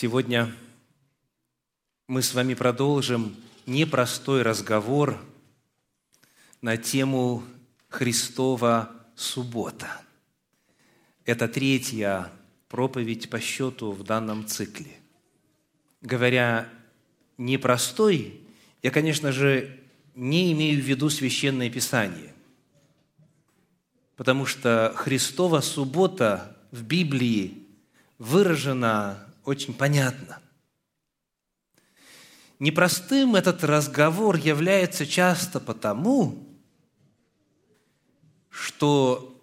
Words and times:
Сегодня 0.00 0.50
мы 2.08 2.22
с 2.22 2.32
вами 2.32 2.54
продолжим 2.54 3.36
непростой 3.66 4.40
разговор 4.40 5.22
на 6.62 6.78
тему 6.78 7.44
Христова 7.90 8.92
суббота. 9.14 10.00
Это 11.26 11.48
третья 11.48 12.32
проповедь 12.70 13.28
по 13.28 13.40
счету 13.40 13.92
в 13.92 14.02
данном 14.02 14.46
цикле. 14.46 14.90
Говоря 16.00 16.66
непростой, 17.36 18.40
я, 18.82 18.90
конечно 18.90 19.32
же, 19.32 19.80
не 20.14 20.50
имею 20.52 20.82
в 20.82 20.86
виду 20.86 21.10
Священное 21.10 21.68
Писание, 21.68 22.32
потому 24.16 24.46
что 24.46 24.94
Христова 24.96 25.60
суббота 25.60 26.56
в 26.70 26.84
Библии 26.84 27.66
выражена 28.16 29.26
очень 29.50 29.74
понятно. 29.74 30.40
Непростым 32.60 33.34
этот 33.34 33.64
разговор 33.64 34.36
является 34.36 35.06
часто 35.06 35.58
потому, 35.58 36.46
что, 38.48 39.42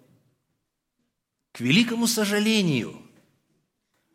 к 1.52 1.60
великому 1.60 2.06
сожалению, 2.06 3.02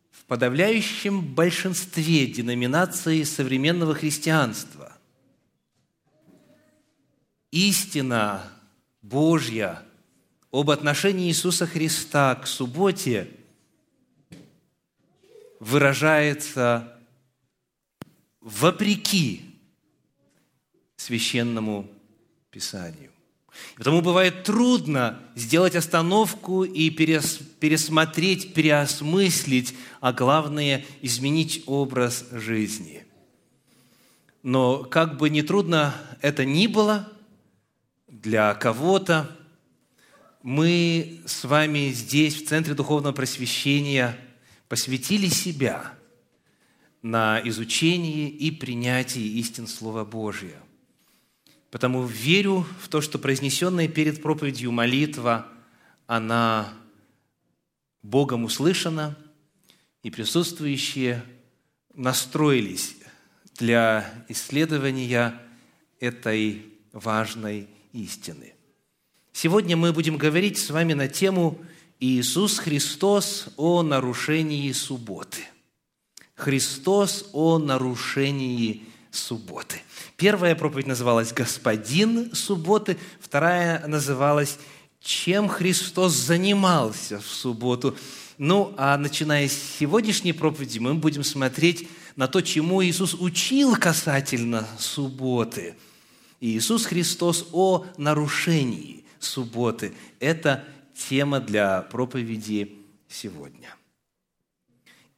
в 0.10 0.24
подавляющем 0.26 1.22
большинстве 1.36 2.26
деноминаций 2.26 3.24
современного 3.26 3.94
христианства 3.94 4.98
истина 7.52 8.42
Божья 9.04 9.84
об 10.52 10.72
отношении 10.72 11.28
Иисуса 11.28 11.68
Христа 11.68 12.34
к 12.36 12.48
субботе– 12.48 13.30
выражается 15.64 16.94
вопреки 18.42 19.42
священному 20.98 21.90
Писанию. 22.52 23.12
Потому 23.78 24.02
бывает 24.02 24.44
трудно 24.44 25.20
сделать 25.36 25.76
остановку 25.76 26.64
и 26.64 26.90
пересмотреть, 26.90 28.54
переосмыслить, 28.54 29.76
а 30.02 30.12
главное– 30.12 30.84
изменить 31.02 31.64
образ 31.66 32.26
жизни. 32.32 33.06
Но 34.42 34.84
как 34.84 35.18
бы 35.18 35.30
ни 35.30 35.42
трудно 35.42 35.96
это 36.22 36.44
ни 36.44 36.68
было 36.68 37.10
для 38.08 38.54
кого-то, 38.56 39.34
мы 40.42 41.22
с 41.26 41.46
вами 41.46 41.92
здесь, 41.92 42.36
в 42.36 42.48
Центре 42.48 42.74
Духовного 42.74 43.14
Просвещения– 43.14 44.20
посвятили 44.68 45.28
себя 45.28 45.94
на 47.02 47.42
изучение 47.46 48.30
и 48.30 48.52
принятие 48.52 49.26
истин 49.26 49.68
Слова 49.68 50.06
Божия. 50.06 50.62
Потому 51.70 52.06
верю 52.06 52.66
в 52.80 52.88
то, 52.88 53.02
что 53.02 53.20
произнесенная 53.20 53.88
перед 53.88 54.22
проповедью 54.22 54.72
молитва, 54.72 55.48
она 56.08 56.74
Богом 58.04 58.44
услышана, 58.44 59.18
и 60.04 60.12
присутствующие 60.12 61.24
настроились 61.94 62.98
для 63.58 64.26
исследования 64.28 65.40
этой 66.00 66.66
важной 66.92 67.70
истины. 67.94 68.54
Сегодня 69.32 69.78
мы 69.78 69.94
будем 69.94 70.18
говорить 70.18 70.58
с 70.58 70.70
вами 70.70 70.94
на 70.94 71.08
тему 71.08 71.60
Иисус 72.00 72.60
Христос 72.60 73.48
о 73.58 73.82
нарушении 73.82 74.72
субботы. 74.72 75.42
Христос 76.36 77.30
о 77.34 77.60
нарушении 77.60 78.84
субботы. 79.12 79.82
Первая 80.18 80.56
проповедь 80.56 80.88
называлась 80.88 81.32
«Господин 81.32 82.34
субботы», 82.34 82.98
вторая 83.22 83.86
называлась 83.88 84.58
«Чем 85.00 85.48
Христос 85.48 86.14
занимался 86.14 87.20
в 87.20 87.26
субботу». 87.26 87.96
Ну, 88.38 88.74
а 88.78 88.98
начиная 88.98 89.48
с 89.48 89.54
сегодняшней 89.54 90.34
проповеди 90.34 90.80
мы 90.80 90.96
будем 90.96 91.24
смотреть 91.24 91.88
на 92.16 92.28
то, 92.28 92.42
чему 92.42 92.84
Иисус 92.84 93.14
учил 93.14 93.76
касательно 93.76 94.68
субботы. 94.80 95.76
Иисус 96.42 96.86
Христос 96.86 97.48
о 97.54 97.86
нарушении 97.98 99.06
субботы. 99.20 99.94
Это 100.20 100.66
тема 100.96 101.40
для 101.40 101.82
проповеди 101.82 102.78
сегодня. 103.08 103.76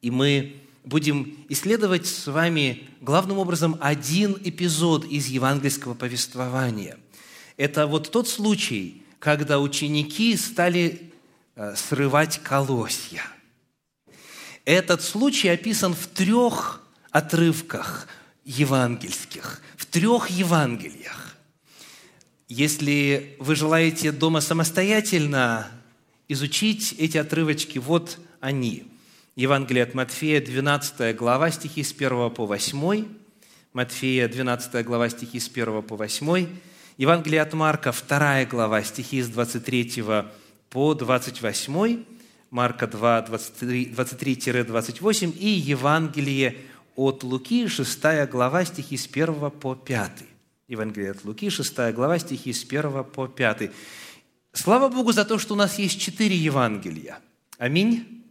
И 0.00 0.10
мы 0.10 0.56
будем 0.84 1.44
исследовать 1.48 2.06
с 2.06 2.26
вами 2.28 2.88
главным 3.00 3.38
образом 3.38 3.76
один 3.80 4.38
эпизод 4.44 5.04
из 5.04 5.26
евангельского 5.26 5.94
повествования. 5.94 6.98
Это 7.56 7.86
вот 7.86 8.10
тот 8.10 8.28
случай, 8.28 9.02
когда 9.18 9.58
ученики 9.58 10.36
стали 10.36 11.12
э, 11.56 11.74
срывать 11.74 12.38
колосья. 12.42 13.22
Этот 14.64 15.02
случай 15.02 15.48
описан 15.48 15.94
в 15.94 16.06
трех 16.06 16.82
отрывках 17.10 18.06
евангельских, 18.44 19.62
в 19.76 19.86
трех 19.86 20.30
Евангелиях. 20.30 21.25
Если 22.48 23.36
вы 23.40 23.56
желаете 23.56 24.12
дома 24.12 24.40
самостоятельно 24.40 25.68
изучить 26.28 26.94
эти 26.96 27.18
отрывочки, 27.18 27.78
вот 27.78 28.20
они. 28.40 28.84
Евангелие 29.34 29.82
от 29.82 29.94
Матфея, 29.94 30.40
12 30.40 31.16
глава, 31.16 31.50
стихи 31.50 31.82
с 31.82 31.92
1 31.92 32.30
по 32.30 32.46
8. 32.46 33.04
Матфея, 33.72 34.28
12 34.28 34.86
глава, 34.86 35.10
стихи 35.10 35.40
с 35.40 35.48
1 35.48 35.82
по 35.82 35.96
8. 35.96 36.46
Евангелие 36.98 37.42
от 37.42 37.52
Марка, 37.52 37.92
2 37.92 38.44
глава, 38.44 38.80
стихи 38.84 39.22
с 39.22 39.28
23 39.28 40.04
по 40.70 40.94
28. 40.94 42.04
Марка 42.50 42.86
2, 42.86 43.26
23-28. 43.26 45.36
И 45.36 45.48
Евангелие 45.48 46.58
от 46.94 47.24
Луки, 47.24 47.66
6 47.66 48.28
глава, 48.30 48.64
стихи 48.64 48.96
с 48.96 49.08
1 49.08 49.50
по 49.50 49.74
5. 49.74 50.35
Евангелие 50.68 51.12
от 51.12 51.24
Луки, 51.24 51.48
6 51.48 51.92
глава, 51.92 52.18
стихи 52.18 52.52
с 52.52 52.64
1 52.64 53.04
по 53.04 53.28
5. 53.28 53.70
Слава 54.52 54.88
Богу 54.88 55.12
за 55.12 55.24
то, 55.24 55.38
что 55.38 55.54
у 55.54 55.56
нас 55.56 55.78
есть 55.78 56.00
четыре 56.00 56.36
Евангелия. 56.36 57.20
Аминь. 57.56 58.24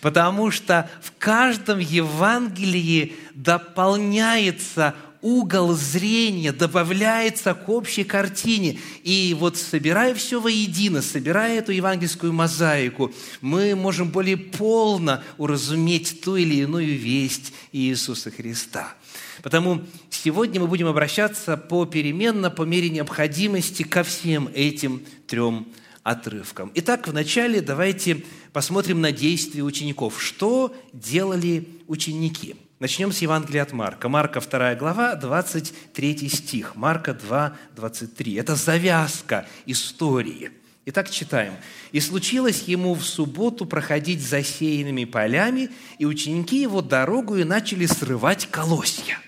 Потому 0.00 0.52
что 0.52 0.88
в 1.02 1.12
каждом 1.18 1.80
Евангелии 1.80 3.16
дополняется 3.34 4.94
угол 5.22 5.74
зрения, 5.74 6.52
добавляется 6.52 7.54
к 7.54 7.68
общей 7.68 8.04
картине. 8.04 8.78
И 9.02 9.36
вот 9.38 9.56
собирая 9.56 10.14
все 10.14 10.40
воедино, 10.40 11.02
собирая 11.02 11.58
эту 11.58 11.72
евангельскую 11.72 12.32
мозаику, 12.32 13.12
мы 13.40 13.74
можем 13.74 14.10
более 14.10 14.36
полно 14.36 15.22
уразуметь 15.36 16.20
ту 16.20 16.36
или 16.36 16.56
иную 16.56 16.98
весть 16.98 17.52
Иисуса 17.72 18.30
Христа– 18.30 18.94
Потому 19.42 19.82
сегодня 20.10 20.60
мы 20.60 20.66
будем 20.66 20.86
обращаться 20.86 21.56
попеременно, 21.56 22.50
по 22.50 22.62
мере 22.62 22.90
необходимости 22.90 23.82
ко 23.82 24.02
всем 24.02 24.48
этим 24.52 25.02
трем 25.26 25.68
отрывкам. 26.02 26.72
Итак, 26.74 27.08
вначале 27.08 27.60
давайте 27.60 28.24
посмотрим 28.52 29.00
на 29.00 29.12
действия 29.12 29.62
учеников. 29.62 30.22
Что 30.22 30.74
делали 30.92 31.68
ученики? 31.86 32.56
Начнем 32.80 33.10
с 33.10 33.18
Евангелия 33.18 33.62
от 33.62 33.72
Марка. 33.72 34.08
Марка 34.08 34.40
2 34.40 34.76
глава, 34.76 35.16
23 35.16 36.28
стих. 36.28 36.76
Марка 36.76 37.12
2, 37.12 37.56
23. 37.74 38.34
Это 38.34 38.54
завязка 38.54 39.48
истории. 39.66 40.52
Итак, 40.86 41.10
читаем. 41.10 41.54
«И 41.90 41.98
случилось 41.98 42.62
ему 42.62 42.94
в 42.94 43.02
субботу 43.02 43.66
проходить 43.66 44.22
засеянными 44.22 45.06
полями, 45.06 45.70
и 45.98 46.06
ученики 46.06 46.62
его 46.62 46.80
дорогу 46.80 47.36
и 47.36 47.42
начали 47.42 47.84
срывать 47.86 48.46
колосья». 48.46 49.18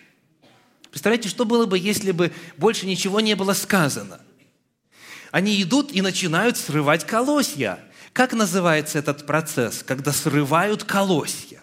Представляете, 0.90 1.28
что 1.28 1.44
было 1.44 1.66
бы, 1.66 1.76
если 1.76 2.12
бы 2.12 2.32
больше 2.56 2.86
ничего 2.86 3.20
не 3.20 3.34
было 3.34 3.52
сказано? 3.52 4.20
Они 5.32 5.60
идут 5.60 5.90
и 5.92 6.02
начинают 6.02 6.56
срывать 6.56 7.04
колосья. 7.04 7.80
Как 8.12 8.32
называется 8.32 9.00
этот 9.00 9.26
процесс, 9.26 9.82
когда 9.82 10.12
срывают 10.12 10.84
колосья? 10.84 11.59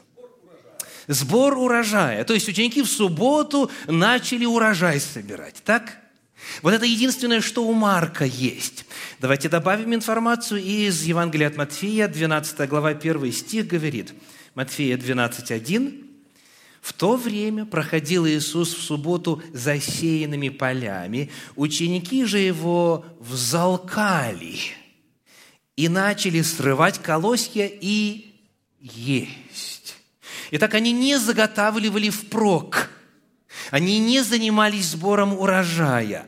Сбор 1.07 1.57
урожая. 1.57 2.23
То 2.25 2.33
есть 2.33 2.47
ученики 2.49 2.81
в 2.81 2.87
субботу 2.87 3.71
начали 3.87 4.45
урожай 4.45 4.99
собирать. 4.99 5.55
Так? 5.63 5.99
Вот 6.61 6.73
это 6.73 6.85
единственное, 6.85 7.41
что 7.41 7.65
у 7.65 7.73
Марка 7.73 8.25
есть. 8.25 8.85
Давайте 9.19 9.49
добавим 9.49 9.93
информацию 9.95 10.61
из 10.61 11.03
Евангелия 11.03 11.47
от 11.47 11.57
Матфея, 11.57 12.07
12 12.07 12.69
глава, 12.69 12.89
1 12.89 13.31
стих 13.31 13.67
говорит. 13.67 14.13
Матфея 14.53 14.97
12, 14.97 15.51
1. 15.51 16.03
В 16.81 16.93
то 16.93 17.17
время 17.17 17.65
проходил 17.65 18.25
Иисус 18.27 18.73
в 18.73 18.81
субботу 18.81 19.41
засеянными 19.51 20.49
полями, 20.49 21.31
ученики 21.55 22.23
же 22.23 22.39
его 22.39 23.05
взалкали 23.19 24.57
и 25.75 25.89
начали 25.89 26.41
срывать 26.41 26.99
колосья 26.99 27.69
и 27.69 28.35
есть. 28.79 29.76
Итак, 30.51 30.73
они 30.73 30.91
не 30.91 31.17
заготавливали 31.17 32.09
впрок, 32.09 32.89
они 33.71 33.99
не 33.99 34.21
занимались 34.23 34.87
сбором 34.87 35.37
урожая, 35.37 36.25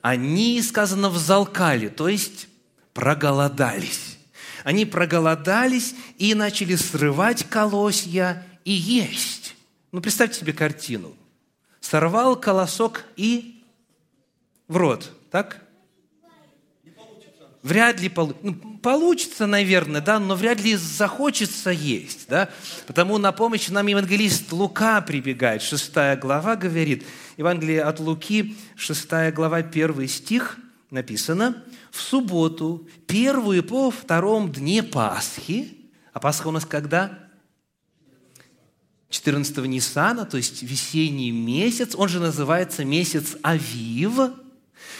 они, 0.00 0.62
сказано, 0.62 1.10
взалкали, 1.10 1.88
то 1.88 2.08
есть 2.08 2.48
проголодались. 2.94 4.18
Они 4.64 4.84
проголодались 4.84 5.94
и 6.18 6.34
начали 6.34 6.74
срывать 6.74 7.44
колосья 7.48 8.44
и 8.64 8.72
есть. 8.72 9.54
Ну, 9.92 10.00
представьте 10.00 10.40
себе 10.40 10.52
картину. 10.52 11.14
Сорвал 11.80 12.36
колосок 12.36 13.04
и 13.16 13.62
в 14.66 14.76
рот, 14.76 15.10
так? 15.30 15.62
вряд 17.62 18.00
ли 18.00 18.08
получится. 18.08 18.44
Ну, 18.44 18.67
получится, 18.82 19.46
наверное, 19.46 20.00
да, 20.00 20.18
но 20.18 20.34
вряд 20.34 20.60
ли 20.60 20.76
захочется 20.76 21.70
есть, 21.70 22.28
да. 22.28 22.48
Потому 22.86 23.18
на 23.18 23.32
помощь 23.32 23.68
нам 23.68 23.86
евангелист 23.86 24.52
Лука 24.52 25.00
прибегает. 25.00 25.62
Шестая 25.62 26.16
глава 26.16 26.56
говорит, 26.56 27.04
Евангелие 27.36 27.82
от 27.82 28.00
Луки, 28.00 28.56
шестая 28.76 29.32
глава, 29.32 29.62
первый 29.62 30.08
стих, 30.08 30.58
написано, 30.90 31.62
«В 31.90 32.00
субботу, 32.00 32.88
первую 33.06 33.62
по 33.62 33.90
втором 33.90 34.50
дне 34.52 34.82
Пасхи, 34.82 35.76
а 36.12 36.20
Пасха 36.20 36.48
у 36.48 36.50
нас 36.50 36.64
когда? 36.64 37.18
14 39.10 39.56
Ниссана, 39.66 40.26
то 40.26 40.36
есть 40.36 40.62
весенний 40.62 41.30
месяц, 41.30 41.94
он 41.94 42.08
же 42.08 42.20
называется 42.20 42.84
месяц 42.84 43.36
Авив, 43.42 44.32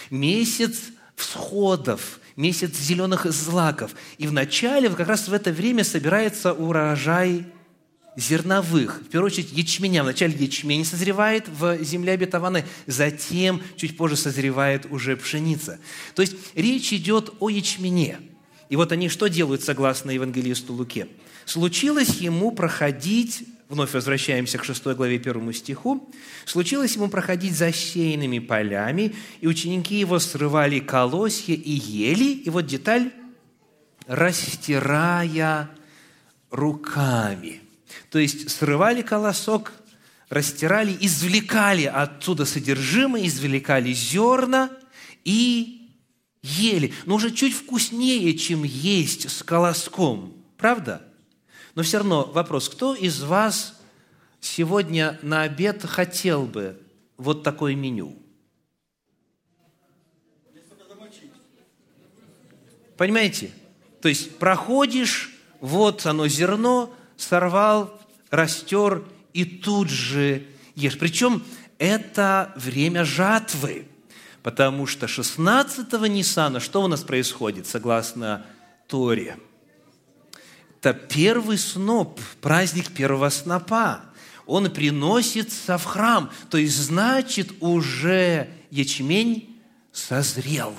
месяц 0.09 0.79
всходов, 1.15 2.19
месяц 2.39 2.77
зеленых 2.77 3.29
злаков. 3.31 3.91
И 4.17 4.25
в 4.25 4.31
начале, 4.31 4.89
как 4.89 5.09
раз 5.09 5.27
в 5.27 5.33
это 5.33 5.51
время 5.51 5.83
собирается 5.83 6.53
урожай 6.53 7.45
зерновых. 8.15 9.01
В 9.01 9.09
первую 9.09 9.27
очередь 9.27 9.51
ячменя. 9.51 10.03
Вначале 10.03 10.33
ячмень 10.33 10.85
созревает 10.85 11.49
в 11.49 11.83
земле 11.83 12.13
обетованной, 12.13 12.63
затем, 12.87 13.61
чуть 13.75 13.97
позже, 13.97 14.15
созревает 14.15 14.87
уже 14.89 15.17
пшеница. 15.17 15.79
То 16.15 16.21
есть 16.21 16.35
речь 16.55 16.93
идет 16.93 17.33
о 17.39 17.49
ячмене. 17.49 18.19
И 18.69 18.77
вот 18.77 18.93
они 18.93 19.09
что 19.09 19.27
делают, 19.27 19.63
согласно 19.63 20.11
евангелисту 20.11 20.73
Луке? 20.73 21.07
Случилось 21.45 22.21
ему 22.21 22.51
проходить 22.51 23.43
вновь 23.69 23.93
возвращаемся 23.93 24.57
к 24.57 24.65
6 24.65 24.83
главе 24.87 25.17
1 25.17 25.53
стиху, 25.53 26.11
«Случилось 26.45 26.95
ему 26.95 27.07
проходить 27.07 27.55
засеянными 27.55 28.39
полями, 28.39 29.15
и 29.39 29.47
ученики 29.47 29.99
его 29.99 30.19
срывали 30.19 30.79
колосья 30.79 31.53
и 31.53 31.71
ели». 31.71 32.33
И 32.33 32.49
вот 32.49 32.65
деталь 32.65 33.13
«растирая 34.07 35.69
руками». 36.49 37.61
То 38.09 38.17
есть 38.17 38.49
срывали 38.49 39.03
колосок, 39.03 39.71
растирали, 40.29 40.97
извлекали 40.99 41.85
оттуда 41.85 42.45
содержимое, 42.45 43.27
извлекали 43.27 43.93
зерна 43.93 44.71
и 45.23 45.91
ели. 46.41 46.91
Но 47.05 47.15
уже 47.15 47.29
чуть 47.29 47.53
вкуснее, 47.53 48.35
чем 48.35 48.63
есть 48.63 49.29
с 49.29 49.43
колоском. 49.43 50.33
Правда? 50.57 51.08
Но 51.79 51.83
все 51.83 51.99
равно 51.99 52.25
вопрос, 52.25 52.67
кто 52.67 52.93
из 52.93 53.23
вас 53.23 53.73
сегодня 54.41 55.17
на 55.21 55.43
обед 55.43 55.85
хотел 55.85 56.43
бы 56.43 56.77
вот 57.15 57.41
такое 57.43 57.73
меню? 57.73 58.17
Понимаете? 62.97 63.51
То 64.01 64.09
есть 64.09 64.37
проходишь, 64.39 65.33
вот 65.61 66.05
оно 66.05 66.27
зерно, 66.27 66.93
сорвал, 67.15 67.97
растер 68.29 69.05
и 69.31 69.45
тут 69.45 69.89
же 69.89 70.47
ешь. 70.75 70.99
Причем 70.99 71.45
это 71.77 72.51
время 72.57 73.05
жатвы, 73.05 73.87
потому 74.43 74.85
что 74.85 75.05
16-го 75.05 76.07
Ниссана, 76.07 76.59
что 76.59 76.83
у 76.83 76.87
нас 76.89 77.03
происходит, 77.03 77.67
согласно 77.67 78.45
Торе– 78.89 79.37
это 80.79 80.93
первый 80.93 81.57
сноп, 81.57 82.21
праздник 82.39 82.93
первого 82.93 83.29
снопа. 83.29 84.01
Он 84.45 84.71
приносится 84.71 85.77
в 85.77 85.83
храм. 85.83 86.31
То 86.49 86.57
есть, 86.57 86.77
значит, 86.77 87.51
уже 87.59 88.49
ячмень 88.71 89.61
созрел. 89.91 90.73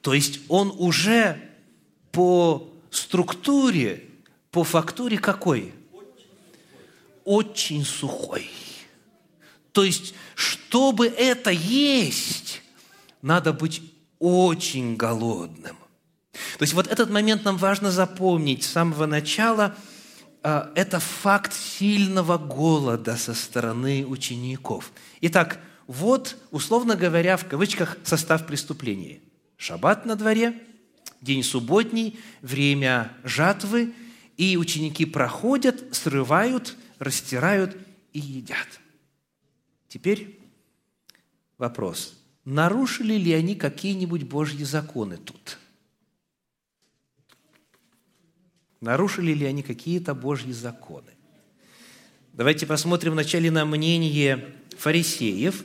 То 0.00 0.14
есть, 0.14 0.40
он 0.48 0.72
уже 0.78 1.40
по 2.12 2.72
структуре, 2.90 4.04
по 4.52 4.62
фактуре 4.62 5.18
какой? 5.18 5.74
Очень 7.24 7.84
сухой. 7.84 8.48
То 9.72 9.82
есть, 9.82 10.14
чтобы 10.36 11.08
это 11.08 11.50
есть, 11.50 12.62
надо 13.22 13.52
быть 13.52 13.82
очень 14.20 14.94
голодным. 14.94 15.76
То 16.58 16.62
есть 16.62 16.72
вот 16.72 16.86
этот 16.86 17.10
момент 17.10 17.44
нам 17.44 17.58
важно 17.58 17.90
запомнить 17.90 18.64
с 18.64 18.70
самого 18.70 19.06
начала. 19.06 19.76
А, 20.42 20.72
это 20.74 21.00
факт 21.00 21.52
сильного 21.52 22.38
голода 22.38 23.16
со 23.16 23.34
стороны 23.34 24.06
учеников. 24.06 24.92
Итак, 25.20 25.60
вот, 25.86 26.36
условно 26.50 26.96
говоря, 26.96 27.36
в 27.36 27.46
кавычках, 27.46 27.98
состав 28.04 28.46
преступления. 28.46 29.20
Шаббат 29.58 30.06
на 30.06 30.16
дворе, 30.16 30.62
день 31.20 31.42
субботний, 31.42 32.18
время 32.40 33.12
жатвы, 33.22 33.92
и 34.36 34.56
ученики 34.56 35.04
проходят, 35.04 35.82
срывают, 35.92 36.76
растирают 36.98 37.76
и 38.12 38.18
едят. 38.18 38.68
Теперь 39.88 40.38
вопрос. 41.58 42.14
Нарушили 42.44 43.14
ли 43.14 43.32
они 43.32 43.56
какие-нибудь 43.56 44.24
Божьи 44.24 44.64
законы 44.64 45.16
тут? 45.16 45.58
Нарушили 48.80 49.32
ли 49.32 49.46
они 49.46 49.62
какие-то 49.62 50.14
Божьи 50.14 50.52
законы? 50.52 51.10
Давайте 52.32 52.66
посмотрим 52.66 53.12
вначале 53.12 53.50
на 53.50 53.64
мнение 53.64 54.52
фарисеев. 54.76 55.64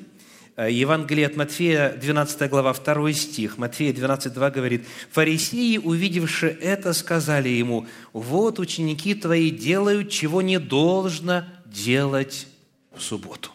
Э, 0.56 0.72
Евангелие 0.72 1.28
от 1.28 1.36
Матфея, 1.36 1.98
12 1.98 2.50
глава, 2.50 2.74
2 2.74 3.14
стих. 3.14 3.58
Матфея 3.58 3.94
12, 3.94 4.34
2 4.34 4.52
говорит, 4.52 4.86
«Фарисеи, 5.12 5.78
увидевши 5.78 6.48
это, 6.48 6.94
сказали 6.94 7.50
ему, 7.50 7.88
вот 8.14 8.60
ученики 8.60 9.16
твои 9.16 9.50
делают, 9.50 10.10
чего 10.10 10.42
не 10.42 10.60
должно 10.60 11.44
делать 11.66 12.48
в 12.96 13.02
субботу». 13.02 13.52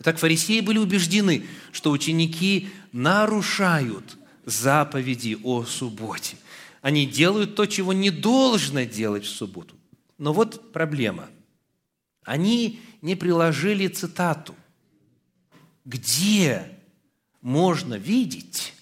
Итак, 0.00 0.18
фарисеи 0.18 0.60
были 0.60 0.78
убеждены, 0.78 1.46
что 1.70 1.92
ученики 1.92 2.70
нарушают 2.92 4.16
заповеди 4.44 5.38
о 5.44 5.64
субботе. 5.64 6.36
Они 6.82 7.06
делают 7.06 7.54
то, 7.54 7.64
чего 7.64 7.92
не 7.92 8.10
должно 8.10 8.82
делать 8.82 9.24
в 9.24 9.30
субботу. 9.30 9.76
Но 10.18 10.32
вот 10.32 10.72
проблема. 10.72 11.30
Они 12.24 12.80
не 13.00 13.14
приложили 13.14 13.86
цитату. 13.86 14.54
Где 15.84 16.78
можно 17.40 17.94
видеть, 17.94 18.74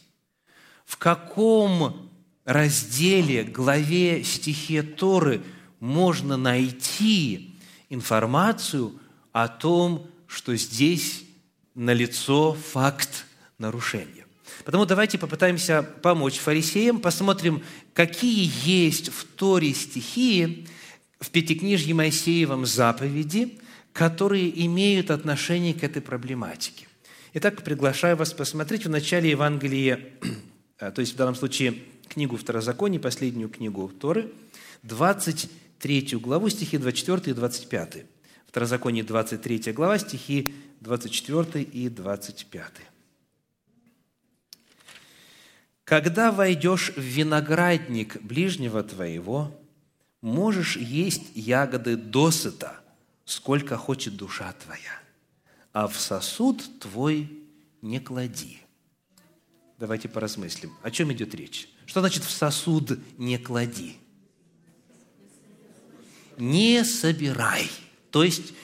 в 0.84 0.96
каком 0.96 2.10
разделе, 2.44 3.44
главе, 3.44 4.24
стихе 4.24 4.82
Торы 4.82 5.42
можно 5.78 6.36
найти 6.36 7.54
информацию 7.90 8.98
о 9.32 9.46
том, 9.48 10.06
что 10.26 10.56
здесь 10.56 11.24
налицо 11.74 12.54
факт 12.54 13.26
нарушения. 13.58 14.19
Потому 14.70 14.86
давайте 14.86 15.18
попытаемся 15.18 15.82
помочь 15.82 16.38
фарисеям, 16.38 17.00
посмотрим, 17.00 17.60
какие 17.92 18.48
есть 18.64 19.08
в 19.08 19.24
Торе 19.24 19.74
стихии, 19.74 20.68
в 21.18 21.28
Пятикнижье 21.30 21.92
Моисеевом 21.92 22.64
заповеди, 22.64 23.58
которые 23.92 24.64
имеют 24.66 25.10
отношение 25.10 25.74
к 25.74 25.82
этой 25.82 26.00
проблематике. 26.00 26.86
Итак, 27.34 27.64
приглашаю 27.64 28.16
вас 28.16 28.32
посмотреть 28.32 28.86
в 28.86 28.90
начале 28.90 29.30
Евангелия, 29.30 30.08
то 30.78 31.00
есть 31.00 31.14
в 31.14 31.16
данном 31.16 31.34
случае 31.34 31.74
книгу 32.08 32.36
Второзакония, 32.36 33.00
последнюю 33.00 33.48
книгу 33.48 33.88
Торы, 33.88 34.30
23 34.84 36.10
главу, 36.22 36.48
стихи 36.48 36.78
24 36.78 37.32
и 37.32 37.34
25. 37.34 38.04
Второзаконие, 38.46 39.02
23 39.02 39.72
глава, 39.72 39.98
стихи 39.98 40.54
24 40.80 41.64
и 41.64 41.88
25. 41.88 42.72
Когда 45.90 46.30
войдешь 46.30 46.92
в 46.94 47.00
виноградник 47.00 48.22
ближнего 48.22 48.84
твоего, 48.84 49.60
можешь 50.20 50.76
есть 50.76 51.32
ягоды 51.34 51.96
досыта, 51.96 52.78
сколько 53.24 53.76
хочет 53.76 54.14
душа 54.16 54.52
твоя, 54.52 55.00
а 55.72 55.88
в 55.88 55.98
сосуд 55.98 56.62
твой 56.78 57.28
не 57.82 57.98
клади. 57.98 58.60
Давайте 59.80 60.08
поразмыслим. 60.08 60.72
О 60.84 60.92
чем 60.92 61.12
идет 61.12 61.34
речь? 61.34 61.68
Что 61.86 61.98
значит 61.98 62.22
в 62.22 62.30
сосуд 62.30 62.92
не 63.18 63.36
клади? 63.36 63.96
не 66.38 66.84
собирай. 66.84 67.68
То 68.12 68.22
есть 68.22 68.54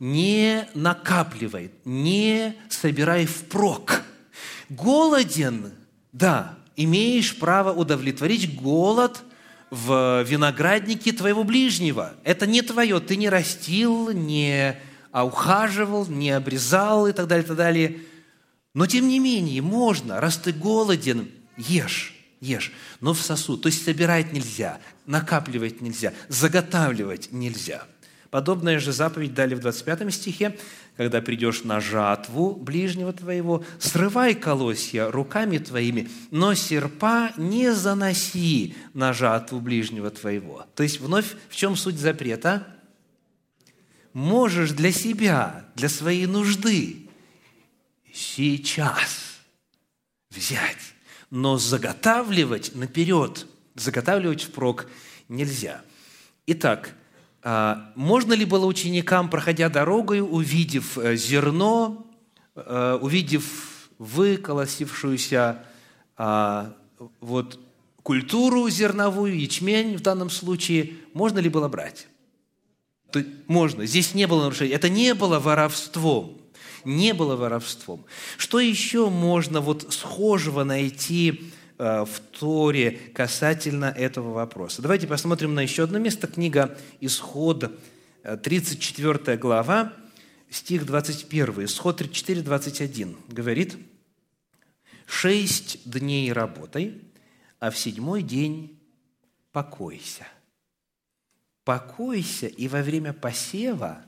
не 0.00 0.68
накапливай, 0.74 1.70
не 1.84 2.56
собирай 2.68 3.26
впрок. 3.26 4.02
Голоден, 4.68 5.70
да, 6.10 6.58
имеешь 6.76 7.36
право 7.36 7.72
удовлетворить 7.72 8.54
голод 8.60 9.22
в 9.70 10.22
винограднике 10.22 11.12
твоего 11.12 11.44
ближнего. 11.44 12.14
Это 12.24 12.46
не 12.46 12.62
твое, 12.62 13.00
ты 13.00 13.16
не 13.16 13.28
растил, 13.28 14.10
не 14.10 14.76
ухаживал, 15.12 16.06
не 16.06 16.30
обрезал 16.30 17.06
и 17.06 17.12
так 17.12 17.26
далее, 17.26 17.44
и 17.44 17.48
так 17.48 17.56
далее. 17.56 18.00
Но 18.74 18.86
тем 18.86 19.08
не 19.08 19.18
менее, 19.18 19.60
можно, 19.60 20.20
раз 20.20 20.36
ты 20.38 20.52
голоден, 20.52 21.30
ешь, 21.56 22.14
ешь, 22.40 22.72
но 23.00 23.12
в 23.12 23.20
сосуд. 23.20 23.62
То 23.62 23.68
есть 23.68 23.84
собирать 23.84 24.32
нельзя, 24.32 24.78
накапливать 25.06 25.80
нельзя, 25.80 26.12
заготавливать 26.28 27.32
нельзя. 27.32 27.84
Подобная 28.32 28.78
же 28.78 28.92
заповедь 28.92 29.34
дали 29.34 29.54
в 29.54 29.60
25 29.60 30.10
стихе, 30.14 30.58
когда 30.96 31.20
придешь 31.20 31.64
на 31.64 31.82
жатву 31.82 32.54
ближнего 32.54 33.12
твоего, 33.12 33.62
срывай 33.78 34.34
колосья 34.34 35.10
руками 35.10 35.58
твоими, 35.58 36.08
но 36.30 36.54
серпа 36.54 37.32
не 37.36 37.74
заноси 37.74 38.74
на 38.94 39.12
жатву 39.12 39.60
ближнего 39.60 40.10
твоего. 40.10 40.64
То 40.74 40.82
есть 40.82 40.98
вновь 40.98 41.26
в 41.50 41.54
чем 41.54 41.76
суть 41.76 41.98
запрета? 41.98 42.66
Можешь 44.14 44.70
для 44.70 44.92
себя, 44.92 45.66
для 45.74 45.90
своей 45.90 46.24
нужды 46.24 47.10
сейчас 48.14 49.42
взять, 50.30 50.94
но 51.28 51.58
заготавливать 51.58 52.74
наперед, 52.74 53.46
заготавливать 53.74 54.44
впрок 54.44 54.88
нельзя. 55.28 55.82
Итак, 56.46 56.94
можно 57.44 58.34
ли 58.34 58.44
было 58.44 58.66
ученикам, 58.66 59.28
проходя 59.28 59.68
дорогой, 59.68 60.20
увидев 60.20 60.96
э, 60.96 61.16
зерно, 61.16 62.06
э, 62.54 62.98
увидев 63.00 63.88
выколосившуюся 63.98 65.64
а, 66.16 66.74
вот, 67.20 67.58
культуру 68.02 68.68
зерновую, 68.68 69.38
ячмень 69.38 69.96
в 69.96 70.00
данном 70.00 70.30
случае, 70.30 70.94
можно 71.14 71.38
ли 71.38 71.48
было 71.48 71.68
брать? 71.68 72.08
Можно. 73.46 73.86
Здесь 73.86 74.14
не 74.14 74.26
было 74.26 74.44
нарушения. 74.44 74.72
Это 74.72 74.88
не 74.88 75.14
было 75.14 75.38
воровством. 75.38 76.38
Не 76.84 77.14
было 77.14 77.36
воровством. 77.36 78.04
Что 78.38 78.58
еще 78.58 79.08
можно 79.08 79.60
вот 79.60 79.92
схожего 79.92 80.64
найти 80.64 81.52
в 81.78 82.20
Торе 82.38 82.92
касательно 83.14 83.86
этого 83.86 84.32
вопроса. 84.32 84.82
Давайте 84.82 85.06
посмотрим 85.06 85.54
на 85.54 85.60
еще 85.60 85.84
одно 85.84 85.98
место. 85.98 86.26
Книга 86.26 86.76
Исход, 87.00 87.72
34 88.22 89.18
э, 89.26 89.36
глава, 89.36 89.92
стих 90.50 90.86
21. 90.86 91.64
Исход 91.64 91.96
34, 91.96 92.42
21 92.42 93.16
говорит, 93.28 93.76
«Шесть 95.06 95.80
дней 95.88 96.32
работай, 96.32 97.00
а 97.58 97.70
в 97.70 97.78
седьмой 97.78 98.22
день 98.22 98.78
покойся. 99.50 100.26
Покойся 101.64 102.46
и 102.46 102.68
во 102.68 102.82
время 102.82 103.12
посева 103.12 104.04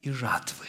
и 0.00 0.10
жатвы». 0.10 0.66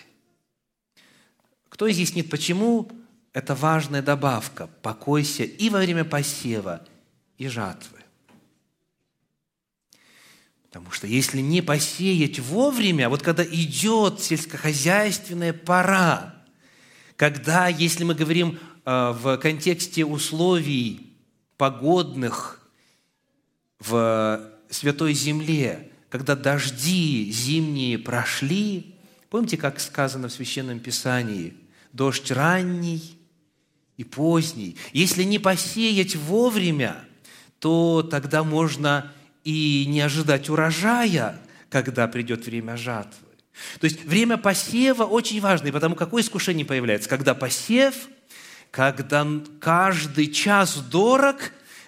Кто 1.69 1.89
изъяснит, 1.91 2.29
почему 2.29 2.89
это 3.35 3.53
важная 3.53 4.01
добавка. 4.01 4.69
Покойся 4.81 5.43
и 5.43 5.69
во 5.69 5.79
время 5.79 6.05
посева, 6.05 6.81
и 7.37 7.49
жатвы. 7.49 7.97
Потому 10.63 10.89
что 10.91 11.05
если 11.05 11.41
не 11.41 11.61
посеять 11.61 12.39
вовремя, 12.39 13.09
вот 13.09 13.23
когда 13.23 13.43
идет 13.43 14.21
сельскохозяйственная 14.21 15.51
пора, 15.51 16.33
когда, 17.17 17.67
если 17.67 18.05
мы 18.05 18.15
говорим 18.15 18.57
э, 18.85 19.11
в 19.11 19.37
контексте 19.37 20.05
условий 20.05 21.13
погодных 21.57 22.65
в 23.79 24.49
Святой 24.69 25.13
Земле, 25.13 25.91
когда 26.09 26.37
дожди 26.37 27.29
зимние 27.33 27.99
прошли, 27.99 28.95
помните, 29.29 29.57
как 29.57 29.81
сказано 29.81 30.29
в 30.29 30.31
Священном 30.31 30.79
Писании, 30.79 31.53
дождь 31.91 32.31
ранний 32.31 33.19
и 33.97 34.03
поздний. 34.03 34.75
Если 34.93 35.23
не 35.23 35.39
посеять 35.39 36.15
вовремя, 36.15 36.97
то 37.59 38.03
тогда 38.03 38.43
можно 38.43 39.11
и 39.43 39.85
не 39.87 40.01
ожидать 40.01 40.49
урожая, 40.49 41.41
когда 41.69 42.07
придет 42.07 42.45
время 42.45 42.77
жатвы. 42.77 43.27
То 43.79 43.85
есть 43.85 44.03
время 44.03 44.37
посева 44.37 45.03
очень 45.03 45.39
важно, 45.39 45.67
и 45.67 45.71
потому 45.71 45.95
какое 45.95 46.21
искушение 46.21 46.65
появляется? 46.65 47.07
Когда 47.07 47.33
посев, 47.33 48.09
когда 48.69 49.25
каждый 49.59 50.27
час 50.27 50.77
дорог, 50.77 51.37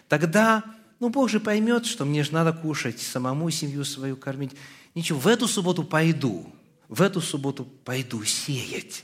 тогда, 0.08 0.64
ну, 1.02 1.10
Бог 1.10 1.30
же 1.30 1.42
поймет, 1.42 1.86
что 1.86 2.06
мне 2.06 2.24
же 2.24 2.34
надо 2.34 2.54
кушать, 2.54 3.02
самому 3.02 3.50
семью 3.50 3.84
свою 3.84 4.16
кормить. 4.16 4.52
Ничего, 4.96 5.20
в 5.20 5.28
эту 5.28 5.48
субботу 5.48 5.84
пойду, 5.84 6.50
в 6.88 7.02
эту 7.02 7.20
субботу 7.20 7.66
пойду 7.66 8.24
сеять. 8.24 9.04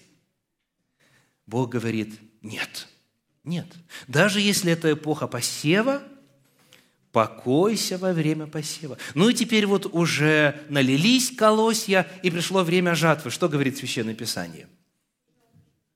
Бог 1.46 1.70
говорит, 1.70 2.18
нет– 2.42 2.88
нет. 3.44 3.68
Даже 4.08 4.40
если 4.40 4.72
это 4.72 4.94
эпоха 4.94 5.28
посева, 5.28 6.02
покойся 7.12 7.98
во 7.98 8.14
время 8.14 8.48
посева. 8.48 8.98
Ну 9.14 9.30
и 9.30 9.34
теперь 9.34 9.66
вот 9.66 9.86
уже 9.94 10.62
налились 10.70 11.32
колосья, 11.32 12.08
и 12.24 12.32
пришло 12.32 12.64
время 12.64 12.96
жатвы. 12.96 13.32
Что 13.32 13.50
говорит 13.50 13.78
Священное 13.78 14.16
Писание? 14.16 14.68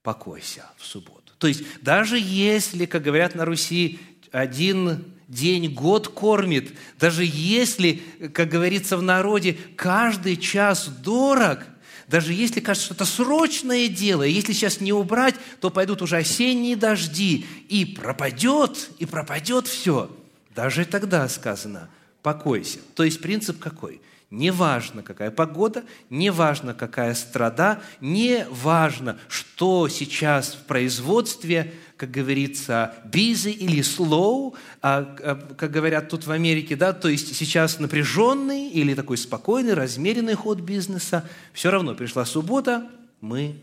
Покойся 0.03 0.65
в 0.77 0.85
субботу. 0.85 1.33
То 1.37 1.47
есть 1.47 1.63
даже 1.81 2.17
если, 2.19 2.85
как 2.85 3.03
говорят 3.03 3.35
на 3.35 3.45
Руси, 3.45 3.99
один 4.31 5.05
день 5.27 5.73
год 5.73 6.09
кормит, 6.09 6.73
даже 6.99 7.23
если, 7.25 8.01
как 8.33 8.49
говорится 8.49 8.97
в 8.97 9.01
народе, 9.01 9.57
каждый 9.75 10.37
час 10.37 10.87
дорог– 10.87 11.59
даже 12.07 12.33
если 12.33 12.61
кажется, 12.61 12.85
что 12.85 12.95
это 12.95 13.05
срочное 13.05 13.89
дело, 13.89 14.23
если 14.23 14.53
сейчас 14.53 14.79
не 14.79 14.93
убрать, 14.93 15.35
то 15.59 15.69
пойдут 15.69 16.01
уже 16.01 16.17
осенние 16.17 16.75
дожди, 16.75 17.45
и 17.67 17.85
пропадет, 17.85 18.89
и 18.97 19.05
пропадет 19.05 19.67
все. 19.67 20.09
Даже 20.55 20.85
тогда 20.85 21.27
сказано, 21.27 21.89
покойся. 22.23 22.79
То 22.95 23.03
есть 23.03 23.21
принцип 23.21 23.59
какой? 23.59 24.01
Неважно, 24.29 25.03
какая 25.03 25.31
погода, 25.31 25.83
неважно, 26.09 26.73
какая 26.73 27.13
страда, 27.13 27.81
неважно, 28.01 29.17
что 29.29 29.87
сейчас 29.87 30.53
в 30.53 30.65
производстве– 30.65 31.73
как 31.97 32.11
говорится, 32.11 32.95
busy 33.05 33.51
или 33.51 33.81
slow, 33.81 34.55
а, 34.81 35.15
а, 35.19 35.55
как 35.55 35.71
говорят 35.71 36.09
тут 36.09 36.25
в 36.25 36.31
Америке, 36.31 36.75
да, 36.75 36.93
то 36.93 37.09
есть 37.09 37.35
сейчас 37.35 37.79
напряженный 37.79 38.69
или 38.69 38.93
такой 38.93 39.17
спокойный, 39.17 39.73
размеренный 39.73 40.35
ход 40.35 40.59
бизнеса, 40.59 41.27
все 41.53 41.71
равно 41.71 41.95
пришла 41.95 42.23
суббота, 42.23 42.89
мы 43.19 43.59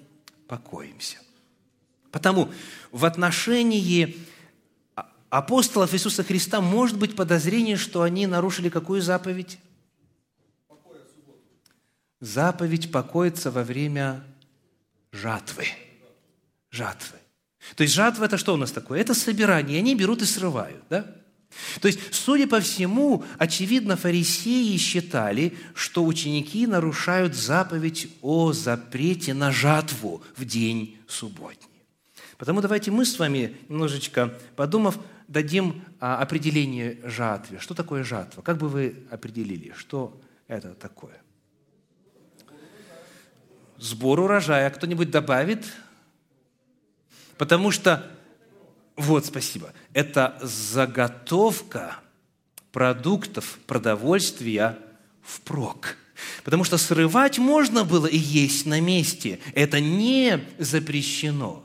покоимся. 0.49 1.19
Потому 2.11 2.51
в 2.91 3.05
отношении 3.05 4.17
апостолов 5.31 5.95
Иисуса 5.95 6.25
Христа 6.25 6.61
может 6.61 6.99
быть 6.99 7.17
подозрение, 7.17 7.77
что 7.77 8.03
они 8.03 8.27
нарушили 8.27 8.69
какую 8.69 9.01
заповедь? 9.01 9.59
Заповедь 12.21 12.91
покоиться 12.91 13.51
во 13.51 13.63
время 13.63 14.25
жатвы. 15.13 15.67
Жатвы. 16.71 17.19
То 17.77 17.83
есть 17.83 17.95
жатва– 17.95 18.25
это 18.27 18.39
что 18.39 18.55
у 18.55 18.57
нас 18.57 18.73
такое? 18.73 19.01
Это 19.01 19.15
собирание, 19.15 19.79
они 19.79 19.95
берут 19.95 20.23
и 20.23 20.27
срывают, 20.27 20.83
да? 20.91 21.07
То 21.81 21.89
есть, 21.89 22.01
судя 22.13 22.47
по 22.47 22.61
всему, 22.61 23.25
очевидно, 23.39 23.97
фарисеи 23.97 24.77
считали, 24.77 25.57
что 25.75 26.05
ученики 26.05 26.67
нарушают 26.67 27.35
заповедь 27.35 28.09
о 28.23 28.53
запрете 28.53 29.35
на 29.35 29.53
жатву 29.53 30.23
в 30.37 30.45
день 30.45 30.99
субботний. 31.07 31.69
Потому 32.39 32.61
давайте 32.61 32.91
мы 32.91 33.05
с 33.05 33.19
вами, 33.19 33.57
немножечко 33.69 34.35
подумав, 34.57 34.99
дадим 35.29 35.85
а, 36.01 36.19
определение 36.19 36.99
жатве. 37.05 37.59
Что 37.61 37.75
такое 37.75 38.03
жатва? 38.03 38.43
Как 38.43 38.59
бы 38.59 38.69
вы 38.69 39.07
определили, 39.11 39.73
что 39.77 40.21
это 40.49 40.75
такое? 40.75 41.23
Сбор 43.79 44.21
урожая. 44.21 44.71
Кто-нибудь 44.71 45.11
добавит? 45.11 45.65
Потому 47.37 47.71
что, 47.71 48.11
вот, 48.97 49.27
спасибо, 49.27 49.73
это 49.93 50.39
заготовка 50.43 51.97
продуктов, 52.73 53.59
продовольствия 53.67 54.79
впрок. 55.23 55.97
Потому 56.45 56.65
что 56.65 56.79
срывать 56.79 57.39
можно 57.39 57.85
было 57.85 58.07
и 58.07 58.17
есть 58.17 58.67
на 58.67 58.81
месте. 58.81 59.41
Это 59.55 59.81
не 59.81 60.45
запрещено. 60.59 61.65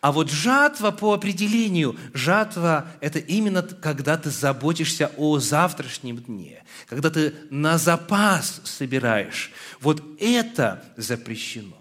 А 0.00 0.12
вот 0.12 0.30
жатва 0.30 0.92
по 0.92 1.12
определению, 1.12 1.96
жатва– 2.14 2.90
это 3.00 3.18
именно 3.18 3.62
когда 3.62 4.16
ты 4.16 4.30
заботишься 4.30 5.12
о 5.18 5.38
завтрашнем 5.38 6.18
дне, 6.18 6.64
когда 6.88 7.10
ты 7.10 7.34
на 7.50 7.76
запас 7.76 8.62
собираешь. 8.64 9.52
Вот 9.80 10.02
это 10.18 10.82
запрещено. 10.96 11.79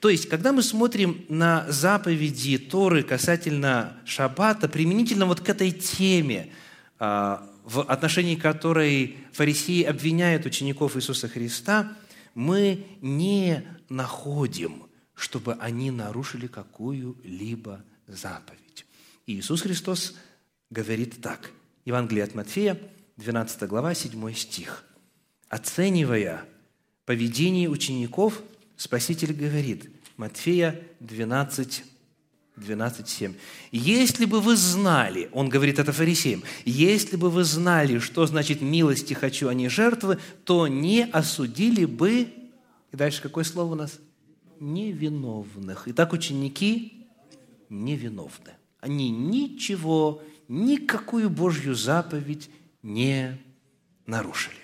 То 0.00 0.08
есть, 0.08 0.28
когда 0.28 0.52
мы 0.52 0.62
смотрим 0.62 1.24
на 1.28 1.70
заповеди 1.70 2.58
Торы 2.58 3.02
касательно 3.02 3.96
шаббата, 4.04 4.68
применительно 4.68 5.26
вот 5.26 5.40
к 5.40 5.48
этой 5.48 5.72
теме, 5.72 6.52
а, 6.98 7.48
в 7.64 7.80
отношении 7.80 8.36
которой 8.36 9.16
фарисеи 9.32 9.82
обвиняют 9.82 10.46
учеников 10.46 10.96
Иисуса 10.96 11.28
Христа, 11.28 11.96
мы 12.34 12.86
не 13.00 13.66
находим, 13.88 14.84
чтобы 15.14 15.54
они 15.54 15.90
нарушили 15.90 16.46
какую-либо 16.46 17.84
заповедь. 18.06 18.86
И 19.26 19.40
Иисус 19.40 19.62
Христос 19.62 20.14
говорит 20.70 21.20
так. 21.20 21.50
Евангелие 21.84 22.24
от 22.24 22.34
Матфея, 22.34 22.78
12 23.16 23.68
глава, 23.68 23.94
7 23.94 24.32
стих. 24.34 24.84
Оценивая 25.48 26.44
поведение 27.04 27.68
учеников– 27.68 28.42
Спаситель 28.78 29.32
говорит, 29.32 29.90
Матфея 30.16 30.80
12, 31.00 31.82
12, 32.54 33.08
7. 33.08 33.34
«Если 33.72 34.24
бы 34.24 34.40
вы 34.40 34.54
знали, 34.54 35.28
он 35.32 35.48
говорит 35.48 35.80
это 35.80 35.92
фарисеям, 35.92 36.44
если 36.64 37.16
бы 37.16 37.28
вы 37.28 37.42
знали, 37.42 37.98
что 37.98 38.24
значит 38.26 38.62
милости 38.62 39.14
хочу, 39.14 39.48
а 39.48 39.54
не 39.54 39.68
жертвы, 39.68 40.18
то 40.44 40.68
не 40.68 41.04
осудили 41.04 41.84
бы...» 41.86 42.32
И 42.92 42.96
дальше 42.96 43.20
какое 43.20 43.42
слово 43.42 43.72
у 43.72 43.74
нас? 43.74 43.98
Невиновных. 44.60 45.82
Итак, 45.86 46.12
ученики 46.12 47.08
невиновны. 47.68 48.52
Они 48.78 49.10
ничего, 49.10 50.22
никакую 50.46 51.30
Божью 51.30 51.74
заповедь 51.74 52.48
не 52.84 53.36
нарушили. 54.06 54.56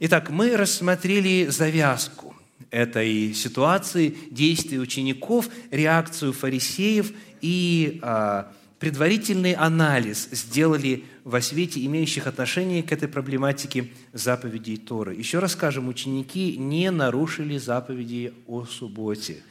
Итак, 0.00 0.28
мы 0.28 0.54
рассмотрели 0.54 1.46
завязку 1.46 2.31
этой 2.70 3.34
ситуации, 3.34 4.16
действий 4.30 4.78
учеников, 4.78 5.48
реакцию 5.70 6.32
фарисеев 6.32 7.12
и 7.40 7.98
а, 8.02 8.52
предварительный 8.78 9.52
анализ 9.52 10.28
сделали 10.32 11.04
во 11.24 11.40
свете 11.40 11.84
имеющих 11.86 12.26
отношение 12.26 12.82
к 12.82 12.90
этой 12.90 13.08
проблематике 13.08 13.90
заповедей 14.12 14.76
Торы. 14.76 15.14
Еще 15.14 15.38
раз 15.38 15.52
скажем, 15.52 15.88
ученики 15.88 16.56
не 16.56 16.90
нарушили 16.90 17.58
заповеди 17.58 18.34
о 18.46 18.64
субботе. 18.64 19.42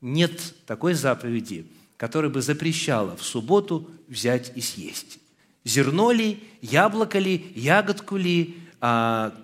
Нет 0.00 0.54
такой 0.66 0.94
заповеди, 0.94 1.66
которая 1.96 2.30
бы 2.32 2.42
запрещала 2.42 3.16
в 3.16 3.22
субботу 3.22 3.88
взять 4.08 4.52
и 4.56 4.60
съесть. 4.60 5.20
Зерно 5.64 6.10
ли, 6.10 6.42
яблоко 6.62 7.18
ли, 7.18 7.52
ягодку 7.54 8.16
ли, 8.16 8.56
а, 8.80 9.34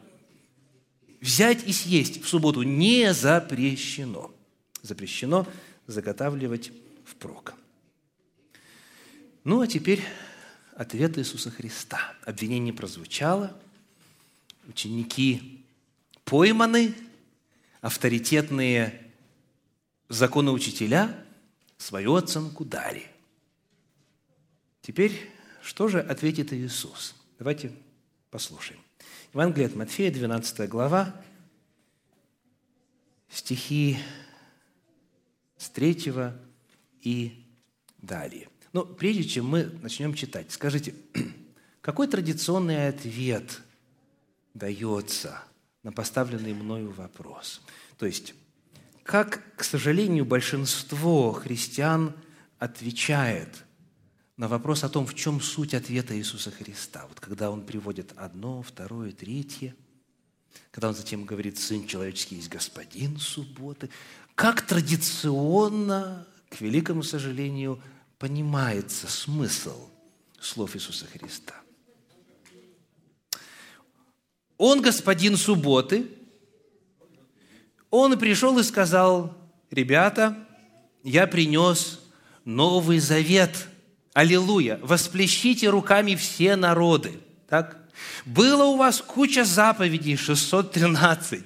взять 1.26 1.66
и 1.66 1.72
съесть 1.72 2.22
в 2.22 2.28
субботу 2.28 2.62
не 2.62 3.12
запрещено. 3.12 4.32
Запрещено 4.82 5.44
заготавливать 5.88 6.70
впрок. 7.04 7.54
Ну, 9.42 9.60
а 9.60 9.66
теперь 9.66 10.04
ответ 10.76 11.18
Иисуса 11.18 11.50
Христа. 11.50 12.14
Обвинение 12.24 12.72
прозвучало, 12.72 13.58
ученики 14.68 15.64
пойманы, 16.24 16.94
авторитетные 17.80 19.10
законоучителя 20.08 21.12
свою 21.76 22.14
оценку 22.14 22.64
дали. 22.64 23.04
Теперь, 24.80 25.28
что 25.60 25.88
же 25.88 25.98
ответит 26.00 26.52
Иисус? 26.52 27.16
Давайте 27.38 27.72
послушаем. 28.30 28.85
Евангелие 29.36 29.66
от 29.66 29.76
Матфея, 29.76 30.10
12 30.10 30.66
глава, 30.66 31.14
стихи 33.28 33.98
с 35.58 35.68
3 35.68 36.14
и 37.02 37.44
далее. 37.98 38.48
Но 38.72 38.86
прежде 38.86 39.24
чем 39.24 39.46
мы 39.46 39.64
начнем 39.82 40.14
читать, 40.14 40.50
скажите, 40.52 40.94
какой 41.82 42.08
традиционный 42.08 42.88
ответ 42.88 43.60
дается 44.54 45.42
на 45.82 45.92
поставленный 45.92 46.54
мною 46.54 46.92
вопрос? 46.92 47.60
То 47.98 48.06
есть, 48.06 48.32
как, 49.02 49.42
к 49.54 49.64
сожалению, 49.64 50.24
большинство 50.24 51.32
христиан 51.32 52.14
отвечает 52.58 53.65
на 54.36 54.48
вопрос 54.48 54.84
о 54.84 54.88
том, 54.88 55.06
в 55.06 55.14
чем 55.14 55.40
суть 55.40 55.74
ответа 55.74 56.16
Иисуса 56.16 56.50
Христа. 56.50 57.06
Вот 57.08 57.20
когда 57.20 57.50
Он 57.50 57.64
приводит 57.64 58.12
одно, 58.16 58.62
второе, 58.62 59.12
третье, 59.12 59.74
когда 60.70 60.88
Он 60.88 60.94
затем 60.94 61.24
говорит, 61.24 61.58
«Сын 61.58 61.86
человеческий 61.86 62.36
есть 62.36 62.50
Господин 62.50 63.18
субботы», 63.18 63.88
как 64.34 64.62
традиционно, 64.62 66.26
к 66.50 66.60
великому 66.60 67.02
сожалению, 67.02 67.80
понимается 68.18 69.08
смысл 69.08 69.88
слов 70.38 70.76
Иисуса 70.76 71.06
Христа. 71.06 71.54
Он 74.58 74.80
господин 74.80 75.36
субботы, 75.36 76.10
он 77.90 78.18
пришел 78.18 78.58
и 78.58 78.62
сказал, 78.62 79.34
ребята, 79.70 80.46
я 81.02 81.26
принес 81.26 82.00
Новый 82.44 82.98
Завет– 82.98 83.68
Аллилуйя! 84.16 84.80
Восплещите 84.82 85.68
руками 85.68 86.14
все 86.14 86.56
народы. 86.56 87.20
Так? 87.50 87.76
Было 88.24 88.64
у 88.64 88.78
вас 88.78 89.02
куча 89.02 89.44
заповедей, 89.44 90.16
613. 90.16 91.44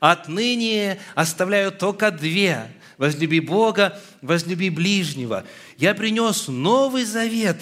Отныне 0.00 1.00
оставляю 1.14 1.72
только 1.72 2.10
две. 2.10 2.70
Возлюби 2.98 3.40
Бога, 3.40 3.98
возлюби 4.20 4.68
ближнего. 4.68 5.46
Я 5.78 5.94
принес 5.94 6.48
Новый 6.48 7.06
Завет. 7.06 7.58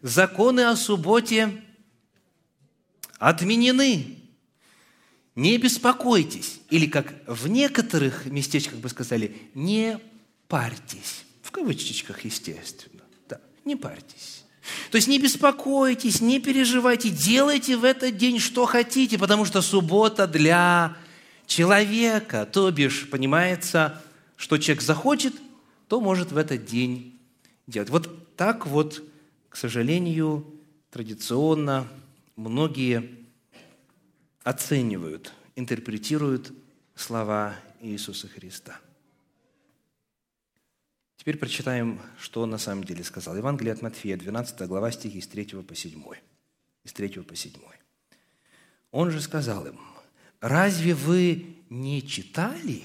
Законы 0.00 0.60
о 0.60 0.76
субботе 0.76 1.60
отменены. 3.18 4.20
Не 5.34 5.58
беспокойтесь. 5.58 6.60
Или, 6.70 6.86
как 6.86 7.14
в 7.26 7.48
некоторых 7.48 8.26
местечках 8.26 8.78
бы 8.78 8.90
сказали, 8.90 9.36
не 9.54 9.98
парьтесь. 10.46 11.24
В 11.42 11.50
кавычечках, 11.50 12.24
естественно 12.24 12.97
не 13.68 13.76
парьтесь. 13.76 14.44
То 14.90 14.96
есть 14.96 15.08
не 15.08 15.18
беспокойтесь, 15.18 16.20
не 16.20 16.40
переживайте, 16.40 17.10
делайте 17.10 17.76
в 17.76 17.84
этот 17.84 18.16
день, 18.16 18.38
что 18.38 18.66
хотите, 18.66 19.18
потому 19.18 19.44
что 19.44 19.62
суббота 19.62 20.26
для 20.26 20.96
человека, 21.46 22.46
то 22.50 22.70
бишь, 22.70 23.08
понимается, 23.08 24.02
что 24.36 24.58
человек 24.58 24.82
захочет, 24.82 25.34
то 25.86 26.00
может 26.00 26.32
в 26.32 26.36
этот 26.36 26.64
день 26.64 27.18
делать. 27.66 27.88
Вот 27.90 28.36
так 28.36 28.66
вот, 28.66 29.02
к 29.48 29.56
сожалению, 29.56 30.44
традиционно 30.90 31.86
многие 32.36 33.10
оценивают, 34.42 35.32
интерпретируют 35.56 36.52
слова 36.94 37.54
Иисуса 37.80 38.28
Христа– 38.28 38.78
Теперь 41.28 41.40
прочитаем, 41.40 42.00
что 42.18 42.40
он 42.40 42.48
на 42.48 42.56
самом 42.56 42.84
деле 42.84 43.04
сказал. 43.04 43.36
Евангелие 43.36 43.74
от 43.74 43.82
Матфея, 43.82 44.16
12 44.16 44.66
глава, 44.66 44.90
стихи 44.90 45.20
с 45.20 45.26
3 45.26 45.62
по 45.62 45.74
7. 45.74 46.02
Из 46.84 46.92
3 46.94 47.08
по 47.20 47.36
7. 47.36 47.52
Он 48.92 49.10
же 49.10 49.20
сказал 49.20 49.66
им, 49.66 49.78
«Разве 50.40 50.94
вы 50.94 51.58
не 51.68 52.02
читали, 52.02 52.82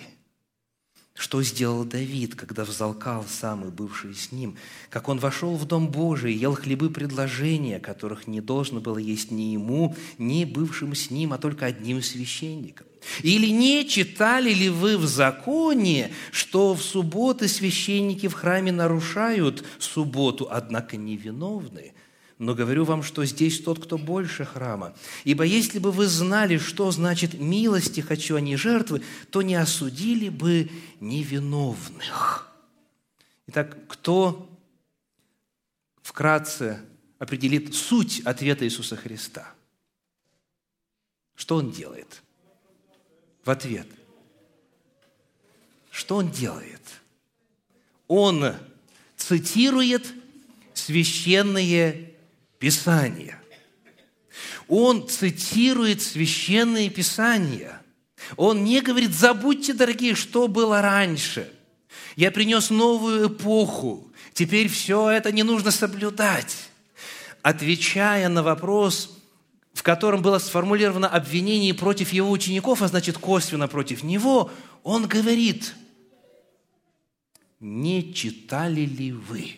что 1.23 1.41
сделал 1.41 1.85
Давид, 1.85 2.35
когда 2.35 2.65
взалкал 2.65 3.25
самый 3.25 3.71
бывший 3.71 4.13
с 4.13 4.33
ним, 4.33 4.57
как 4.89 5.07
он 5.07 5.19
вошел 5.19 5.55
в 5.55 5.65
Дом 5.65 5.87
Божий, 5.87 6.33
ел 6.33 6.53
хлебы 6.53 6.89
предложения, 6.89 7.79
которых 7.79 8.27
не 8.27 8.41
должно 8.41 8.81
было 8.81 8.97
есть 8.97 9.31
ни 9.31 9.53
ему, 9.53 9.95
ни 10.17 10.43
бывшим 10.43 10.93
с 10.93 11.09
ним, 11.09 11.31
а 11.31 11.37
только 11.37 11.65
одним 11.65 12.03
священником? 12.03 12.87
Или 13.21 13.47
не 13.47 13.87
читали 13.87 14.53
ли 14.53 14.67
вы 14.67 14.97
в 14.97 15.05
законе, 15.05 16.11
что 16.33 16.73
в 16.73 16.83
субботы 16.83 17.47
священники 17.47 18.27
в 18.27 18.33
храме 18.33 18.73
нарушают 18.73 19.63
субботу, 19.79 20.49
однако 20.51 20.97
невиновны? 20.97 21.93
Но 22.39 22.55
говорю 22.55 22.83
вам, 22.83 23.03
что 23.03 23.25
здесь 23.25 23.61
тот, 23.61 23.83
кто 23.83 23.97
больше 23.97 24.43
храма. 24.43 24.95
Ибо 25.23 25.43
если 25.43 25.79
бы 25.79 25.91
вы 25.91 26.07
знали, 26.07 26.57
что 26.57 26.89
значит 26.91 27.35
«милости 27.39 28.01
хочу, 28.01 28.35
а 28.35 28.41
не 28.41 28.55
жертвы», 28.55 29.03
то 29.29 29.41
не 29.41 29.55
осудили 29.55 30.29
бы 30.29 30.69
невиновных. 30.99 32.51
Итак, 33.47 33.77
кто 33.87 34.49
вкратце 36.01 36.81
определит 37.19 37.75
суть 37.75 38.21
ответа 38.21 38.65
Иисуса 38.65 38.95
Христа? 38.95 39.53
Что 41.35 41.57
Он 41.57 41.71
делает? 41.71 42.21
В 43.45 43.49
ответ. 43.49 43.87
Что 45.91 46.17
Он 46.17 46.31
делает? 46.31 46.81
Он 48.07 48.53
цитирует 49.15 50.13
священные 50.73 52.12
писания. 52.63 53.37
Он 54.69 55.09
цитирует 55.09 56.01
священные 56.01 56.89
писания. 56.89 57.81
Он 58.37 58.63
не 58.63 58.79
говорит, 58.79 59.13
забудьте, 59.13 59.73
дорогие, 59.73 60.15
что 60.15 60.47
было 60.47 60.81
раньше. 60.81 61.51
Я 62.15 62.31
принес 62.31 62.69
новую 62.69 63.27
эпоху. 63.27 64.09
Теперь 64.33 64.69
все 64.69 65.09
это 65.09 65.33
не 65.33 65.43
нужно 65.43 65.71
соблюдать. 65.71 66.55
Отвечая 67.41 68.29
на 68.29 68.43
вопрос, 68.43 69.17
в 69.73 69.83
котором 69.83 70.21
было 70.21 70.39
сформулировано 70.39 71.09
обвинение 71.09 71.73
против 71.73 72.13
его 72.13 72.31
учеников, 72.31 72.81
а 72.81 72.87
значит 72.87 73.17
косвенно 73.17 73.67
против 73.67 74.03
него, 74.03 74.49
он 74.83 75.07
говорит, 75.07 75.75
не 77.59 78.13
читали 78.13 78.85
ли 78.85 79.11
вы? 79.11 79.57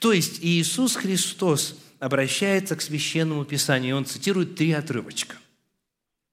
То 0.00 0.12
есть 0.12 0.40
Иисус 0.42 0.96
Христос 0.96 1.76
обращается 1.98 2.76
к 2.76 2.82
Священному 2.82 3.44
Писанию, 3.44 3.90
и 3.90 3.98
он 3.98 4.04
цитирует 4.04 4.56
три 4.56 4.72
отрывочка. 4.72 5.36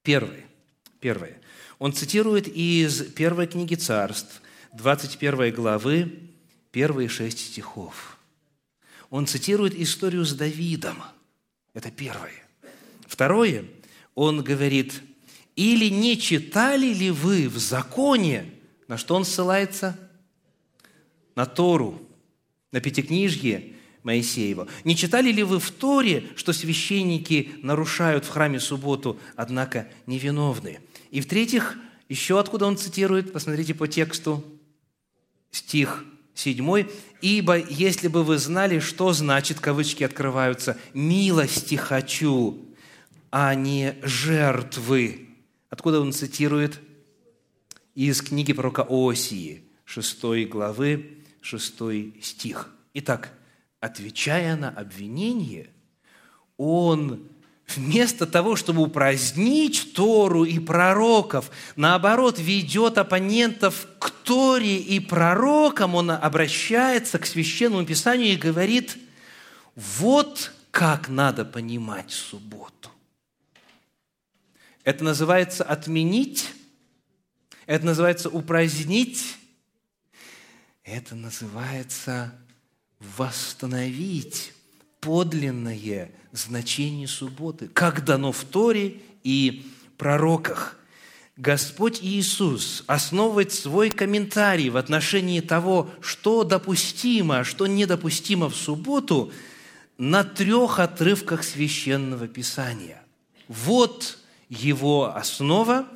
Первое. 0.04 0.46
Первое. 1.00 1.40
Он 1.80 1.94
цитирует 1.94 2.48
из 2.48 3.04
первой 3.14 3.48
книги 3.48 3.76
царств, 3.76 4.42
21 4.74 5.54
главы, 5.54 6.20
первые 6.72 7.10
шесть 7.10 7.40
стихов. 7.40 8.18
Он 9.10 9.28
цитирует 9.28 9.76
историю 9.76 10.24
с 10.24 10.34
Давидом. 10.34 11.04
Это 11.74 11.92
первое. 11.92 12.34
Второе, 13.08 13.66
он 14.16 14.44
говорит, 14.44 15.02
или 15.56 15.90
не 15.90 16.18
читали 16.18 16.94
ли 16.94 17.12
вы 17.12 17.50
в 17.50 17.58
законе, 17.58 18.46
на 18.88 18.98
что 18.98 19.16
он 19.16 19.26
ссылается? 19.26 19.98
На 21.36 21.46
Тору, 21.46 22.02
на 22.72 22.80
Пятикнижье 22.80 23.74
Моисеева. 24.04 24.68
Не 24.84 24.96
читали 24.96 25.32
ли 25.32 25.44
вы 25.44 25.60
в 25.60 25.72
Торе, 25.72 26.26
что 26.36 26.54
священники 26.54 27.52
нарушают 27.62 28.26
в 28.26 28.30
храме 28.30 28.60
субботу, 28.60 29.20
однако 29.36 29.88
невиновны? 30.08 30.80
И 31.12 31.22
в-третьих, 31.22 31.78
еще 32.10 32.40
откуда 32.40 32.66
он 32.66 32.78
цитирует, 32.78 33.34
посмотрите 33.34 33.74
по 33.74 33.88
тексту, 33.88 34.44
стих 35.52 36.06
7. 36.34 36.88
«Ибо 37.22 37.58
если 37.58 38.08
бы 38.08 38.24
вы 38.24 38.38
знали, 38.38 38.80
что 38.80 39.14
значит, 39.14 39.60
кавычки 39.60 40.04
открываются, 40.04 40.78
«милости 40.94 41.76
хочу», 41.76 42.72
а 43.32 43.56
не 43.56 43.96
жертвы. 44.04 45.30
Откуда 45.70 46.02
он 46.02 46.12
цитирует? 46.12 46.80
Из 47.96 48.22
книги 48.22 48.54
пророка 48.54 48.86
Осии, 48.90 49.64
6 49.86 50.48
главы, 50.50 51.18
6 51.42 52.24
стих. 52.24 52.70
Итак, 52.94 53.34
отвечая 53.82 54.56
на 54.56 54.70
обвинение, 54.70 55.70
он 56.56 57.28
вместо 57.68 58.28
того, 58.28 58.56
чтобы 58.56 58.82
упразднить 58.84 59.94
Тору 59.94 60.44
и 60.44 60.60
пророков, 60.60 61.52
наоборот, 61.76 62.40
ведет 62.40 62.98
оппонентов 62.98 63.88
к 64.00 64.12
Торе 64.12 64.78
и 64.78 65.00
пророкам, 65.00 65.96
он 65.96 66.12
обращается 66.12 67.18
к 67.18 67.26
Священному 67.26 67.86
Писанию 67.86 68.34
и 68.34 68.38
говорит, 68.38 68.98
вот 69.76 70.54
как 70.70 71.10
надо 71.10 71.44
понимать 71.44 72.12
субботу. 72.12 72.90
Это 74.84 75.04
называется 75.04 75.64
отменить, 75.64 76.50
это 77.66 77.86
называется 77.86 78.30
упразднить, 78.30 79.38
это 80.84 81.16
называется 81.16 82.34
восстановить 83.18 84.54
подлинное 85.00 86.12
значение 86.32 87.08
субботы, 87.08 87.68
как 87.68 88.06
дано 88.06 88.32
в 88.32 88.44
Торе 88.44 89.02
и 89.24 89.66
пророках. 89.98 90.78
Господь 91.38 92.00
Иисус 92.02 92.84
основывает 92.88 93.52
свой 93.52 93.90
комментарий 93.90 94.70
в 94.70 94.78
отношении 94.78 95.40
того, 95.40 95.90
что 96.02 96.44
допустимо, 96.44 97.40
а 97.40 97.44
что 97.44 97.68
недопустимо 97.68 98.50
в 98.50 98.56
субботу, 98.56 99.32
на 99.98 100.24
трех 100.24 100.80
отрывках 100.80 101.44
Священного 101.44 102.28
Писания. 102.28 103.02
Вот 103.48 104.18
его 104.50 105.16
основа, 105.16 105.88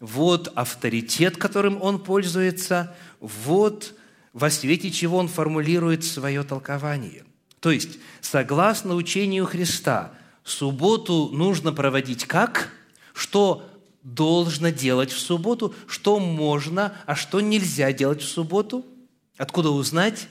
вот 0.00 0.48
авторитет, 0.54 1.36
которым 1.36 1.80
он 1.82 1.98
пользуется, 1.98 2.94
вот 3.20 3.94
во 4.36 4.50
свете 4.50 4.90
чего 4.90 5.16
он 5.16 5.28
формулирует 5.28 6.04
свое 6.04 6.42
толкование. 6.42 7.24
То 7.60 7.70
есть, 7.70 7.98
согласно 8.20 8.94
учению 8.94 9.46
Христа, 9.46 10.12
субботу 10.44 11.30
нужно 11.32 11.72
проводить 11.72 12.26
как? 12.26 12.70
Что 13.14 13.66
должно 14.02 14.68
делать 14.68 15.10
в 15.10 15.18
субботу, 15.18 15.74
что 15.88 16.20
можно, 16.20 16.92
а 17.06 17.14
что 17.14 17.40
нельзя 17.40 17.94
делать 17.94 18.20
в 18.20 18.28
субботу? 18.28 18.84
Откуда 19.38 19.70
узнать? 19.70 20.28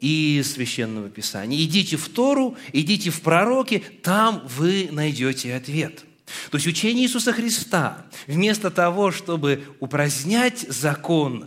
Из 0.00 0.50
Священного 0.50 1.10
Писания. 1.10 1.62
Идите 1.62 1.98
в 1.98 2.08
Тору, 2.08 2.56
идите 2.72 3.10
в 3.10 3.20
пророки, 3.20 3.84
там 4.02 4.42
вы 4.48 4.88
найдете 4.90 5.54
ответ– 5.54 6.06
то 6.50 6.56
есть 6.56 6.66
учение 6.66 7.04
Иисуса 7.04 7.34
Христа, 7.34 8.06
вместо 8.26 8.70
того, 8.70 9.10
чтобы 9.10 9.64
упразднять 9.80 10.60
закон 10.60 11.46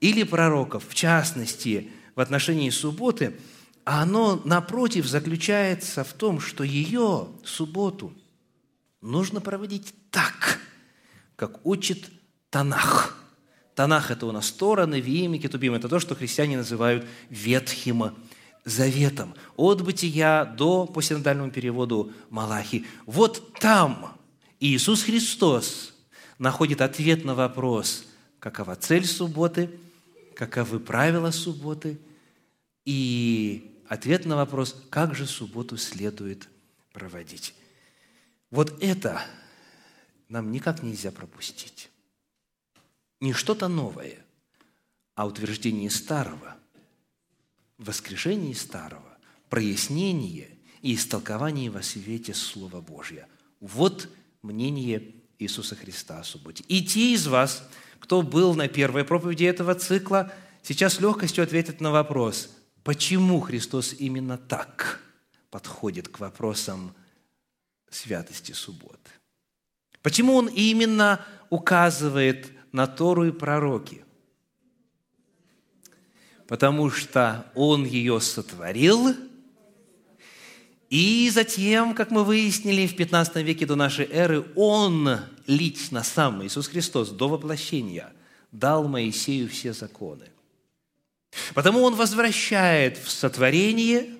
или 0.00 0.22
пророков, 0.22 0.84
в 0.88 0.94
частности, 0.94 1.90
в 2.14 2.20
отношении 2.20 2.70
субботы, 2.70 3.36
оно, 3.84 4.40
напротив, 4.44 5.06
заключается 5.06 6.04
в 6.04 6.12
том, 6.12 6.40
что 6.40 6.64
ее, 6.64 7.28
субботу, 7.44 8.12
нужно 9.00 9.40
проводить 9.40 9.94
так, 10.10 10.60
как 11.36 11.64
учит 11.64 12.10
Танах. 12.50 13.16
Танах– 13.74 14.10
это 14.12 14.26
у 14.26 14.32
нас 14.32 14.50
Тора, 14.50 14.86
Навиим 14.86 15.34
и 15.34 15.38
Кетубим. 15.38 15.74
Это 15.74 15.88
то, 15.88 16.00
что 16.00 16.14
христиане 16.14 16.58
называют 16.58 17.06
Ветхим 17.30 18.14
Заветом. 18.64 19.34
От 19.56 19.82
Бытия 19.82 20.44
до, 20.44 20.86
по 20.86 21.00
синодальному 21.00 21.50
переводу, 21.50 22.12
Малахи. 22.28 22.84
Вот 23.06 23.54
там 23.58 24.16
Иисус 24.58 25.02
Христос 25.02 25.94
находит 26.38 26.82
ответ 26.82 27.24
на 27.24 27.34
вопрос, 27.34 28.04
какова 28.38 28.76
цель 28.76 29.06
субботы, 29.06 29.70
каковы 30.40 30.80
правила 30.80 31.32
субботы, 31.32 32.00
и 32.86 33.84
ответ 33.90 34.24
на 34.24 34.36
вопрос, 34.36 34.74
как 34.88 35.14
же 35.14 35.26
субботу 35.26 35.76
следует 35.76 36.48
проводить. 36.94 37.54
Вот 38.50 38.82
это 38.82 39.22
нам 40.30 40.50
никак 40.50 40.82
нельзя 40.82 41.12
пропустить. 41.12 41.90
Не 43.20 43.34
что-то 43.34 43.68
новое, 43.68 44.24
а 45.14 45.26
утверждение 45.26 45.90
старого, 45.90 46.56
воскрешение 47.76 48.54
старого, 48.54 49.18
прояснение 49.50 50.56
и 50.80 50.94
истолкование 50.94 51.70
во 51.70 51.82
свете 51.82 52.32
Слова 52.32 52.80
Божьего. 52.80 53.26
Вот 53.60 54.08
мнение 54.40 55.16
Иисуса 55.38 55.76
Христа 55.76 56.20
о 56.20 56.24
субботе. 56.24 56.64
И 56.66 56.82
те 56.82 57.12
из 57.12 57.26
вас, 57.26 57.62
кто 58.00 58.22
был 58.22 58.54
на 58.54 58.66
первой 58.66 59.04
проповеди 59.04 59.44
этого 59.44 59.74
цикла, 59.74 60.32
сейчас 60.62 60.94
с 60.94 61.00
легкостью 61.00 61.44
ответят 61.44 61.80
на 61.80 61.92
вопрос, 61.92 62.50
почему 62.82 63.40
Христос 63.40 63.94
именно 63.98 64.36
так 64.36 65.00
подходит 65.50 66.08
к 66.08 66.18
вопросам 66.18 66.94
святости 67.88 68.52
субботы. 68.52 69.10
Почему 70.02 70.34
Он 70.34 70.48
именно 70.48 71.24
указывает 71.50 72.50
на 72.72 72.86
Тору 72.86 73.26
и 73.26 73.30
пророки? 73.30 74.04
Потому 76.48 76.90
что 76.90 77.46
Он 77.54 77.84
ее 77.84 78.20
сотворил– 78.20 79.14
и 80.90 81.30
затем, 81.32 81.94
как 81.94 82.10
мы 82.10 82.24
выяснили, 82.24 82.88
в 82.88 82.96
15 82.96 83.36
веке 83.36 83.64
до 83.64 83.76
нашей 83.76 84.06
эры, 84.06 84.44
Он 84.56 85.20
лично, 85.50 86.02
сам 86.02 86.44
Иисус 86.44 86.68
Христос, 86.68 87.10
до 87.10 87.28
воплощения, 87.28 88.12
дал 88.52 88.88
Моисею 88.88 89.48
все 89.48 89.72
законы. 89.72 90.30
Потому 91.54 91.82
Он 91.82 91.94
возвращает 91.94 92.96
в 92.98 93.10
сотворение, 93.10 94.16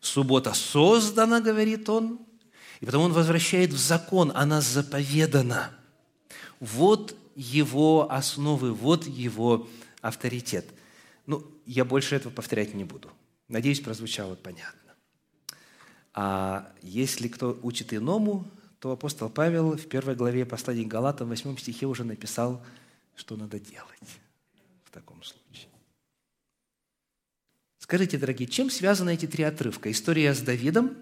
суббота 0.00 0.54
создана, 0.54 1.40
говорит 1.40 1.88
Он, 1.88 2.18
и 2.80 2.86
потому 2.86 3.04
Он 3.04 3.12
возвращает 3.12 3.72
в 3.72 3.78
закон, 3.78 4.32
она 4.34 4.60
заповедана. 4.60 5.70
Вот 6.58 7.14
Его 7.36 8.10
основы, 8.10 8.72
вот 8.72 9.06
Его 9.06 9.68
авторитет. 10.00 10.66
Ну, 11.26 11.46
я 11.66 11.84
больше 11.84 12.16
этого 12.16 12.32
повторять 12.32 12.74
не 12.74 12.84
буду. 12.84 13.10
Надеюсь, 13.48 13.80
прозвучало 13.80 14.34
понятно. 14.34 14.78
А 16.14 16.72
если 16.82 17.28
кто 17.28 17.58
учит 17.62 17.94
иному, 17.94 18.46
то 18.82 18.90
апостол 18.90 19.30
Павел 19.30 19.76
в 19.76 19.86
первой 19.86 20.16
главе 20.16 20.44
послания 20.44 20.82
к 20.82 20.88
Галатам, 20.88 21.28
в 21.28 21.30
восьмом 21.30 21.56
стихе 21.56 21.86
уже 21.86 22.02
написал, 22.02 22.60
что 23.14 23.36
надо 23.36 23.60
делать 23.60 24.18
в 24.82 24.90
таком 24.90 25.22
случае. 25.22 25.68
Скажите, 27.78 28.18
дорогие, 28.18 28.48
чем 28.48 28.70
связаны 28.70 29.14
эти 29.14 29.26
три 29.26 29.44
отрывка? 29.44 29.88
История 29.88 30.34
с 30.34 30.40
Давидом, 30.40 30.96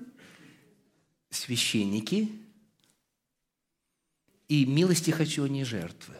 священники 1.30 2.30
и 4.48 4.66
милости 4.66 5.10
хочу, 5.10 5.44
а 5.44 5.48
не 5.48 5.64
жертвы. 5.64 6.16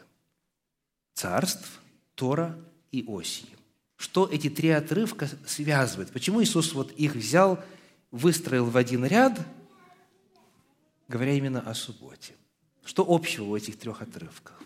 Царств, 1.13 1.83
Тора 2.15 2.59
и 2.91 3.05
Осии. 3.07 3.51
Что 3.99 4.27
эти 4.33 4.49
три 4.49 4.71
отрывка 4.71 5.29
связывают? 5.47 6.11
Почему 6.11 6.43
Иисус 6.43 6.73
вот 6.73 6.91
их 6.93 7.17
взял, 7.17 7.63
выстроил 8.11 8.65
в 8.65 8.79
один 8.79 9.05
ряд, 9.05 9.39
говоря 11.11 11.33
именно 11.33 11.61
о 11.61 11.75
субботе? 11.75 12.37
Что 12.85 13.05
общего 13.07 13.47
в 13.47 13.55
этих 13.55 13.77
трех 13.77 14.01
отрывках? 14.01 14.63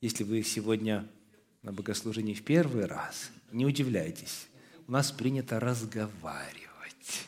Если 0.00 0.24
вы 0.24 0.42
сегодня 0.42 1.06
на 1.62 1.72
богослужении 1.72 2.32
в 2.32 2.42
первый 2.44 2.86
раз, 2.86 3.30
не 3.52 3.66
удивляйтесь, 3.66 4.46
у 4.86 4.92
нас 4.92 5.12
принято 5.12 5.60
разговаривать, 5.60 7.26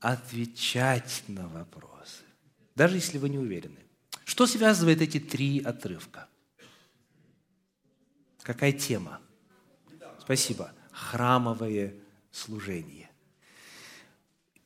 отвечать 0.00 1.24
на 1.26 1.48
вопросы, 1.48 2.22
даже 2.74 2.96
если 2.96 3.16
вы 3.16 3.30
не 3.30 3.38
уверены. 3.38 3.78
Что 4.24 4.46
связывает 4.46 5.00
эти 5.00 5.20
три 5.20 5.60
отрывка? 5.60 6.28
Какая 8.42 8.72
тема? 8.72 9.20
Спасибо. 10.26 10.72
Храмовое 10.90 11.94
служение. 12.32 13.08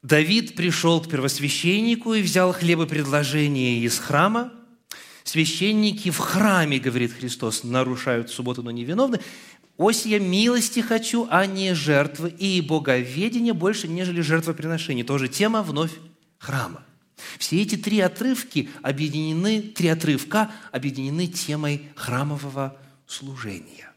Давид 0.03 0.55
пришел 0.55 1.03
к 1.03 1.09
первосвященнику 1.11 2.15
и 2.15 2.23
взял 2.23 2.55
хлебопредложение 2.55 3.81
из 3.81 3.99
храма. 3.99 4.55
Священники 5.23 6.11
в 6.11 6.17
храме, 6.17 6.79
говорит 6.79 7.13
Христос, 7.13 7.63
нарушают 7.63 8.31
субботу, 8.31 8.63
но 8.63 8.71
невиновны. 8.71 9.21
Осия 9.77 10.19
милости 10.19 10.81
хочу, 10.81 11.29
а 11.31 11.45
не 11.45 11.75
жертвы, 11.75 12.31
и 12.31 12.63
боговедение 12.63 13.53
больше, 13.53 13.87
нежели 13.87 14.23
жертвоприношение. 14.23 15.05
Тоже 15.05 15.29
тема 15.29 15.63
вновь 15.63 15.93
храма. 16.39 16.83
Все 17.39 17.61
эти 17.61 17.77
три 17.77 18.01
отрывки 18.01 18.71
объединены, 18.81 19.61
три 19.61 19.89
отрывка 19.89 20.51
объединены 20.73 21.27
темой 21.27 21.91
храмового 21.97 22.79
служения. 23.07 23.90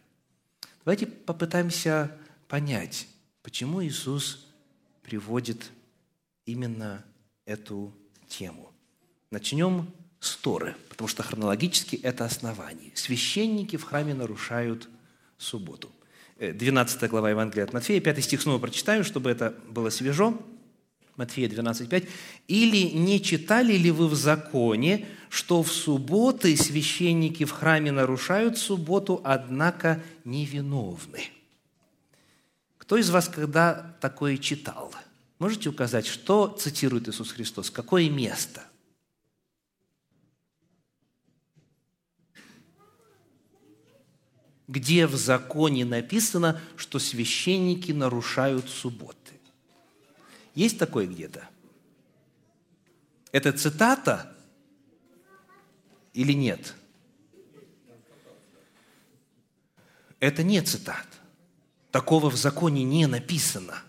Давайте 0.85 1.07
попытаемся 1.07 2.11
понять, 2.49 3.07
почему 3.41 3.83
Иисус 3.83 4.45
приводит 5.01 5.71
именно 6.45 7.05
эту 7.45 7.93
тему. 8.27 8.71
Начнем 9.31 9.89
с 10.19 10.35
Торы, 10.35 10.75
потому 10.89 11.07
что 11.07 11.23
хронологически 11.23 11.95
это 11.95 12.25
основание. 12.25 12.91
Священники 12.95 13.77
в 13.77 13.83
храме 13.83 14.13
нарушают 14.13 14.89
субботу. 15.37 15.89
12 16.37 17.03
э, 17.03 17.07
глава 17.07 17.29
Евангелия 17.29 17.63
от 17.63 17.73
Матфея, 17.73 18.01
5 18.01 18.23
стих 18.23 18.41
снова 18.41 18.59
прочитаю, 18.59 19.03
чтобы 19.05 19.29
это 19.29 19.55
было 19.69 19.89
свежо. 19.89 20.37
Матфея 21.15 21.47
12, 21.47 21.89
5. 21.89 22.03
«Или 22.47 22.89
не 22.91 23.21
читали 23.21 23.73
ли 23.73 23.91
вы 23.91 24.07
в 24.07 24.15
законе, 24.15 25.05
что 25.29 25.61
в 25.61 25.71
субботы 25.71 26.55
священники 26.57 27.45
в 27.45 27.51
храме 27.51 27.91
нарушают 27.91 28.57
субботу, 28.57 29.21
однако 29.23 30.01
невиновны?» 30.25 31.29
Кто 32.77 32.97
из 32.97 33.09
вас 33.09 33.29
когда 33.29 33.95
такое 34.01 34.37
читал? 34.37 34.93
Можете 35.39 35.69
указать, 35.69 36.05
что 36.05 36.47
цитирует 36.47 37.07
Иисус 37.07 37.31
Христос? 37.31 37.69
Какое 37.69 38.09
место? 38.09 38.63
где 44.73 45.05
в 45.05 45.15
законе 45.15 45.85
написано, 45.85 46.59
что 46.77 46.97
священники 46.99 47.91
нарушают 47.91 48.69
субботы. 48.69 49.22
Есть 50.53 50.77
такое 50.77 51.07
где-то? 51.07 51.47
Это 53.31 53.51
цитата 53.51 54.35
или 56.13 56.33
нет? 56.33 56.75
Это 60.19 60.43
не 60.43 60.61
цитат. 60.61 61.07
Такого 61.91 62.29
в 62.29 62.35
законе 62.35 62.83
не 62.83 63.07
написано. 63.07 63.81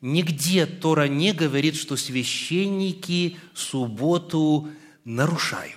Нигде 0.00 0.66
Тора 0.66 1.08
не 1.08 1.32
говорит, 1.32 1.74
что 1.74 1.96
священники 1.96 3.38
субботу 3.54 4.70
нарушают. 5.04 5.76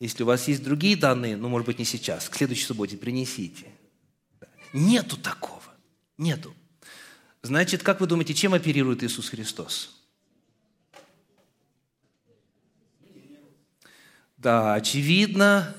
Если 0.00 0.22
у 0.22 0.26
вас 0.26 0.48
есть 0.48 0.64
другие 0.64 0.96
данные, 0.96 1.36
ну, 1.36 1.48
может 1.48 1.66
быть, 1.66 1.78
не 1.78 1.84
сейчас, 1.84 2.28
к 2.28 2.34
следующей 2.34 2.64
субботе 2.64 2.96
принесите. 2.96 3.66
Нету 4.72 5.16
такого. 5.16 5.62
Нету. 6.18 6.54
Значит, 7.42 7.82
как 7.82 8.00
вы 8.00 8.06
думаете, 8.06 8.34
чем 8.34 8.54
оперирует 8.54 9.02
Иисус 9.02 9.28
Христос? 9.30 9.96
Да, 14.36 14.74
очевидно, 14.74 15.74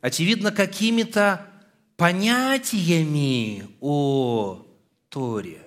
очевидно, 0.00 0.52
какими-то 0.52 1.46
понятиями 1.96 3.68
о 3.80 4.66
Торе. 5.08 5.60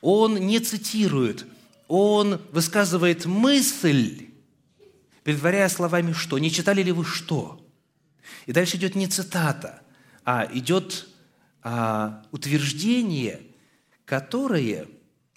Он 0.00 0.36
не 0.36 0.60
цитирует, 0.60 1.46
он 1.88 2.40
высказывает 2.52 3.26
мысль, 3.26 4.28
предваряя 5.24 5.68
словами 5.68 6.12
«что». 6.12 6.38
Не 6.38 6.50
читали 6.50 6.82
ли 6.82 6.92
вы 6.92 7.04
«что»? 7.04 7.60
И 8.46 8.52
дальше 8.52 8.76
идет 8.76 8.94
не 8.94 9.06
цитата, 9.06 9.82
а 10.24 10.48
идет 10.52 11.08
а, 11.62 12.24
утверждение, 12.30 13.49
которое 14.10 14.88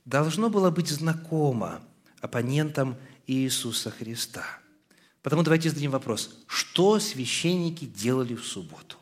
должно 0.03 0.49
было 0.49 0.71
быть 0.71 0.89
знакомо 0.89 1.83
оппонентам 2.21 2.97
Иисуса 3.27 3.91
Христа. 3.91 4.43
Потому 5.21 5.43
давайте 5.43 5.69
зададим 5.69 5.91
вопрос. 5.91 6.36
Что 6.47 6.99
священники 6.99 7.86
делали 7.86 8.33
в 8.33 8.43
субботу? 8.43 8.97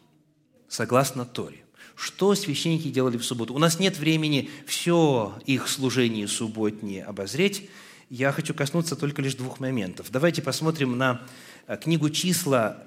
Согласно 0.67 1.23
Торе. 1.23 1.63
Что 1.95 2.35
священники 2.35 2.89
делали 2.89 3.15
в 3.15 3.23
субботу? 3.23 3.53
У 3.53 3.59
нас 3.59 3.79
нет 3.79 3.97
времени 3.97 4.49
все 4.67 5.39
их 5.45 5.69
служение 5.69 6.27
субботнее 6.27 7.05
обозреть, 7.05 7.69
я 8.09 8.33
хочу 8.33 8.53
коснуться 8.53 8.97
только 8.97 9.21
лишь 9.21 9.35
двух 9.35 9.61
моментов. 9.61 10.07
Давайте 10.11 10.41
посмотрим 10.41 10.97
на 10.97 11.21
э, 11.67 11.77
книгу 11.77 12.09
числа, 12.09 12.83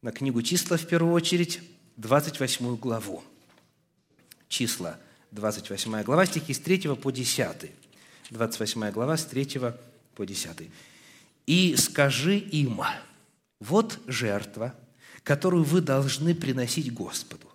на 0.00 0.12
книгу 0.12 0.40
числа 0.40 0.78
в 0.78 0.86
первую 0.86 1.12
очередь, 1.12 1.60
28 1.98 2.76
главу. 2.76 3.22
Числа, 4.54 5.00
28 5.32 6.04
глава, 6.04 6.26
стихи 6.26 6.54
с 6.54 6.60
3 6.60 6.94
по 6.94 7.10
10. 7.10 7.72
28 8.30 8.90
глава, 8.92 9.16
с 9.16 9.24
3 9.24 9.58
по 10.14 10.24
10. 10.24 10.70
«И 11.46 11.74
скажи 11.76 12.38
им, 12.38 12.80
вот 13.58 13.98
жертва, 14.06 14.72
которую 15.24 15.64
вы 15.64 15.80
должны 15.80 16.36
приносить 16.36 16.94
Господу. 16.94 17.48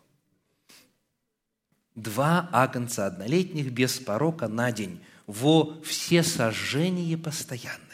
Два 1.96 2.50
агнца 2.52 3.06
однолетних 3.06 3.72
без 3.72 3.98
порока 4.00 4.50
на 4.50 4.74
день, 4.74 5.00
во 5.26 5.82
все 5.84 6.22
сожжения 6.22 7.18
постоянные. 7.18 7.89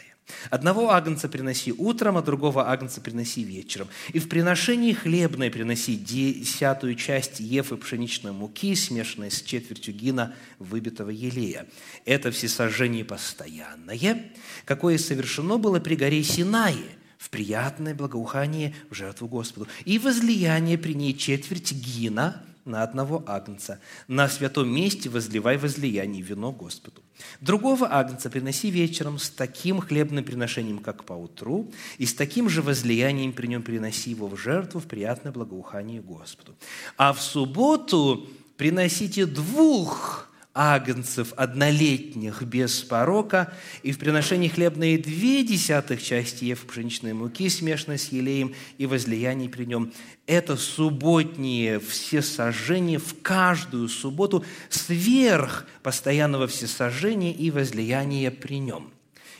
Одного 0.50 0.90
агнца 0.90 1.28
приноси 1.28 1.72
утром, 1.72 2.16
а 2.16 2.22
другого 2.22 2.68
агнца 2.68 3.00
приноси 3.00 3.44
вечером. 3.44 3.88
И 4.12 4.18
в 4.18 4.28
приношении 4.28 4.92
хлебное 4.92 5.50
приноси 5.50 5.96
десятую 5.96 6.96
часть 6.96 7.40
ефы 7.40 7.76
пшеничной 7.76 8.32
муки, 8.32 8.74
смешанной 8.74 9.30
с 9.30 9.42
четвертью 9.42 9.94
гина 9.94 10.34
выбитого 10.58 11.10
елея. 11.10 11.66
Это 12.04 12.30
всесожжение 12.30 13.04
постоянное, 13.04 14.30
какое 14.64 14.98
совершено 14.98 15.58
было 15.58 15.78
при 15.80 15.94
горе 15.94 16.22
Синае, 16.22 16.96
в 17.18 17.30
приятное 17.30 17.94
благоухание 17.94 18.74
в 18.90 18.94
жертву 18.94 19.28
Господу. 19.28 19.68
И 19.84 19.98
возлияние 19.98 20.78
при 20.78 20.94
ней 20.94 21.16
четверть 21.16 21.72
гина 21.72 22.42
на 22.66 22.82
одного 22.82 23.24
агнца. 23.26 23.80
На 24.08 24.28
святом 24.28 24.68
месте 24.68 25.08
возливай 25.08 25.56
возлияние 25.56 26.22
вино 26.22 26.52
Господу. 26.52 27.02
Другого 27.40 27.88
агнца 27.90 28.28
приноси 28.28 28.70
вечером 28.70 29.18
с 29.18 29.30
таким 29.30 29.80
хлебным 29.80 30.24
приношением, 30.24 30.78
как 30.78 31.04
по 31.04 31.14
утру, 31.14 31.72
и 31.98 32.06
с 32.06 32.14
таким 32.14 32.48
же 32.48 32.62
возлиянием 32.62 33.32
при 33.32 33.46
нем 33.46 33.62
приноси 33.62 34.10
его 34.10 34.28
в 34.28 34.36
жертву 34.36 34.80
в 34.80 34.86
приятное 34.86 35.32
благоухание 35.32 36.00
Господу. 36.00 36.54
А 36.96 37.12
в 37.12 37.20
субботу 37.22 38.28
приносите 38.56 39.26
двух 39.26 40.25
агнцев 40.56 41.34
однолетних 41.36 42.42
без 42.42 42.80
порока, 42.80 43.52
и 43.82 43.92
в 43.92 43.98
приношении 43.98 44.48
хлебные 44.48 44.96
две 44.96 45.44
десятых 45.44 46.02
части 46.02 46.46
ев 46.46 46.66
пшеничной 46.66 47.12
муки, 47.12 47.50
смешанной 47.50 47.98
с 47.98 48.08
елеем, 48.08 48.54
и 48.78 48.86
возлияние 48.86 49.50
при 49.50 49.66
нем. 49.66 49.92
Это 50.26 50.56
субботние 50.56 51.78
всесожжения 51.78 52.98
в 52.98 53.20
каждую 53.20 53.88
субботу 53.90 54.44
сверх 54.70 55.66
постоянного 55.82 56.46
всесожжения 56.46 57.32
и 57.32 57.50
возлияния 57.50 58.30
при 58.30 58.58
нем. 58.58 58.90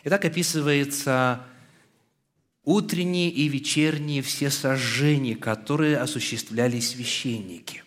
И 0.04 0.10
так 0.10 0.26
описывается 0.26 1.40
утренние 2.62 3.30
и 3.30 3.48
вечерние 3.48 4.20
все 4.20 4.50
сожжения, 4.50 5.34
которые 5.34 5.96
осуществляли 5.96 6.78
священники. 6.80 7.85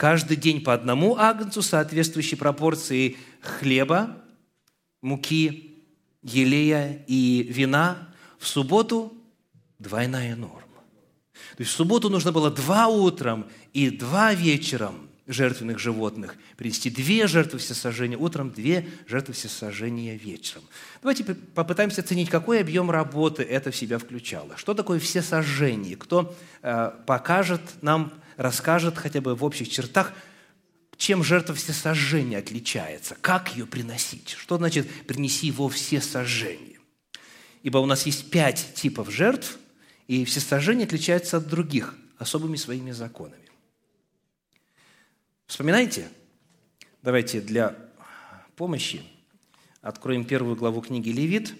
Каждый 0.00 0.38
день 0.38 0.62
по 0.62 0.72
одному 0.72 1.18
агнцу, 1.18 1.60
соответствующей 1.60 2.34
пропорции 2.34 3.18
хлеба, 3.42 4.16
муки, 5.02 5.84
елея 6.22 7.04
и 7.06 7.42
вина. 7.42 8.08
В 8.38 8.48
субботу 8.48 9.12
двойная 9.78 10.36
норма. 10.36 10.80
То 11.54 11.58
есть 11.58 11.72
в 11.72 11.74
субботу 11.74 12.08
нужно 12.08 12.32
было 12.32 12.50
два 12.50 12.86
утром 12.86 13.46
и 13.74 13.90
два 13.90 14.32
вечером 14.32 15.10
жертвенных 15.26 15.78
животных 15.78 16.34
принести 16.56 16.88
две 16.88 17.26
жертвы 17.26 17.58
всесожжения 17.58 18.16
утром, 18.16 18.52
две 18.52 18.88
жертвы 19.06 19.34
всесожжения 19.34 20.16
вечером. 20.16 20.62
Давайте 21.02 21.24
попытаемся 21.24 22.00
оценить, 22.00 22.30
какой 22.30 22.60
объем 22.60 22.90
работы 22.90 23.42
это 23.42 23.70
в 23.70 23.76
себя 23.76 23.98
включало. 23.98 24.56
Что 24.56 24.72
такое 24.72 24.98
всесожжение? 24.98 25.96
Кто 25.96 26.34
э, 26.62 26.90
покажет 27.04 27.60
нам, 27.82 28.14
расскажет 28.40 28.96
хотя 28.96 29.20
бы 29.20 29.34
в 29.34 29.44
общих 29.44 29.68
чертах, 29.68 30.14
чем 30.96 31.22
жертва 31.22 31.54
всесожжения 31.54 32.38
отличается, 32.38 33.14
как 33.20 33.54
ее 33.54 33.66
приносить, 33.66 34.30
что 34.30 34.56
значит 34.56 34.88
«принеси 35.06 35.48
его 35.48 35.68
всесожжение». 35.68 36.78
Ибо 37.62 37.78
у 37.78 37.86
нас 37.86 38.06
есть 38.06 38.30
пять 38.30 38.72
типов 38.74 39.10
жертв, 39.10 39.58
и 40.08 40.24
всесожжение 40.24 40.86
отличается 40.86 41.36
от 41.36 41.48
других 41.48 41.94
особыми 42.16 42.56
своими 42.56 42.92
законами. 42.92 43.36
Вспоминаете? 45.46 46.08
Давайте 47.02 47.42
для 47.42 47.76
помощи 48.56 49.02
откроем 49.82 50.24
первую 50.24 50.56
главу 50.56 50.80
книги 50.80 51.10
Левит 51.10 51.54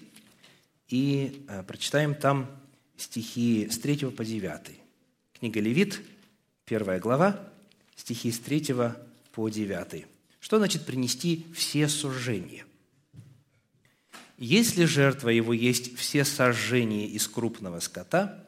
и 0.87 1.45
э, 1.47 1.61
прочитаем 1.63 2.15
там 2.15 2.49
стихи 2.97 3.69
с 3.69 3.77
3 3.77 4.09
по 4.09 4.25
9. 4.25 4.79
Книга 5.39 5.59
Левит, 5.59 6.01
первая 6.71 7.01
глава, 7.01 7.37
стихи 7.97 8.31
с 8.31 8.39
3 8.39 8.75
по 9.33 9.49
9. 9.49 10.05
Что 10.39 10.57
значит 10.57 10.85
принести 10.85 11.45
все 11.53 11.89
сожжения? 11.89 12.65
Если 14.37 14.85
жертва 14.85 15.27
его 15.27 15.51
есть 15.51 15.97
все 15.97 16.23
сожжения 16.23 17.07
из 17.07 17.27
крупного 17.27 17.81
скота, 17.81 18.47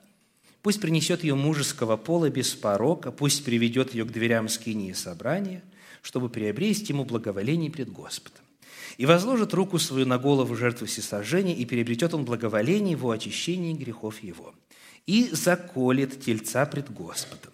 Пусть 0.61 0.79
принесет 0.79 1.25
ее 1.25 1.35
мужеского 1.35 1.97
пола 1.97 2.29
без 2.29 2.55
порока, 2.55 3.11
пусть 3.11 3.43
приведет 3.43 3.93
ее 3.93 4.05
к 4.05 4.13
дверям 4.13 4.47
скинии 4.47 4.93
собрания, 4.93 5.61
чтобы 6.01 6.29
приобрести 6.29 6.93
ему 6.93 7.03
благоволение 7.03 7.69
пред 7.69 7.91
Господом. 7.91 8.39
И 8.95 9.05
возложит 9.05 9.53
руку 9.53 9.77
свою 9.79 10.05
на 10.05 10.17
голову 10.17 10.55
жертвы 10.55 10.87
всесожжения, 10.87 11.53
и 11.53 11.65
приобретет 11.65 12.13
он 12.13 12.23
благоволение 12.23 12.91
его 12.91 13.11
очищении 13.11 13.73
грехов 13.73 14.23
его. 14.23 14.55
И 15.07 15.27
заколет 15.33 16.21
тельца 16.21 16.65
пред 16.65 16.89
Господом. 16.89 17.52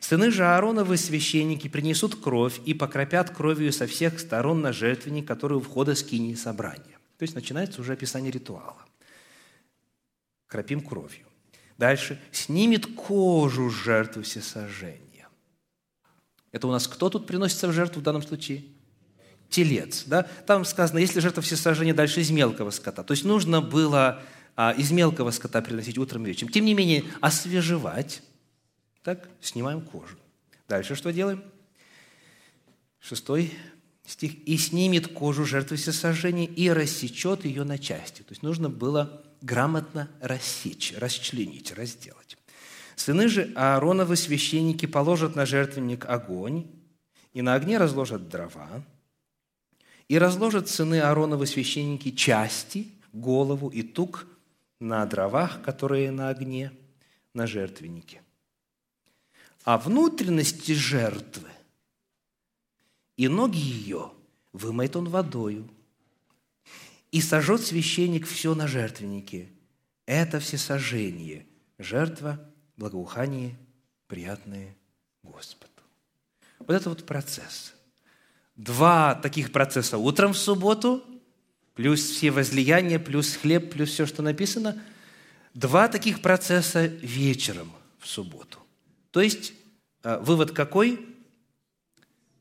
Сыны 0.00 0.30
же 0.30 0.44
Аароновы 0.44 0.96
священники 0.96 1.68
принесут 1.68 2.14
кровь 2.16 2.60
и 2.64 2.74
покропят 2.74 3.30
кровью 3.30 3.72
со 3.72 3.86
всех 3.86 4.20
сторон 4.20 4.60
на 4.60 4.72
жертвенник, 4.72 5.26
который 5.26 5.58
у 5.58 5.60
входа 5.60 5.94
скинии 5.94 6.34
собрания. 6.34 6.98
То 7.18 7.24
есть 7.24 7.34
начинается 7.34 7.80
уже 7.80 7.94
описание 7.94 8.30
ритуала. 8.30 8.76
Кропим 10.46 10.80
кровью. 10.80 11.26
Дальше. 11.76 12.20
Снимет 12.32 12.86
кожу 12.94 13.70
жертвы 13.70 14.22
всесожжения. 14.22 15.28
Это 16.52 16.66
у 16.66 16.70
нас 16.70 16.88
кто 16.88 17.10
тут 17.10 17.26
приносится 17.26 17.68
в 17.68 17.72
жертву 17.72 18.00
в 18.00 18.04
данном 18.04 18.22
случае? 18.22 18.64
Телец. 19.50 20.04
Да? 20.06 20.24
Там 20.46 20.64
сказано, 20.64 20.98
если 20.98 21.20
жертва 21.20 21.42
всесожжения, 21.42 21.94
дальше 21.94 22.20
из 22.20 22.30
мелкого 22.30 22.70
скота. 22.70 23.02
То 23.02 23.12
есть 23.12 23.24
нужно 23.24 23.60
было 23.60 24.22
а, 24.56 24.72
из 24.72 24.90
мелкого 24.90 25.30
скота 25.30 25.62
приносить 25.62 25.98
утром 25.98 26.24
и 26.24 26.28
вечером. 26.28 26.52
Тем 26.52 26.64
не 26.64 26.74
менее, 26.74 27.04
освежевать. 27.20 28.22
Так, 29.08 29.26
снимаем 29.40 29.80
кожу. 29.80 30.18
Дальше 30.68 30.94
что 30.94 31.14
делаем? 31.14 31.42
Шестой 33.00 33.54
стих. 34.06 34.34
«И 34.46 34.58
снимет 34.58 35.14
кожу 35.14 35.46
жертвы 35.46 35.78
всесожжения 35.78 36.44
и 36.44 36.68
рассечет 36.68 37.46
ее 37.46 37.64
на 37.64 37.78
части». 37.78 38.20
То 38.20 38.32
есть 38.32 38.42
нужно 38.42 38.68
было 38.68 39.24
грамотно 39.40 40.10
рассечь, 40.20 40.92
расчленить, 40.94 41.72
разделать. 41.72 42.36
Сыны 42.96 43.28
же 43.28 43.50
Аароновы 43.56 44.14
священники 44.14 44.84
положат 44.84 45.34
на 45.34 45.46
жертвенник 45.46 46.04
огонь, 46.04 46.66
и 47.32 47.40
на 47.40 47.54
огне 47.54 47.78
разложат 47.78 48.28
дрова, 48.28 48.84
и 50.08 50.18
разложат 50.18 50.68
сыны 50.68 51.00
Аароновы 51.00 51.46
священники 51.46 52.10
части, 52.10 52.88
голову 53.14 53.70
и 53.70 53.82
тук 53.82 54.26
на 54.80 55.06
дровах, 55.06 55.62
которые 55.62 56.10
на 56.10 56.28
огне, 56.28 56.72
на 57.32 57.46
жертвеннике. 57.46 58.20
А 59.64 59.78
внутренности 59.78 60.72
жертвы 60.72 61.48
и 63.16 63.28
ноги 63.28 63.58
ее 63.58 64.12
вымоет 64.52 64.96
он 64.96 65.08
водою– 65.08 65.68
и 67.10 67.20
сожжет 67.20 67.62
священник 67.62 68.26
все 68.26 68.54
на 68.54 68.66
жертвеннике. 68.66 69.48
Это 70.06 70.40
все 70.40 70.58
сожжение, 70.58 71.46
жертва, 71.78 72.40
благоухание, 72.76 73.56
приятное 74.06 74.76
Господу. 75.22 75.70
Вот 76.60 76.70
это 76.70 76.88
вот 76.88 77.06
процесс. 77.06 77.74
Два 78.56 79.14
таких 79.14 79.52
процесса 79.52 79.98
утром 79.98 80.32
в 80.32 80.38
субботу, 80.38 81.04
плюс 81.74 82.00
все 82.00 82.30
возлияния, 82.30 82.98
плюс 82.98 83.36
хлеб, 83.36 83.72
плюс 83.72 83.90
все, 83.90 84.06
что 84.06 84.22
написано. 84.22 84.82
Два 85.54 85.88
таких 85.88 86.20
процесса 86.20 86.86
вечером 86.86 87.72
в 87.98 88.08
субботу. 88.08 88.58
То 89.18 89.22
есть 89.22 89.52
э, 90.04 90.16
вывод 90.20 90.52
какой? 90.52 91.04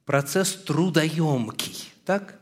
Процесс 0.05 0.53
трудоемкий. 0.53 1.91
Так? 2.05 2.39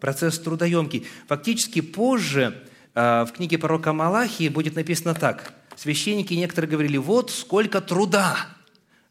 процесс 0.00 0.36
трудоемкий. 0.40 1.06
Фактически 1.28 1.80
позже 1.80 2.68
а, 2.96 3.24
в 3.24 3.30
книге 3.30 3.56
пророка 3.56 3.92
Малахии 3.92 4.48
будет 4.48 4.74
написано 4.74 5.14
так. 5.14 5.54
Священники 5.76 6.34
некоторые 6.34 6.68
говорили, 6.68 6.96
вот 6.96 7.30
сколько 7.30 7.80
труда, 7.80 8.48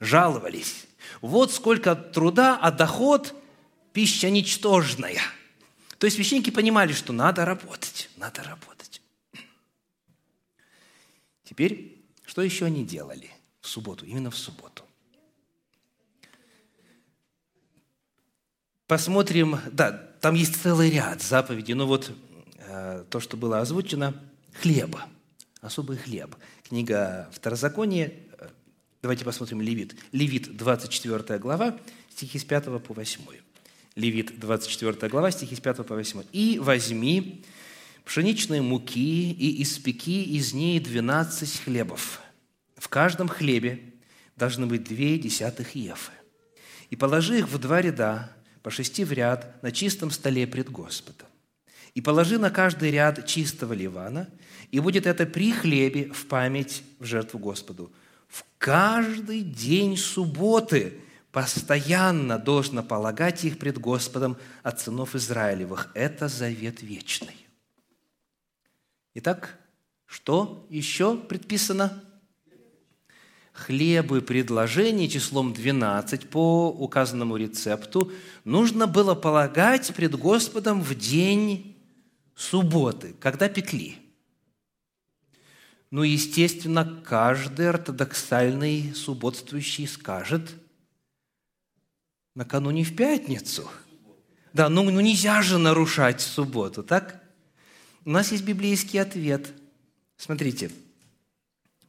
жаловались. 0.01 0.85
Вот 1.21 1.53
сколько 1.53 1.95
труда, 1.95 2.59
а 2.61 2.69
доход– 2.69 3.33
пища 3.93 4.29
ничтожная. 4.29 5.21
То 5.97 6.07
есть 6.07 6.17
священники 6.17 6.49
понимали, 6.49 6.91
что 6.91 7.13
надо 7.13 7.45
работать, 7.45 8.09
надо 8.17 8.43
работать. 8.43 9.01
Теперь, 11.45 12.03
что 12.25 12.41
еще 12.41 12.65
они 12.65 12.83
делали 12.83 13.31
в 13.67 13.69
субботу, 13.69 14.05
именно 14.05 14.31
в 14.31 14.37
субботу? 14.37 14.83
Посмотрим, 18.87 19.59
да, 19.71 19.91
там 20.21 20.35
есть 20.35 20.61
целый 20.61 20.89
ряд 20.89 21.21
заповедей, 21.21 21.73
но 21.73 21.85
вот 21.85 22.09
э, 22.59 23.03
то, 23.09 23.19
что 23.19 23.35
было 23.35 23.59
озвучено, 23.59 24.13
хлеба, 24.61 25.05
особый 25.59 25.97
хлеб. 25.97 26.33
Книга 26.63 27.29
Второзакония, 27.33 28.13
э, 28.39 28.47
давайте 29.01 29.25
посмотрим 29.25 29.61
Левит. 29.61 29.95
Левит, 30.13 30.55
24 30.55 31.37
глава, 31.37 31.77
стихи 32.09 32.39
с 32.39 32.45
5 32.45 32.81
по 32.81 32.93
8. 32.93 33.21
Левит, 33.95 34.39
24 34.39 35.09
глава, 35.09 35.31
стихи 35.31 35.55
с 35.55 35.59
5 35.59 35.85
по 35.85 35.95
8. 35.95 36.23
«И 36.31 36.57
возьми 36.59 37.43
пшеничной 38.05 38.61
муки 38.61 39.31
и 39.31 39.61
испеки 39.61 40.23
из 40.23 40.53
ней 40.53 40.79
двенадцать 40.79 41.59
хлебов. 41.59 42.21
В 42.77 42.89
каждом 42.89 43.27
хлебе 43.27 43.93
должны 44.35 44.67
быть 44.67 44.83
две 44.83 45.17
десятых 45.17 45.75
ефы. 45.75 46.11
И 46.89 46.95
положи 46.95 47.39
их 47.39 47.49
в 47.49 47.57
два 47.57 47.81
ряда, 47.81 48.31
по 48.61 48.69
шести 48.69 49.03
в 49.03 49.11
ряд 49.11 49.61
на 49.63 49.71
чистом 49.71 50.11
столе 50.11 50.47
пред 50.47 50.69
Господом. 50.69 51.27
И 51.95 52.01
положи 52.01 52.37
на 52.37 52.51
каждый 52.51 52.91
ряд 52.91 53.25
чистого 53.25 53.73
ливана, 53.73 54.29
и 54.71 54.79
будет 54.79 55.07
это 55.07 55.25
при 55.25 55.51
хлебе 55.51 56.11
в 56.11 56.27
память 56.27 56.83
в 56.99 57.05
жертву 57.05 57.39
Господу. 57.39 57.91
В 58.27 58.45
каждый 58.57 59.41
день 59.41 59.97
субботы 59.97 60.99
постоянно 61.31 62.37
должно 62.37 62.83
полагать 62.83 63.43
их 63.43 63.57
пред 63.57 63.79
Господом 63.79 64.37
от 64.63 64.79
сынов 64.79 65.15
Израилевых. 65.15 65.89
Это 65.95 66.27
завет 66.27 66.83
вечный. 66.83 67.47
Итак, 69.15 69.57
что 70.05 70.67
еще 70.69 71.17
предписано? 71.17 72.03
Хлебы 73.57 74.21
предложений 74.21 75.09
числом 75.09 75.53
12 75.53 76.29
по 76.29 76.69
указанному 76.69 77.35
рецепту 77.37 78.11
нужно 78.45 78.85
было 78.85 79.15
полагать 79.15 79.93
пред 79.95 80.15
Господом 80.15 80.81
в 80.81 80.93
день 80.95 81.75
субботы, 82.35 83.15
когда 83.19 83.49
пекли. 83.49 83.97
Ну, 85.89 86.03
естественно, 86.03 87.01
каждый 87.03 87.69
ортодоксальный 87.69 88.93
субботствующий 88.93 89.87
скажет 89.87 90.53
накануне 92.35 92.83
в 92.83 92.95
пятницу. 92.95 93.69
Да, 94.53 94.69
ну, 94.69 94.83
ну 94.83 94.99
нельзя 94.99 95.41
же 95.41 95.57
нарушать 95.57 96.21
субботу, 96.21 96.83
так? 96.83 97.23
у 98.05 98.09
нас 98.09 98.31
есть 98.31 98.45
библейский 98.45 99.01
ответ. 99.01 99.51
Смотрите, 100.15 100.71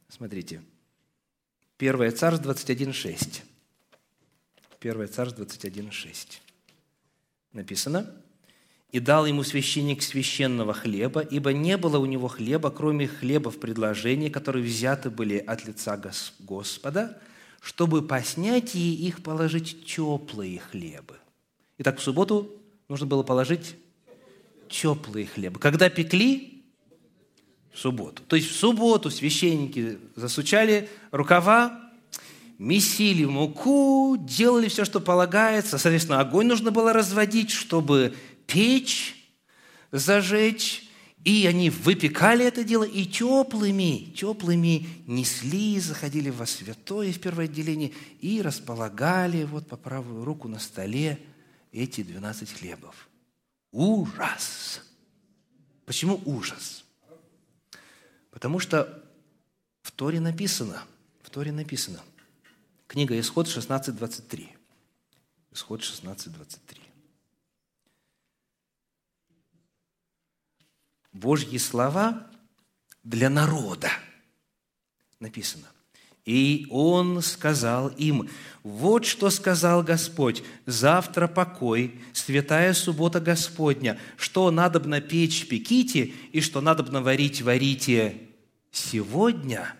смотрите. 0.09 0.61
Первое 1.79 2.11
Царство 2.11 2.51
21.6. 2.51 3.41
Первое 4.81 5.07
Царство 5.07 5.43
21.6. 5.43 6.39
Написано, 7.53 8.13
«И 8.91 8.99
дал 8.99 9.25
ему 9.25 9.43
священник 9.43 10.03
священного 10.03 10.73
хлеба, 10.73 11.21
ибо 11.21 11.53
не 11.53 11.77
было 11.77 11.97
у 11.97 12.05
него 12.05 12.27
хлеба, 12.27 12.69
кроме 12.69 13.07
хлеба 13.07 13.49
в 13.49 13.61
предложении, 13.61 14.27
которые 14.27 14.65
взяты 14.65 15.09
были 15.09 15.37
от 15.37 15.65
лица 15.65 15.95
Господа, 16.39 17.17
чтобы 17.61 18.05
по 18.05 18.21
снятии 18.21 18.93
их 18.93 19.23
положить 19.23 19.85
теплые 19.85 20.59
хлебы». 20.59 21.15
Итак, 21.77 21.99
в 21.99 22.03
субботу 22.03 22.61
нужно 22.89 23.07
было 23.07 23.23
положить 23.23 23.77
теплые 24.67 25.27
хлебы. 25.27 25.61
Когда 25.61 25.89
пекли? 25.89 26.58
В 27.71 27.79
субботу. 27.79 28.23
То 28.27 28.35
есть 28.35 28.49
в 28.49 28.55
субботу 28.55 29.09
священники 29.09 29.99
засучали 30.15 30.89
рукава, 31.11 31.91
месили 32.57 33.25
муку, 33.25 34.17
делали 34.17 34.67
все, 34.67 34.85
что 34.85 34.99
полагается. 34.99 35.77
Соответственно, 35.77 36.19
огонь 36.19 36.47
нужно 36.47 36.71
было 36.71 36.93
разводить, 36.93 37.51
чтобы 37.51 38.15
печь 38.47 39.15
зажечь. 39.91 40.85
И 41.25 41.45
они 41.47 41.69
выпекали 41.69 42.45
это 42.45 42.63
дело 42.63 42.85
и 42.85 43.05
теплыми, 43.05 44.13
теплыми 44.15 44.87
несли, 45.05 45.77
заходили 45.79 46.29
во 46.29 46.45
святое 46.45 47.11
в 47.11 47.19
первое 47.19 47.45
отделение 47.45 47.91
и 48.21 48.41
располагали 48.41 49.43
вот 49.43 49.67
по 49.67 49.75
правую 49.75 50.23
руку 50.23 50.47
на 50.47 50.59
столе 50.59 51.19
эти 51.73 52.03
12 52.03 52.51
хлебов. 52.53 53.09
Ужас! 53.73 54.81
Почему 55.85 56.21
ужас? 56.23 56.85
Потому 58.39 58.59
что 58.59 59.03
в 59.81 59.91
Торе 59.91 60.21
написано, 60.21 60.81
в 61.21 61.29
Торе 61.29 61.51
написано, 61.51 61.99
книга 62.87 63.19
Исход 63.19 63.47
16.23. 63.47 64.47
Исход 65.51 65.81
16.23. 65.81 66.79
Божьи 71.11 71.57
слова 71.57 72.27
для 73.03 73.29
народа 73.29 73.89
написано. 75.19 75.67
И 76.23 76.65
он 76.69 77.21
сказал 77.21 77.89
им, 77.89 78.29
вот 78.63 79.03
что 79.03 79.31
сказал 79.31 79.83
Господь, 79.83 80.43
завтра 80.65 81.27
покой, 81.27 81.99
святая 82.13 82.73
суббота 82.73 83.19
Господня, 83.19 83.99
что 84.15 84.49
надобно 84.49 85.01
печь, 85.01 85.45
пеките, 85.49 86.13
и 86.31 86.39
что 86.39 86.61
надобно 86.61 87.01
варить, 87.01 87.41
варите 87.41 88.28
сегодня, 88.71 89.73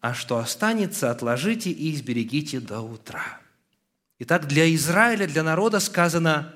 а 0.00 0.14
что 0.14 0.38
останется, 0.38 1.10
отложите 1.10 1.70
и 1.70 1.94
изберегите 1.94 2.60
до 2.60 2.80
утра. 2.80 3.40
Итак, 4.18 4.46
для 4.46 4.72
Израиля, 4.74 5.26
для 5.26 5.42
народа 5.42 5.80
сказано, 5.80 6.54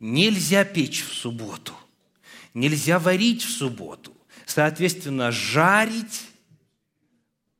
нельзя 0.00 0.64
печь 0.64 1.04
в 1.04 1.12
субботу, 1.12 1.72
нельзя 2.54 2.98
варить 2.98 3.42
в 3.42 3.50
субботу, 3.50 4.16
соответственно, 4.46 5.30
жарить, 5.30 6.26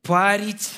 парить, 0.01 0.71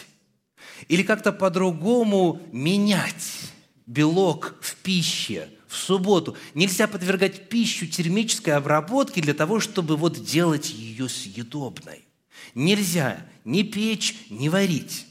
или 0.87 1.03
как-то 1.03 1.31
по-другому 1.31 2.41
менять 2.51 3.51
белок 3.85 4.55
в 4.61 4.75
пище 4.77 5.49
в 5.67 5.75
субботу. 5.75 6.35
Нельзя 6.53 6.87
подвергать 6.87 7.49
пищу 7.49 7.87
термической 7.87 8.53
обработке 8.53 9.21
для 9.21 9.33
того, 9.33 9.59
чтобы 9.59 9.97
вот 9.97 10.23
делать 10.23 10.69
ее 10.69 11.09
съедобной. 11.09 12.08
Нельзя 12.55 13.25
ни 13.45 13.63
печь, 13.63 14.15
ни 14.29 14.49
варить. 14.49 15.05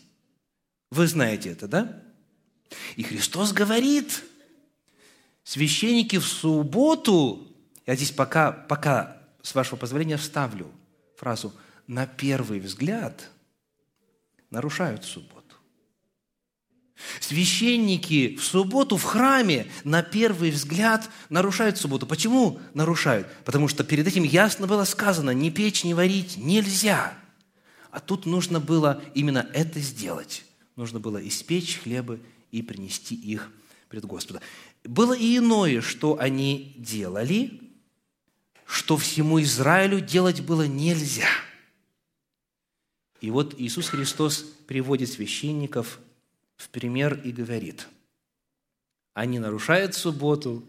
Вы 0.91 1.07
знаете 1.07 1.51
это, 1.51 1.69
да? 1.69 2.03
И 2.97 3.03
Христос 3.03 3.53
говорит, 3.53 4.23
священники 5.45 6.19
в 6.19 6.27
субботу, 6.27 7.47
я 7.87 7.97
здесь 7.97 8.11
пока, 8.11 8.53
пока 8.53 9.23
с 9.43 9.55
вашего 9.55 9.77
позволения 9.77 10.17
вставлю 10.17 10.71
фразу, 11.17 11.53
на 11.87 12.07
первый 12.07 12.61
взгляд 12.61 13.31
нарушают 14.51 15.05
субботу. 15.05 15.39
Священники 17.21 18.37
в 18.37 18.45
субботу 18.45 18.97
в 18.97 19.05
храме 19.05 19.67
на 19.85 20.03
первый 20.03 20.51
взгляд 20.51 21.09
нарушают 21.29 21.79
субботу. 21.79 22.07
Почему 22.07 22.61
нарушают? 22.75 23.29
Потому 23.45 23.69
что 23.69 23.85
перед 23.85 24.07
этим 24.07 24.25
ясно 24.25 24.67
было 24.67 24.85
сказано, 24.85 25.31
не 25.31 25.51
печь, 25.51 25.85
не 25.85 25.95
варить 25.95 26.37
нельзя. 26.37 27.15
А 27.99 28.01
тут 28.01 28.27
нужно 28.27 28.61
было 28.61 29.03
именно 29.13 29.51
это 29.53 29.81
сделать. 29.81 30.45
Нужно 30.77 31.01
было 31.01 31.19
испечь 31.27 31.79
хлебы 31.79 32.21
и 32.53 32.63
принести 32.63 33.17
их 33.17 33.51
пред 33.89 34.05
Господа. 34.05 34.41
Было 34.85 35.15
и 35.15 35.39
иное, 35.39 35.81
что 35.81 36.17
они 36.17 36.77
делали, 36.79 37.61
что 38.67 38.97
всему 38.97 39.43
Израилю 39.43 40.01
делать 40.01 40.43
было 40.43 40.65
нельзя. 40.65 41.27
И 43.21 43.33
вот 43.33 43.57
Иисус 43.59 43.89
Христос 43.89 44.43
приводит 44.69 45.11
священников 45.11 45.99
в 46.57 46.69
пример 46.69 47.21
и 47.25 47.33
говорит, 47.33 47.89
они 49.13 49.41
нарушают 49.41 49.97
субботу, 49.97 50.63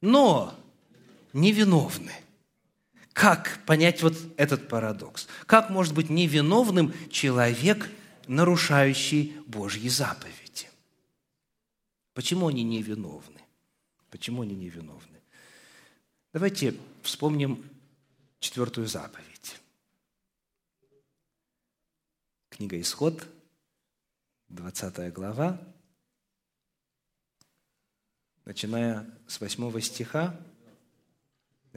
но 0.00 0.54
невиновны. 1.32 2.12
Как 3.16 3.64
понять 3.64 4.02
вот 4.02 4.14
этот 4.36 4.68
парадокс? 4.68 5.26
Как 5.46 5.70
может 5.70 5.94
быть 5.94 6.10
невиновным 6.10 6.92
человек, 7.08 7.90
нарушающий 8.26 9.38
Божьи 9.46 9.88
заповеди? 9.88 10.68
Почему 12.12 12.48
они 12.48 12.62
невиновны? 12.62 13.40
Почему 14.10 14.42
они 14.42 14.54
невиновны? 14.54 15.22
Давайте 16.34 16.78
вспомним 17.00 17.64
четвертую 18.38 18.86
заповедь. 18.86 19.62
Книга 22.50 22.78
Исход, 22.78 23.26
20 24.48 25.10
глава, 25.14 25.58
начиная 28.44 29.10
с 29.26 29.40
8 29.40 29.80
стиха, 29.80 30.38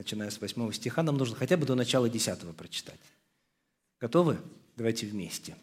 начиная 0.00 0.30
с 0.30 0.40
8 0.40 0.72
стиха, 0.72 1.02
нам 1.02 1.18
нужно 1.18 1.36
хотя 1.36 1.58
бы 1.58 1.66
до 1.66 1.74
начала 1.74 2.08
10 2.08 2.56
прочитать. 2.56 3.00
Готовы? 4.00 4.38
Давайте 4.76 5.06
вместе. 5.06 5.54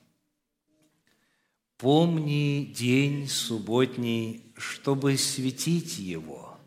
«Помни 1.78 2.72
день 2.76 3.28
субботний, 3.28 4.44
чтобы 4.56 5.18
светить 5.18 5.98
его. 5.98 6.58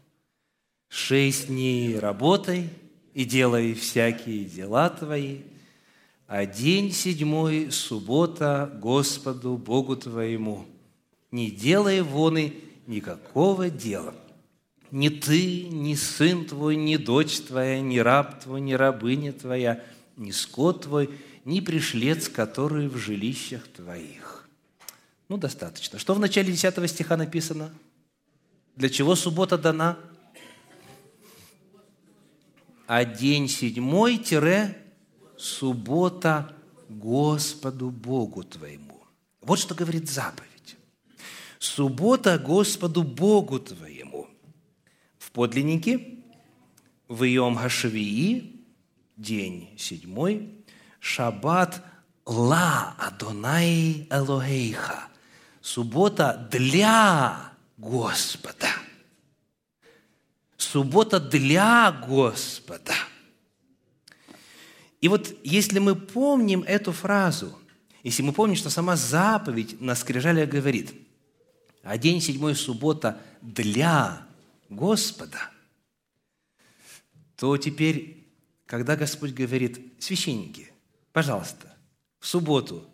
Шесть 0.88 1.46
дней 1.46 1.96
работай 1.98 2.70
и 3.14 3.24
делай 3.24 3.74
всякие 3.74 4.44
дела 4.44 4.88
твои, 4.90 5.38
а 6.26 6.46
день 6.46 6.92
седьмой– 6.92 7.70
суббота 7.72 8.70
Господу 8.80 9.56
Богу 9.56 9.96
твоему. 9.96 10.64
Не 11.30 11.50
делай 11.50 12.02
воны 12.02 12.54
никакого 12.86 13.70
дела. 13.70 14.14
Ни 14.90 15.08
ты, 15.08 15.64
ни 15.64 15.94
сын 15.94 16.44
твой, 16.44 16.76
ни 16.76 16.96
дочь 16.96 17.40
твоя, 17.40 17.80
ни 17.80 17.98
раб 17.98 18.42
твой, 18.42 18.60
ни 18.60 18.72
рабыня 18.72 19.32
твоя, 19.32 19.84
ни 20.16 20.32
скот 20.32 20.82
твой, 20.82 21.10
ни 21.44 21.60
пришлец, 21.60 22.28
который 22.28 22.88
в 22.88 22.96
жилищах 22.96 23.68
твоих». 23.68 24.48
Ну, 25.28 25.36
достаточно. 25.36 25.98
Что 26.00 26.14
в 26.14 26.18
начале 26.18 26.50
10 26.50 26.90
стиха 26.90 27.16
написано? 27.16 27.70
Для 28.74 28.88
чего 28.88 29.14
суббота 29.14 29.56
дана? 29.56 29.96
А 32.88 33.04
день 33.04 33.48
седьмой 33.48 34.18
тире 34.18 34.76
суббота 35.36 36.52
Господу 36.88 37.90
Богу 37.90 38.42
твоему. 38.42 39.00
Вот 39.40 39.60
что 39.60 39.76
говорит 39.76 40.10
заповедь. 40.10 40.76
Суббота 41.60 42.36
Господу 42.36 43.04
Богу 43.04 43.60
твоему. 43.60 43.99
В 45.30 45.34
подлиннике 45.34 46.18
в 47.08 47.22
Иом 47.24 47.54
Гашвии, 47.54 48.64
день 49.16 49.70
седьмой, 49.78 50.64
шаббат 50.98 51.82
ла 52.26 52.96
Адонай 52.98 54.08
Элогейха. 54.10 55.04
Суббота 55.60 56.48
для 56.50 57.52
Господа. 57.76 58.68
Суббота 60.56 61.20
для 61.20 61.92
Господа– 61.92 62.94
и 65.00 65.08
вот 65.08 65.34
если 65.42 65.78
мы 65.78 65.94
помним 65.94 66.62
эту 66.62 66.92
фразу, 66.92 67.58
если 68.02 68.22
мы 68.22 68.32
помним, 68.32 68.56
что 68.56 68.70
сама 68.70 68.96
заповедь 68.96 69.80
на 69.80 69.94
скрижале 69.94 70.46
говорит, 70.46 70.92
а 71.82 71.96
день 71.96 72.20
седьмой 72.20 72.54
суббота 72.54 73.18
для 73.40 74.26
Господа, 74.70 75.50
то 77.36 77.56
теперь 77.58 78.20
когда 78.70 78.94
Господь 78.94 79.32
говорит, 79.32 79.80
священники, 79.98 80.70
пожалуйста, 81.12 81.74
в 82.20 82.26
субботу 82.28 82.88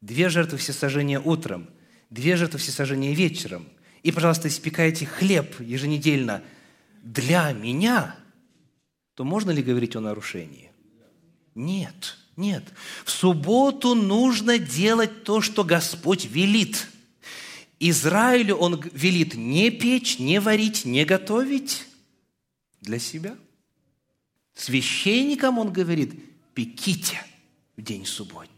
две 0.00 0.28
жертвы 0.28 0.58
всесожжения 0.58 1.20
утром, 1.20 1.70
две 2.10 2.34
жертвы 2.34 2.58
всесожжения 2.58 3.14
вечером, 3.14 3.68
и, 4.02 4.10
пожалуйста, 4.10 4.48
испекайте 4.48 5.06
хлеб 5.06 5.60
еженедельно 5.60 6.42
для 7.04 7.52
меня, 7.52 8.16
то 9.14 9.22
можно 9.22 9.52
ли 9.52 9.62
говорить 9.62 9.94
о 9.94 10.00
нарушении? 10.00 10.72
Нет, 11.54 12.16
нет. 12.34 12.64
В 13.04 13.10
субботу 13.12 13.94
нужно 13.94 14.58
делать 14.58 15.22
то, 15.22 15.40
что 15.40 15.62
Господь 15.62 16.24
велит. 16.24 16.88
Израилю 17.80 18.56
Он 18.56 18.78
велит 18.92 19.34
не 19.34 19.70
печь, 19.70 20.18
не 20.18 20.38
варить, 20.38 20.84
не 20.84 21.06
готовить 21.06 21.86
для 22.82 22.98
себя. 22.98 23.36
Священникам 24.54 25.58
Он 25.58 25.72
говорит, 25.72 26.14
пеките 26.54 27.18
в 27.78 27.82
день 27.82 28.04
субботний. 28.04 28.54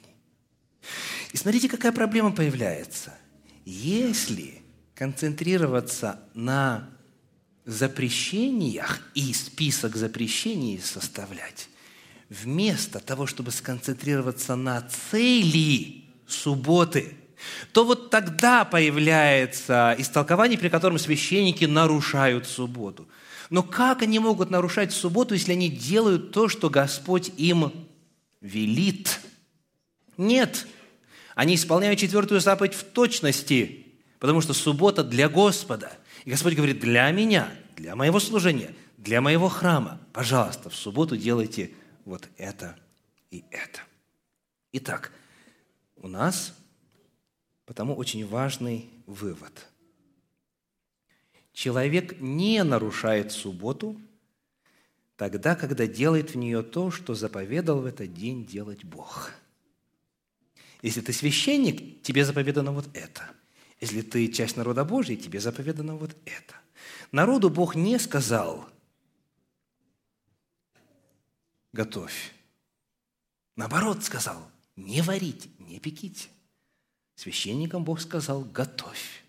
И 1.33 1.37
смотрите, 1.37 1.69
какая 1.69 1.93
проблема 1.93 2.33
появляется. 2.33 3.17
Если 3.65 4.61
концентрироваться 4.97 6.21
на 6.35 6.91
запрещениях 7.65 9.01
и 9.15 9.33
список 9.33 9.95
запрещений 9.95 10.81
составлять, 10.81 11.69
вместо 12.29 12.99
того, 12.99 13.29
чтобы 13.29 13.53
сконцентрироваться 13.53 14.57
на 14.57 14.81
цели 14.83 16.07
субботы, 16.27 17.17
то 17.73 17.85
вот 17.85 18.11
тогда 18.11 18.65
появляется 18.65 19.95
истолкование, 19.99 20.59
при 20.59 20.69
котором 20.69 20.99
священники 20.99 21.65
нарушают 21.65 22.47
субботу. 22.47 23.09
Но 23.51 23.63
как 23.63 24.03
они 24.03 24.19
могут 24.19 24.51
нарушать 24.51 24.93
субботу, 24.93 25.35
если 25.35 25.53
они 25.53 25.69
делают 25.69 26.33
то, 26.33 26.49
что 26.49 26.71
Господь 26.71 27.31
им 27.37 27.87
велит? 28.41 29.21
Нет, 30.17 30.67
они 31.35 31.55
исполняют 31.55 32.01
четвертую 32.01 32.41
заповедь 32.41 32.75
в 32.75 32.85
точности, 32.85 33.87
потому 34.19 34.41
что 34.41 34.55
суббота 34.55 35.05
для 35.05 35.29
Господа. 35.29 35.93
И 36.25 36.31
Господь 36.31 36.55
говорит, 36.55 36.81
для 36.81 37.11
меня, 37.11 37.49
для 37.77 37.97
моего 37.97 38.21
служения, 38.21 38.75
для 38.97 39.21
моего 39.21 39.49
храма, 39.49 40.01
пожалуйста, 40.13 40.71
в 40.71 40.77
субботу 40.77 41.17
делайте 41.17 41.73
вот 42.05 42.29
это 42.37 42.77
и 43.31 43.45
это. 43.51 43.81
Итак, 44.73 45.13
у 45.97 46.09
нас 46.09 46.55
потому 47.73 47.95
очень 47.95 48.27
важный 48.27 48.91
вывод. 49.07 49.69
Человек 51.53 52.21
не 52.21 52.63
нарушает 52.65 53.33
субботу 53.33 54.01
тогда, 55.17 55.55
когда 55.57 55.87
делает 55.87 56.35
в 56.35 56.37
нее 56.37 56.63
то, 56.63 56.91
что 56.91 57.15
заповедал 57.15 57.81
в 57.81 57.87
этот 57.87 58.13
день 58.13 58.45
делать 58.45 58.85
Бог– 58.85 59.33
если 60.83 61.01
ты 61.01 61.13
священник, 61.13 62.03
тебе 62.03 62.25
заповедано 62.25 62.73
вот 62.73 62.89
это. 62.93 63.31
Если 63.81 64.03
ты 64.03 64.27
часть 64.29 64.57
народа 64.57 64.85
Божьей, 64.85 65.17
тебе 65.17 65.41
заповедано 65.41 65.95
вот 65.95 66.17
это. 66.27 66.55
Народу 67.13 67.51
Бог 67.51 67.77
не 67.77 67.99
сказал 67.99 68.69
«готовь». 71.73 72.33
Наоборот 73.55 74.03
сказал 74.03 74.51
«не 74.75 75.03
варить, 75.03 75.49
не 75.61 75.79
пеките». 75.79 76.29
Священникам 77.23 77.85
Бог 77.85 78.01
сказал 78.01 78.43
«готовь». 78.43 79.23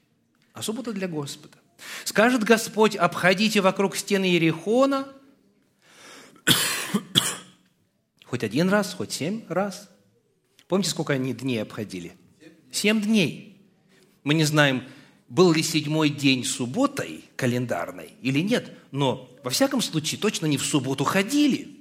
А 0.54 0.62
суббота 0.62 0.94
для 0.94 1.08
Господа. 1.08 1.58
Скажет 2.06 2.44
Господь, 2.44 2.96
обходите 2.96 3.62
вокруг 3.62 3.96
стены 3.96 4.26
Ерехона 4.26 5.08
хоть 8.26 8.44
один 8.44 8.70
раз, 8.70 8.94
хоть 8.94 9.12
семь 9.12 9.44
раз– 9.48 9.90
Помните, 10.74 10.90
сколько 10.90 11.14
они 11.14 11.34
дней 11.34 11.62
обходили? 11.62 12.14
Семь 12.72 13.00
дней. 13.00 13.62
Мы 14.24 14.34
не 14.34 14.44
знаем, 14.44 14.84
был 15.30 15.54
ли 15.54 15.62
седьмой 15.62 16.10
день 16.10 16.44
субботой 16.44 17.26
календарной 17.36 18.14
или 18.24 18.40
нет, 18.40 18.72
но 18.90 19.30
во 19.44 19.52
всяком 19.52 19.82
случае 19.82 20.20
точно 20.20 20.48
не 20.48 20.58
в 20.58 20.64
субботу 20.64 21.04
ходили. 21.04 21.78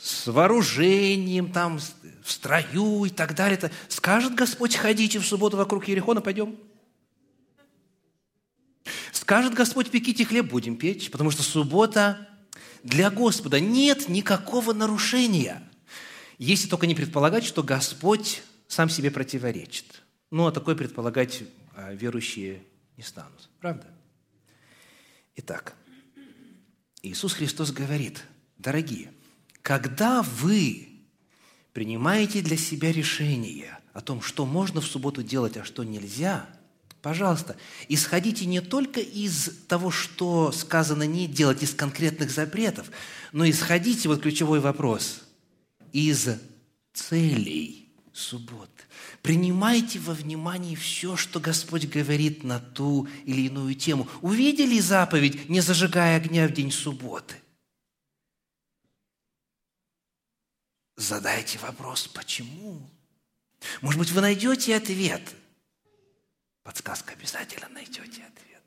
С 0.00 0.28
вооружением, 0.28 1.50
там, 1.50 1.80
в 2.22 2.30
строю 2.30 3.04
и 3.04 3.10
так 3.10 3.34
далее. 3.34 3.70
Скажет 3.88 4.34
Господь, 4.34 4.76
ходите 4.76 5.18
в 5.18 5.26
субботу 5.26 5.56
вокруг 5.56 5.88
Ерехона, 5.88 6.20
пойдем. 6.20 6.56
Скажет 9.12 9.54
Господь, 9.54 9.90
пеките 9.90 10.24
хлеб, 10.24 10.46
будем 10.46 10.76
печь, 10.76 11.10
потому 11.10 11.30
что 11.30 11.42
суббота 11.42 12.28
для 12.82 13.10
Господа. 13.10 13.60
Нет 13.60 14.08
никакого 14.08 14.72
нарушения– 14.72 15.68
если 16.42 16.68
только 16.68 16.88
не 16.88 16.96
предполагать, 16.96 17.44
что 17.44 17.62
Господь 17.62 18.42
сам 18.66 18.88
себе 18.88 19.12
противоречит. 19.12 20.02
Ну, 20.32 20.46
а 20.48 20.50
такое 20.50 20.74
предполагать 20.74 21.44
а, 21.72 21.92
верующие 21.94 22.64
не 22.96 23.04
станут. 23.04 23.48
Правда? 23.60 23.86
Итак, 25.36 25.76
Иисус 27.00 27.34
Христос 27.34 27.70
говорит, 27.70 28.24
дорогие, 28.58 29.12
когда 29.62 30.22
вы 30.22 30.91
принимаете 31.72 32.42
для 32.42 32.56
себя 32.56 32.92
решение 32.92 33.78
о 33.92 34.00
том, 34.00 34.22
что 34.22 34.46
можно 34.46 34.80
в 34.80 34.86
субботу 34.86 35.22
делать, 35.22 35.56
а 35.56 35.64
что 35.64 35.84
нельзя, 35.84 36.46
пожалуйста, 37.02 37.56
исходите 37.88 38.46
не 38.46 38.60
только 38.60 39.00
из 39.00 39.50
того, 39.68 39.90
что 39.90 40.52
сказано 40.52 41.02
не 41.04 41.26
делать, 41.26 41.62
из 41.62 41.74
конкретных 41.74 42.30
запретов, 42.30 42.90
но 43.32 43.48
исходите, 43.48 44.08
вот 44.08 44.22
ключевой 44.22 44.60
вопрос– 44.60 45.22
из 45.92 46.28
целей 46.92 47.88
суббот. 48.12 48.70
Принимайте 49.20 49.98
во 49.98 50.14
внимание 50.14 50.76
все, 50.76 51.16
что 51.16 51.38
Господь 51.38 51.86
говорит 51.86 52.44
на 52.44 52.58
ту 52.58 53.08
или 53.24 53.42
иную 53.42 53.74
тему. 53.74 54.08
Увидели 54.20 54.80
заповедь, 54.80 55.48
не 55.48 55.60
зажигая 55.60 56.16
огня 56.16 56.48
в 56.48 56.52
день 56.52 56.72
субботы? 56.72 57.36
Задайте 60.96 61.58
вопрос, 61.58 62.08
почему? 62.08 62.88
Может 63.80 63.98
быть, 63.98 64.10
вы 64.10 64.20
найдете 64.20 64.76
ответ. 64.76 65.22
Подсказка 66.62 67.12
обязательно 67.14 67.68
найдете 67.68 68.22
ответ. 68.22 68.62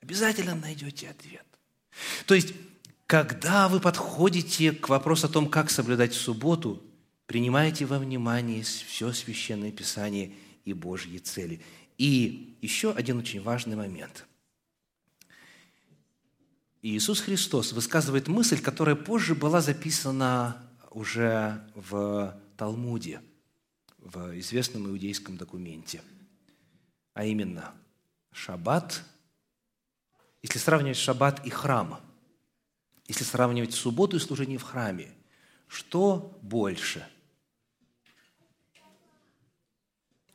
Обязательно 0.00 0.54
найдете 0.54 1.10
ответ. 1.10 1.46
То 2.26 2.34
есть 2.34 2.54
когда 3.06 3.68
вы 3.68 3.80
подходите 3.80 4.72
к 4.72 4.88
вопросу 4.88 5.26
о 5.26 5.30
том, 5.30 5.48
как 5.48 5.70
соблюдать 5.70 6.14
субботу, 6.14 6.82
принимайте 7.26 7.84
во 7.84 7.98
внимание 7.98 8.62
все 8.62 9.12
Священное 9.12 9.72
Писание 9.72 10.32
и 10.64 10.72
Божьи 10.72 11.18
цели. 11.18 11.60
И 11.98 12.56
еще 12.62 12.92
один 12.92 13.18
очень 13.18 13.42
важный 13.42 13.76
момент. 13.76 14.26
Иисус 16.80 17.20
Христос 17.20 17.72
высказывает 17.72 18.28
мысль, 18.28 18.60
которая 18.60 18.96
позже 18.96 19.34
была 19.34 19.60
записана 19.60 20.60
уже 20.94 21.62
в 21.74 22.40
Талмуде, 22.56 23.20
в 23.98 24.38
известном 24.38 24.88
иудейском 24.88 25.36
документе. 25.36 26.00
А 27.12 27.24
именно, 27.24 27.74
шаббат, 28.32 29.04
если 30.42 30.58
сравнивать 30.58 30.96
шаббат 30.96 31.46
и 31.46 31.50
храм– 31.50 32.00
если 33.06 33.24
сравнивать 33.24 33.74
субботу 33.74 34.16
и 34.16 34.20
служение 34.20 34.58
в 34.58 34.62
храме, 34.62 35.12
что 35.66 36.38
больше? 36.42 37.06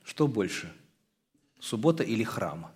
Что 0.03 0.27
больше? 0.27 0.71
Суббота 1.59 2.03
или 2.03 2.23
храм? 2.23 2.71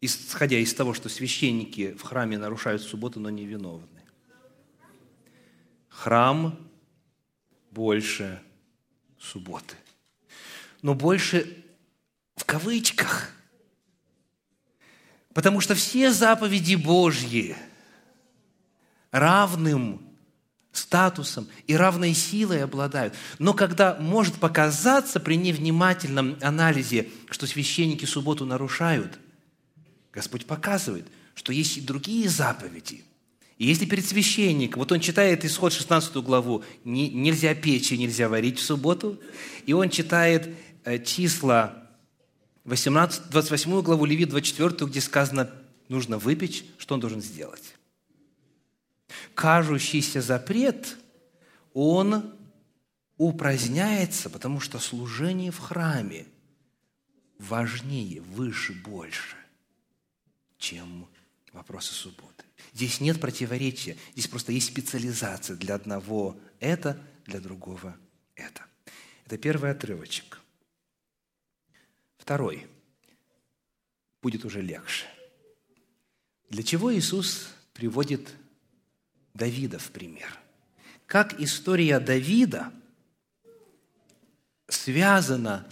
Исходя 0.00 0.58
из 0.58 0.72
того, 0.74 0.94
что 0.94 1.08
священники 1.08 1.94
в 1.94 2.02
храме 2.02 2.38
нарушают 2.38 2.82
субботу, 2.82 3.18
но 3.18 3.30
не 3.30 3.46
виновны. 3.46 3.95
Храм 5.96 6.58
больше 7.70 8.40
субботы. 9.18 9.76
Но 10.82 10.94
больше 10.94 11.64
в 12.36 12.44
кавычках– 12.44 13.30
Потому 15.36 15.60
что 15.60 15.74
все 15.74 16.12
заповеди 16.12 16.76
Божьи 16.76 17.54
равным 19.10 20.00
статусом 20.72 21.46
и 21.66 21.76
равной 21.76 22.14
силой 22.14 22.64
обладают. 22.64 23.12
Но 23.38 23.52
когда 23.52 23.98
может 24.00 24.36
показаться 24.36 25.20
при 25.20 25.36
невнимательном 25.36 26.38
анализе, 26.40 27.10
что 27.28 27.46
священники 27.46 28.06
субботу 28.06 28.46
нарушают, 28.46 29.18
Господь 30.10 30.46
показывает, 30.46 31.06
что 31.34 31.52
есть 31.52 31.76
и 31.76 31.82
другие 31.82 32.30
заповеди. 32.30 33.04
И 33.58 33.66
если 33.66 33.86
перед 33.86 34.04
священником, 34.04 34.80
вот 34.80 34.92
он 34.92 35.00
читает 35.00 35.44
исход 35.44 35.72
16 35.72 36.16
главу, 36.16 36.62
не, 36.84 37.08
нельзя 37.08 37.54
печь 37.54 37.92
и 37.92 37.98
нельзя 37.98 38.28
варить 38.28 38.58
в 38.58 38.62
субботу, 38.62 39.18
и 39.64 39.72
он 39.72 39.88
читает 39.88 40.54
э, 40.84 41.02
числа 41.02 41.88
18, 42.64 43.30
28 43.30 43.82
главу 43.82 44.04
Левит 44.04 44.28
24, 44.28 44.90
где 44.90 45.00
сказано, 45.00 45.50
нужно 45.88 46.18
выпечь, 46.18 46.64
что 46.78 46.94
он 46.94 47.00
должен 47.00 47.22
сделать? 47.22 47.76
кажущийся 49.36 50.20
запрет, 50.22 50.96
он 51.74 52.34
упраздняется, 53.18 54.30
потому 54.30 54.60
что 54.60 54.78
служение 54.78 55.50
в 55.50 55.58
храме 55.58 56.26
важнее, 57.38 58.22
выше, 58.22 58.72
больше, 58.72 59.36
чем 60.58 61.06
вопросы 61.52 61.92
субботы. 61.92 62.44
Здесь 62.76 63.00
нет 63.00 63.18
противоречия, 63.18 63.96
здесь 64.12 64.28
просто 64.28 64.52
есть 64.52 64.66
специализация 64.66 65.56
для 65.56 65.76
одного 65.76 66.38
это, 66.60 67.02
для 67.24 67.40
другого 67.40 67.96
это. 68.34 68.66
Это 69.24 69.38
первый 69.38 69.70
отрывочек. 69.70 70.42
Второй. 72.18 72.66
Будет 74.20 74.44
уже 74.44 74.60
легче. 74.60 75.06
Для 76.50 76.62
чего 76.62 76.94
Иисус 76.94 77.48
приводит 77.72 78.28
Давида 79.32 79.78
в 79.78 79.90
пример? 79.90 80.38
Как 81.06 81.40
история 81.40 81.98
Давида 81.98 82.74
связана 84.68 85.66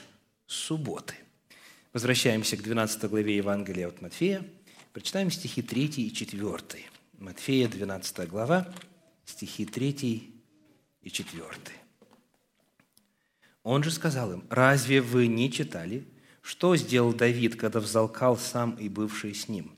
с 0.47 0.55
субботой? 0.55 1.19
Возвращаемся 1.93 2.57
к 2.57 2.63
12 2.63 3.05
главе 3.11 3.37
Евангелия 3.37 3.89
от 3.89 4.01
Матфея. 4.01 4.43
Прочитаем 4.95 5.31
стихи 5.31 5.61
3 5.61 5.85
и 5.85 6.11
4. 6.11 6.94
Матфея, 7.19 7.69
12 7.69 8.29
глава, 8.29 8.73
стихи 9.25 9.65
3 9.65 10.43
и 11.03 11.11
4. 11.11 11.49
Он 13.63 13.83
же 13.83 13.91
сказал 13.91 14.33
им, 14.33 14.45
«Разве 14.51 15.01
вы 15.01 15.27
не 15.27 15.51
читали, 15.51 16.07
что 16.43 16.77
сделал 16.77 17.15
Давид, 17.15 17.57
когда 17.57 17.81
взалкал 17.81 18.37
сам 18.37 18.73
и 18.73 18.89
бывший 18.89 19.35
с 19.35 19.49
ним? 19.49 19.77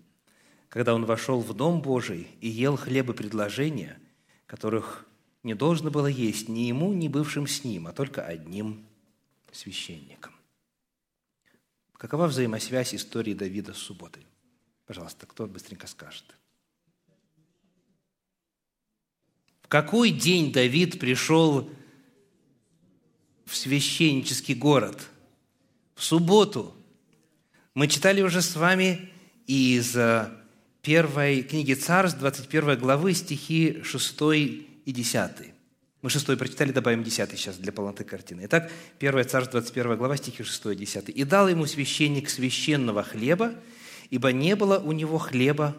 Когда 0.69 0.95
он 0.95 1.05
вошел 1.05 1.41
в 1.41 1.55
Дом 1.55 1.83
Божий 1.83 2.27
и 2.41 2.49
ел 2.49 2.77
хлебы 2.77 3.15
предложения, 3.15 4.01
которых 4.47 5.07
не 5.43 5.55
должно 5.55 5.91
было 5.91 6.07
есть 6.07 6.49
ни 6.49 6.61
ему, 6.61 6.93
ни 6.93 7.09
бывшим 7.09 7.47
с 7.47 7.65
ним, 7.65 7.87
а 7.87 7.93
только 7.93 8.25
одним 8.25 8.87
священником». 9.53 10.35
Какова 11.93 12.27
взаимосвязь 12.27 12.95
истории 12.95 13.35
Давида 13.35 13.73
с 13.73 13.79
субботой? 13.79 14.27
Пожалуйста, 14.87 15.27
кто 15.27 15.47
быстренько 15.47 15.87
скажет– 15.87 16.25
В 19.67 19.69
какой 19.69 20.13
день 20.13 20.53
Давид 20.53 21.01
пришел 21.01 21.69
в 23.45 23.57
священнический 23.57 24.55
город? 24.55 25.09
В 25.97 26.05
субботу. 26.05 26.73
Мы 27.75 27.89
читали 27.89 28.23
уже 28.23 28.43
с 28.43 28.55
вами 28.55 29.11
из 29.49 29.97
э, 29.97 30.31
первой 30.83 31.43
книги 31.43 31.75
Царств, 31.75 32.21
21 32.21 32.79
главы, 32.79 33.13
стихи 33.13 33.83
6 33.83 34.17
и 34.85 34.93
10. 34.93 35.31
Мы 36.01 36.11
6 36.11 36.39
прочитали, 36.39 36.71
добавим 36.71 37.03
10 37.03 37.33
сейчас 37.33 37.57
для 37.57 37.73
полноты 37.73 38.05
картины. 38.05 38.43
Итак, 38.45 38.71
1 39.01 39.29
Царств, 39.29 39.51
21 39.51 39.97
глава, 39.97 40.17
стихи 40.17 40.45
6 40.45 40.67
и 40.67 40.77
10. 40.77 41.09
«И 41.09 41.25
дал 41.25 41.49
ему 41.49 41.67
священник 41.67 42.31
священного 42.31 43.03
хлеба, 43.03 43.53
ибо 44.11 44.31
не 44.31 44.55
было 44.55 44.79
у 44.79 44.93
него 44.93 45.19
хлеба 45.19 45.75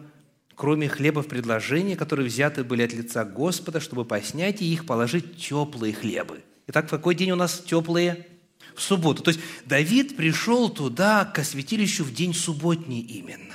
кроме 0.58 0.88
хлеба 0.88 1.22
в 1.22 1.28
которые 1.28 2.26
взяты 2.26 2.64
были 2.64 2.82
от 2.82 2.92
лица 2.92 3.24
Господа, 3.24 3.78
чтобы 3.78 4.04
по 4.04 4.20
снятии 4.20 4.66
их 4.66 4.86
положить 4.86 5.38
теплые 5.38 5.94
хлебы. 5.94 6.42
Итак, 6.66 6.86
в 6.86 6.90
какой 6.90 7.14
день 7.14 7.30
у 7.30 7.36
нас 7.36 7.62
теплые? 7.64 8.26
В 8.74 8.82
субботу. 8.82 9.22
То 9.22 9.30
есть 9.30 9.40
Давид 9.66 10.16
пришел 10.16 10.68
туда, 10.68 11.24
к 11.24 11.42
святилищу, 11.44 12.04
в 12.04 12.12
день 12.12 12.34
субботний 12.34 13.00
именно. 13.00 13.54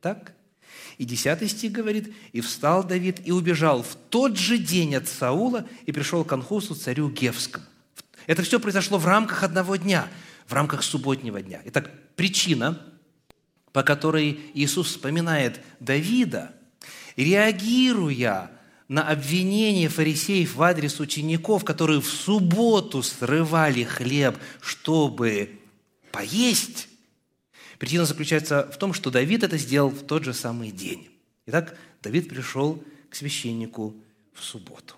Так? 0.00 0.32
И 0.96 1.04
десятый 1.04 1.48
стих 1.48 1.72
говорит, 1.72 2.14
«И 2.32 2.40
встал 2.40 2.84
Давид 2.84 3.20
и 3.24 3.32
убежал 3.32 3.82
в 3.82 3.96
тот 4.08 4.36
же 4.38 4.56
день 4.56 4.94
от 4.94 5.08
Саула 5.08 5.66
и 5.86 5.92
пришел 5.92 6.24
к 6.24 6.32
Анхусу, 6.32 6.76
царю 6.76 7.10
Гевскому». 7.10 7.66
Это 8.26 8.42
все 8.42 8.60
произошло 8.60 8.98
в 8.98 9.06
рамках 9.06 9.42
одного 9.42 9.74
дня, 9.74 10.06
в 10.46 10.52
рамках 10.52 10.84
субботнего 10.84 11.42
дня. 11.42 11.60
Итак, 11.64 11.90
причина– 12.14 12.80
по 13.74 13.82
которой 13.82 14.38
Иисус 14.54 14.86
вспоминает 14.86 15.60
Давида, 15.80 16.54
реагируя 17.16 18.52
на 18.86 19.02
обвинение 19.02 19.88
фарисеев 19.88 20.54
в 20.54 20.62
адрес 20.62 21.00
учеников, 21.00 21.64
которые 21.64 22.00
в 22.00 22.06
субботу 22.06 23.02
срывали 23.02 23.82
хлеб, 23.82 24.38
чтобы 24.60 25.58
поесть, 26.12 26.88
причина 27.80 28.04
заключается 28.04 28.70
в 28.72 28.78
том, 28.78 28.94
что 28.94 29.10
Давид 29.10 29.42
это 29.42 29.58
сделал 29.58 29.90
в 29.90 30.06
тот 30.06 30.22
же 30.22 30.34
самый 30.34 30.70
день. 30.70 31.10
Итак, 31.46 31.76
Давид 32.00 32.28
пришел 32.28 32.80
к 33.10 33.16
священнику 33.16 33.96
в 34.34 34.44
субботу. 34.44 34.94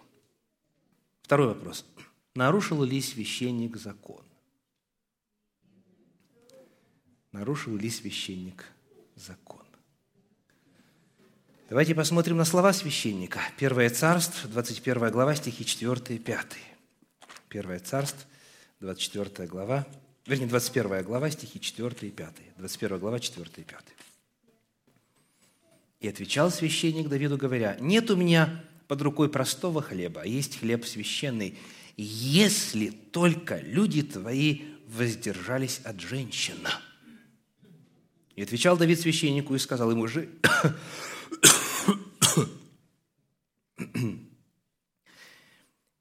Второй 1.22 1.48
вопрос. 1.48 1.86
Нарушил 2.34 2.82
ли 2.82 3.00
священник 3.00 3.78
закон? 3.78 4.20
Нарушил 7.36 7.76
ли 7.76 7.90
священник 7.90 8.64
закон. 9.14 9.60
Давайте 11.68 11.94
посмотрим 11.94 12.38
на 12.38 12.46
слова 12.46 12.72
священника. 12.72 13.40
Первое 13.58 13.90
царство, 13.90 14.48
21 14.48 15.10
глава, 15.10 15.34
стихи 15.34 15.66
4 15.66 16.16
и 16.16 16.18
5. 16.18 16.46
Первое 17.48 17.78
царство, 17.80 18.26
24 18.80 19.46
глава, 19.48 19.86
вернее, 20.26 20.46
21 20.46 21.02
глава, 21.02 21.30
стихи 21.30 21.60
4 21.60 22.08
и 22.08 22.10
5. 22.10 22.34
21 22.56 22.98
глава, 22.98 23.20
4 23.20 23.46
и 23.56 23.62
5. 23.62 23.78
И 26.00 26.08
отвечал 26.08 26.50
священник 26.50 27.08
Давиду, 27.08 27.36
говоря, 27.36 27.76
«Нет 27.80 28.10
у 28.10 28.16
меня 28.16 28.64
под 28.88 29.02
рукой 29.02 29.28
простого 29.28 29.82
хлеба, 29.82 30.22
а 30.22 30.26
есть 30.26 30.60
хлеб 30.60 30.86
священный, 30.86 31.58
если 31.98 32.88
только 32.88 33.58
люди 33.58 34.02
твои 34.02 34.62
воздержались 34.86 35.80
от 35.84 36.00
женщины». 36.00 36.70
И 38.36 38.42
отвечал 38.42 38.76
Давид 38.76 39.00
священнику 39.00 39.54
и 39.54 39.58
сказал 39.58 39.90
ему, 39.90 40.06
же... 40.06 40.28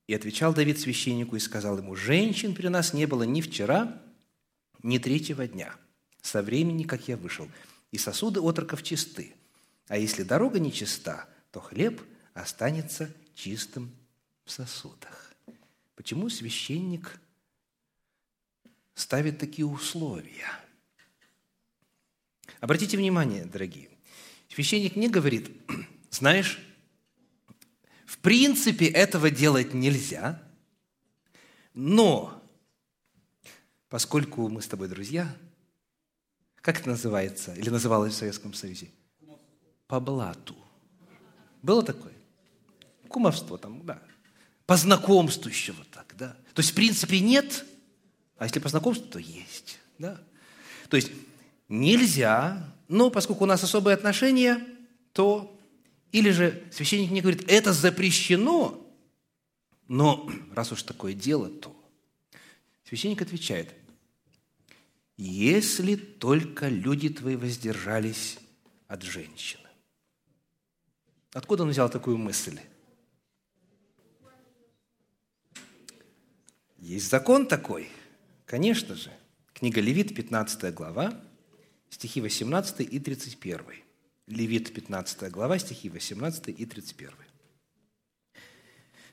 И 0.07 0.13
отвечал 0.13 0.53
Давид 0.53 0.79
священнику 0.79 1.35
и 1.35 1.39
сказал 1.39 1.79
ему, 1.79 1.95
«Женщин 1.95 2.53
при 2.53 2.67
нас 2.67 2.93
не 2.93 3.07
было 3.07 3.23
ни 3.23 3.41
вчера, 3.41 3.99
ни 4.83 4.99
третьего 4.99 5.47
дня, 5.47 5.75
со 6.21 6.43
времени, 6.43 6.83
как 6.83 7.07
я 7.07 7.17
вышел, 7.17 7.49
и 7.91 7.97
сосуды 7.97 8.39
отроков 8.39 8.83
чисты. 8.83 9.33
А 9.87 9.97
если 9.97 10.21
дорога 10.21 10.59
не 10.59 10.71
чиста, 10.71 11.27
то 11.51 11.59
хлеб 11.59 12.03
останется 12.35 13.11
чистым 13.33 13.95
в 14.43 14.51
сосудах». 14.51 15.33
Почему 15.95 16.29
священник 16.29 17.19
ставит 18.93 19.39
такие 19.39 19.65
условия– 19.65 20.51
Обратите 22.59 22.97
внимание, 22.97 23.45
дорогие, 23.45 23.89
священник 24.49 24.95
не 24.95 25.09
говорит, 25.09 25.51
знаешь, 26.09 26.59
в 28.05 28.17
принципе 28.19 28.87
этого 28.87 29.29
делать 29.29 29.73
нельзя, 29.73 30.41
но 31.73 32.41
поскольку 33.89 34.47
мы 34.49 34.61
с 34.61 34.67
тобой 34.67 34.87
друзья, 34.87 35.35
как 36.61 36.79
это 36.79 36.89
называется, 36.89 37.53
или 37.53 37.69
называлось 37.69 38.13
в 38.13 38.17
Советском 38.17 38.53
Союзе? 38.53 38.89
По 39.87 39.99
блату. 39.99 40.55
Было 41.61 41.83
такое? 41.83 42.13
Кумовство 43.07 43.57
там, 43.57 43.85
да. 43.85 44.01
По 44.65 44.77
знакомству 44.77 45.49
еще 45.49 45.73
вот 45.73 45.89
так, 45.91 46.15
да. 46.17 46.35
То 46.53 46.61
есть, 46.61 46.71
в 46.71 46.75
принципе, 46.75 47.19
нет, 47.19 47.65
а 48.37 48.45
если 48.45 48.59
по 48.59 48.69
знакомству, 48.69 49.07
то 49.07 49.19
есть, 49.19 49.79
да. 49.99 50.19
То 50.89 50.97
есть, 50.97 51.11
нельзя, 51.67 52.73
но 52.87 53.09
поскольку 53.09 53.43
у 53.43 53.47
нас 53.47 53.63
особые 53.63 53.95
отношения, 53.95 54.65
то... 55.13 55.51
Или 56.11 56.29
же 56.29 56.63
священник 56.71 57.11
мне 57.11 57.21
говорит, 57.21 57.43
это 57.47 57.73
запрещено, 57.73 58.89
но 59.87 60.29
раз 60.53 60.71
уж 60.71 60.83
такое 60.83 61.13
дело, 61.13 61.49
то... 61.49 61.75
Священник 62.87 63.21
отвечает, 63.21 63.73
если 65.17 65.95
только 65.95 66.67
люди 66.69 67.09
твои 67.09 67.35
воздержались 67.35 68.37
от 68.87 69.01
женщины. 69.01 69.63
Откуда 71.33 71.63
он 71.63 71.69
взял 71.69 71.89
такую 71.89 72.17
мысль? 72.17 72.59
Есть 76.77 77.09
закон 77.09 77.47
такой, 77.47 77.89
конечно 78.45 78.95
же. 78.95 79.11
Книга 79.53 79.81
Левит, 79.81 80.15
15 80.15 80.73
глава, 80.73 81.19
стихи 81.95 82.19
18 82.19 82.81
и 82.81 82.99
31. 82.99 83.61
Левит, 84.27 84.73
15 84.73 85.31
глава, 85.31 85.57
стихи 85.59 85.89
18 85.89 86.49
и 86.49 86.65
31. 86.65 87.11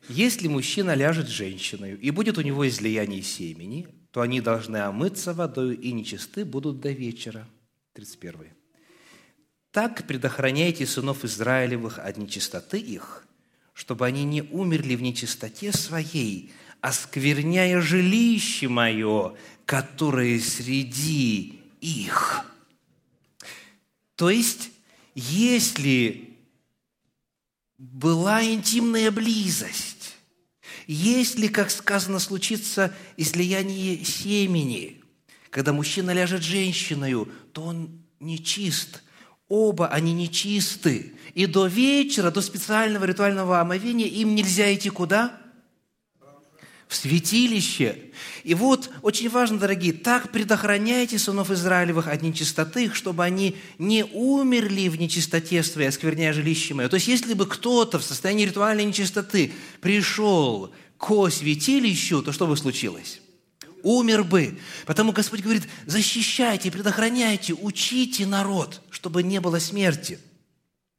«Если 0.09 0.49
мужчина 0.49 0.95
ляжет 0.97 1.29
с 1.29 1.31
женщиной, 1.31 1.95
и 1.95 2.11
будет 2.11 2.39
у 2.39 2.41
него 2.41 2.67
излияние 2.67 3.23
семени, 3.23 3.87
то 4.11 4.21
они 4.21 4.41
должны 4.41 4.79
омыться 4.79 5.33
водой 5.33 5.77
и 5.77 5.93
нечисты 5.93 6.45
будут 6.45 6.81
до 6.81 6.91
вечера». 6.91 7.47
31. 7.93 8.51
«Так 9.71 10.05
предохраняйте 10.09 10.85
сынов 10.85 11.25
Израилевых 11.25 12.01
от 12.01 12.17
нечистоты 12.17 12.81
их, 12.81 13.25
чтобы 13.75 14.07
они 14.07 14.25
не 14.25 14.43
умерли 14.43 14.97
в 14.97 15.03
нечистоте 15.03 15.71
своей, 15.71 16.53
оскверняя 16.81 17.81
жилище 17.81 18.67
мое, 18.67 19.37
которое 19.67 20.41
среди 20.41 21.61
их». 21.81 22.52
То 24.23 24.31
есть, 24.31 24.71
если 25.17 26.39
была 27.77 28.45
интимная 28.45 29.11
близость, 29.11 30.15
если, 30.87 31.49
как 31.49 31.73
сказано, 31.73 32.21
случится 32.21 32.95
излияние 33.17 34.05
семени, 34.05 35.03
когда 35.51 35.73
мужчина 35.73 36.13
ляжет 36.13 36.45
женщиною, 36.45 37.33
то 37.53 37.65
он 37.65 38.05
нечист. 38.21 39.03
Оба 39.49 39.89
они 39.89 40.13
нечисты. 40.13 41.15
И 41.35 41.47
до 41.47 41.67
вечера, 41.67 42.31
до 42.31 42.43
специального 42.43 43.05
ритуального 43.05 43.59
омовения 43.61 44.07
им 44.07 44.37
нельзя 44.37 44.73
идти 44.73 44.89
куда? 44.89 45.42
В 46.93 46.97
святилище. 46.97 47.97
И 48.45 48.55
вот, 48.55 48.91
очень 49.01 49.31
важно, 49.31 49.59
дорогие, 49.59 49.95
так 49.95 50.31
предохраняйте 50.31 51.19
сынов 51.19 51.51
Израилевых 51.51 52.07
от 52.07 52.21
нечистоты, 52.21 52.93
чтобы 52.93 53.25
они 53.25 53.57
не 53.79 54.05
умерли 54.05 54.89
в 54.89 54.97
нечистоте 54.97 55.63
своей, 55.63 55.89
оскверняя 55.89 56.35
жилище 56.35 56.75
мое. 56.75 56.89
То 56.89 56.97
есть, 56.97 57.09
если 57.09 57.33
бы 57.33 57.47
кто-то 57.47 57.99
в 57.99 58.05
состоянии 58.05 58.45
ритуальной 58.45 58.85
нечистоты 58.85 59.53
пришел 59.81 60.73
к 60.99 61.31
святилищу, 61.31 62.23
то 62.23 62.31
что 62.31 62.47
бы 62.47 62.59
случилось? 62.59 63.21
Умер 63.83 64.25
бы. 64.25 64.59
Потому 64.85 65.13
Господь 65.13 65.41
говорит, 65.41 65.67
защищайте, 65.87 66.71
предохраняйте, 66.71 67.55
учите 67.55 68.27
народ, 68.27 68.83
чтобы 68.91 69.23
не 69.23 69.41
было 69.41 69.59
смерти. 69.59 70.19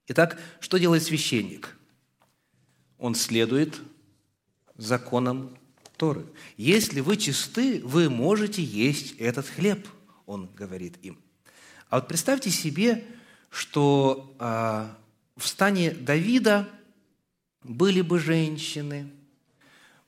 Итак, 0.07 0.39
что 0.59 0.79
делает 0.79 1.03
священник? 1.03 1.77
Он 2.97 3.13
следует 3.13 3.79
законам 4.75 5.55
Торы. 6.03 6.25
Если 6.57 6.99
вы 6.99 7.15
чисты, 7.15 7.79
вы 7.81 8.09
можете 8.09 8.61
есть 8.61 9.15
этот 9.19 9.47
хлеб, 9.47 9.87
он 10.25 10.49
говорит 10.53 10.97
им. 11.01 11.17
А 11.89 11.95
вот 11.95 12.09
представьте 12.09 12.49
себе, 12.49 13.05
что 13.49 14.35
а, 14.37 14.97
в 15.37 15.47
стане 15.47 15.91
Давида 15.91 16.67
были 17.63 18.01
бы 18.01 18.19
женщины, 18.19 19.09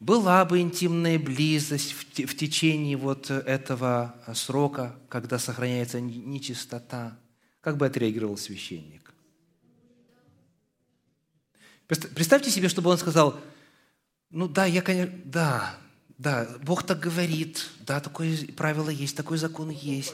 была 0.02 0.44
бы 0.44 0.60
интимная 0.60 1.18
близость 1.18 1.94
в, 1.94 2.28
в 2.28 2.36
течение 2.36 2.98
вот 2.98 3.32
этого 3.32 4.18
срока, 4.34 4.98
когда 5.08 5.40
сохраняется 5.40 6.02
нечистота, 6.02 7.18
как 7.62 7.78
бы 7.78 7.86
отреагировал 7.86 8.36
священник? 8.36 9.14
Представьте 11.88 12.52
себе, 12.52 12.68
чтобы 12.68 12.90
он 12.90 12.98
сказал– 12.98 13.40
ну 14.36 14.50
да, 14.50 14.66
я, 14.66 14.82
конечно, 14.82 15.16
да, 15.24 15.78
да, 16.18 16.48
Бог 16.64 16.84
так 16.84 17.00
говорит, 17.00 17.70
да, 17.82 18.00
такое 18.00 18.38
правило 18.56 18.90
есть, 18.90 19.18
такой 19.18 19.38
закон 19.38 19.70
есть. 19.70 20.14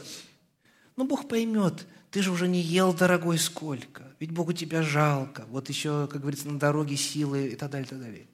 Но 0.96 1.06
Бог 1.06 1.28
поймет, 1.28 1.86
ты 2.10 2.22
же 2.22 2.32
уже 2.32 2.48
не 2.48 2.62
ел, 2.62 2.94
дорогой, 2.94 3.38
сколько. 3.38 4.04
Ведь 4.20 4.32
Богу 4.32 4.54
тебя 4.54 4.84
жалко. 4.84 5.46
Вот 5.50 5.70
еще, 5.70 6.08
как 6.12 6.22
говорится, 6.22 6.50
на 6.50 6.60
дороге 6.60 6.98
силы 6.98 7.50
и 7.50 7.56
так 7.56 7.72
далее, 7.72 7.86
и 7.86 7.90
так 7.90 8.00
далее. 8.00 8.28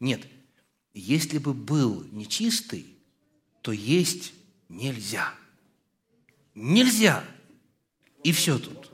Нет, 0.00 0.26
если 0.94 1.38
бы 1.38 1.54
был 1.54 2.04
нечистый, 2.10 2.86
то 3.62 3.72
есть 3.72 4.32
нельзя. 4.68 5.32
Нельзя. 6.54 7.24
И 8.22 8.32
все 8.32 8.58
тут. 8.58 8.90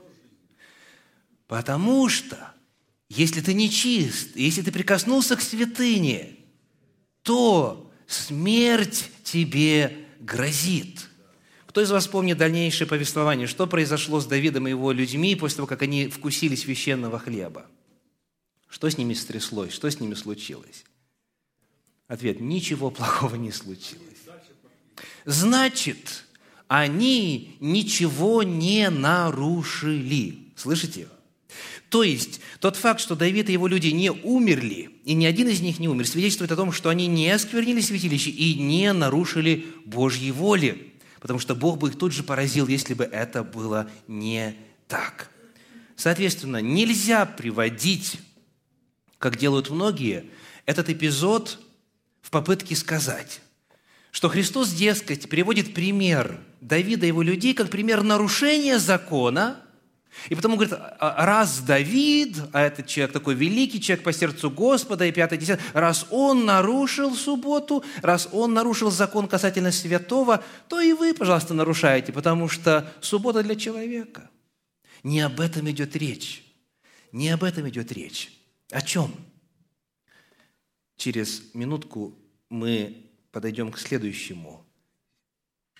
Потому 1.47 2.09
что 2.09 2.53
если 3.09 3.41
ты 3.41 3.53
нечист, 3.53 4.35
если 4.35 4.61
ты 4.61 4.71
прикоснулся 4.71 5.35
к 5.35 5.41
святыне, 5.41 6.37
то 7.23 7.90
смерть 8.11 9.09
тебе 9.23 10.05
грозит. 10.19 11.07
Кто 11.67 11.81
из 11.81 11.91
вас 11.91 12.07
помнит 12.07 12.37
дальнейшее 12.37 12.87
повествование? 12.87 13.47
Что 13.47 13.65
произошло 13.65 14.19
с 14.19 14.25
Давидом 14.25 14.67
и 14.67 14.71
его 14.71 14.91
людьми 14.91 15.35
после 15.35 15.57
того, 15.57 15.67
как 15.67 15.81
они 15.81 16.07
вкусили 16.07 16.55
священного 16.55 17.17
хлеба? 17.17 17.65
Что 18.67 18.89
с 18.89 18.97
ними 18.97 19.13
стряслось? 19.13 19.71
Что 19.71 19.89
с 19.89 19.99
ними 19.99 20.13
случилось? 20.13 20.83
Ответ– 22.07 22.39
ничего 22.41 22.91
плохого 22.91 23.35
не 23.35 23.51
случилось. 23.51 24.17
Значит, 25.25 26.25
они 26.67 27.55
ничего 27.59 28.43
не 28.43 28.89
нарушили. 28.89 30.51
Слышите? 30.55 31.07
То 31.91 32.03
есть, 32.03 32.39
тот 32.61 32.77
факт, 32.77 33.01
что 33.01 33.17
Давид 33.17 33.49
и 33.49 33.51
его 33.51 33.67
люди 33.67 33.89
не 33.89 34.13
умерли, 34.13 34.91
и 35.03 35.13
ни 35.13 35.25
один 35.25 35.49
из 35.49 35.59
них 35.59 35.77
не 35.77 35.89
умер, 35.89 36.07
свидетельствует 36.07 36.53
о 36.53 36.55
том, 36.55 36.71
что 36.71 36.87
они 36.87 37.05
не 37.05 37.29
осквернили 37.29 37.81
святилище 37.81 38.29
и 38.29 38.55
не 38.55 38.93
нарушили 38.93 39.65
Божьей 39.83 40.31
воли, 40.31 40.93
потому 41.19 41.39
что 41.39 41.53
Бог 41.53 41.79
бы 41.79 41.89
их 41.89 41.97
тут 41.97 42.13
же 42.13 42.23
поразил, 42.23 42.67
если 42.67 42.93
бы 42.93 43.03
это 43.03 43.43
было 43.43 43.91
не 44.07 44.55
так. 44.87 45.31
Соответственно, 45.97 46.61
нельзя 46.61 47.25
приводить, 47.25 48.19
как 49.17 49.37
делают 49.37 49.69
многие, 49.69 50.27
этот 50.65 50.89
эпизод 50.89 51.59
в 52.21 52.29
попытке 52.29 52.77
сказать, 52.77 53.41
что 54.11 54.29
Христос, 54.29 54.69
дескать, 54.69 55.27
приводит 55.27 55.73
пример 55.73 56.39
Давида 56.61 57.05
и 57.05 57.09
его 57.09 57.21
людей 57.21 57.53
как 57.53 57.69
пример 57.69 58.01
нарушения 58.01 58.79
закона– 58.79 59.59
и 60.29 60.35
потому 60.35 60.55
говорит, 60.55 60.73
«А, 60.73 60.95
а 60.99 61.25
раз 61.25 61.59
Давид, 61.61 62.37
а 62.51 62.61
этот 62.61 62.87
человек 62.87 63.13
такой 63.13 63.33
великий, 63.35 63.81
человек 63.81 64.03
по 64.03 64.13
сердцу 64.13 64.51
Господа, 64.51 65.05
и 65.05 65.11
пятое, 65.11 65.39
десятое, 65.39 65.65
раз 65.73 66.05
он 66.11 66.45
нарушил 66.45 67.15
субботу, 67.15 67.83
раз 68.01 68.29
он 68.31 68.53
нарушил 68.53 68.91
закон 68.91 69.27
касательно 69.27 69.71
святого, 69.71 70.43
то 70.67 70.79
и 70.79 70.93
вы, 70.93 71.13
пожалуйста, 71.13 71.53
нарушаете, 71.53 72.11
потому 72.11 72.49
что 72.49 72.93
суббота 73.01 73.41
для 73.41 73.55
человека. 73.55 74.29
Не 75.03 75.21
об 75.21 75.39
этом 75.39 75.69
идет 75.71 75.95
речь. 75.95 76.43
Не 77.11 77.29
об 77.29 77.43
этом 77.43 77.67
идет 77.69 77.91
речь. 77.91 78.31
О 78.69 78.81
чем? 78.81 79.13
Через 80.97 81.53
минутку 81.53 82.15
мы 82.49 83.09
подойдем 83.31 83.71
к 83.71 83.79
следующему 83.79 84.65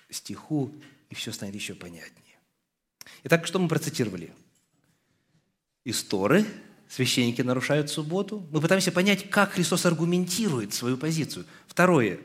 стиху, 0.09 0.73
и 1.09 1.15
все 1.15 1.31
станет 1.31 1.55
еще 1.55 1.75
понятнее. 1.75 2.30
Итак, 3.23 3.45
что 3.47 3.59
мы 3.59 3.67
процитировали? 3.67 4.33
Из 5.83 6.05
священники 6.87 7.41
нарушают 7.41 7.89
субботу. 7.89 8.45
Мы 8.51 8.61
пытаемся 8.61 8.91
понять, 8.91 9.29
как 9.29 9.53
Христос 9.53 9.85
аргументирует 9.85 10.73
свою 10.73 10.97
позицию. 10.97 11.45
Второе 11.67 12.19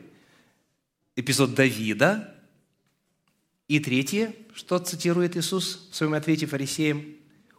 –эпизод 1.15 1.55
Давида. 1.55 2.35
И 3.67 3.79
третье, 3.79 4.33
что 4.53 4.79
цитирует 4.79 5.35
Иисус 5.35 5.89
в 5.91 5.95
своем 5.95 6.13
ответе 6.13 6.45
фарисеям? 6.45 7.15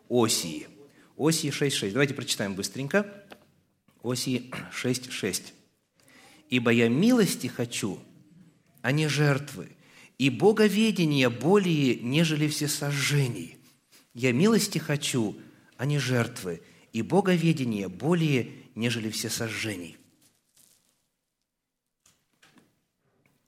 Осии. 0.09 0.69
Осии 1.17 1.51
6.6. 1.51 1.93
Давайте 1.93 2.15
прочитаем 2.15 2.55
быстренько. 2.55 3.07
Осии 4.03 4.51
6.6. 4.73 5.53
«Ибо 6.51 6.71
я 6.71 6.89
милости 6.89 7.47
хочу, 7.47 7.99
а 8.81 8.93
не 8.93 9.07
жертвы, 9.09 9.69
и 10.19 10.31
боговедение 10.31 11.31
более, 11.31 11.97
нежели 11.97 12.49
все 12.49 12.69
сожжений. 12.69 13.57
Я 14.15 14.33
милости 14.33 14.79
хочу, 14.79 15.41
а 15.77 15.87
не 15.87 15.99
жертвы, 15.99 16.61
и 16.93 17.03
боговедение 17.03 17.89
более, 17.89 18.53
нежели 18.75 19.11
все 19.11 19.31
сожжений». 19.31 19.97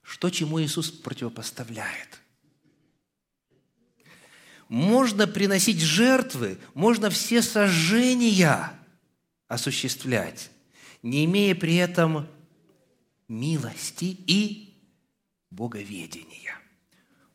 Что 0.02 0.28
чему 0.28 0.60
Иисус 0.60 0.90
противопоставляет? 0.90 2.20
Можно 4.68 5.26
приносить 5.26 5.80
жертвы, 5.80 6.58
можно 6.74 7.10
все 7.10 7.42
сожжения 7.42 8.72
осуществлять, 9.48 10.50
не 11.02 11.24
имея 11.24 11.54
при 11.54 11.76
этом 11.76 12.28
милости 13.28 14.16
и 14.26 14.80
боговедения. 15.50 16.59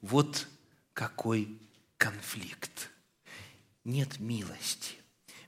Вот 0.05 0.47
какой 0.93 1.59
конфликт. 1.97 2.91
Нет 3.83 4.19
милости. 4.19 4.93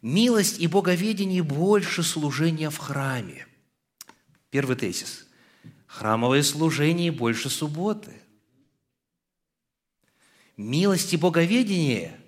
Милость 0.02 0.60
и 0.60 0.66
боговедение 0.66 1.44
больше 1.44 2.02
служения 2.02 2.72
в 2.72 2.78
храме. 2.78 3.46
Первый 4.50 4.76
тезис. 4.76 5.28
Храмовое 5.86 6.42
служение 6.42 7.12
больше 7.12 7.52
субботы. 7.52 8.20
Милость 10.56 11.14
и 11.14 11.18
боговедение 11.18 12.20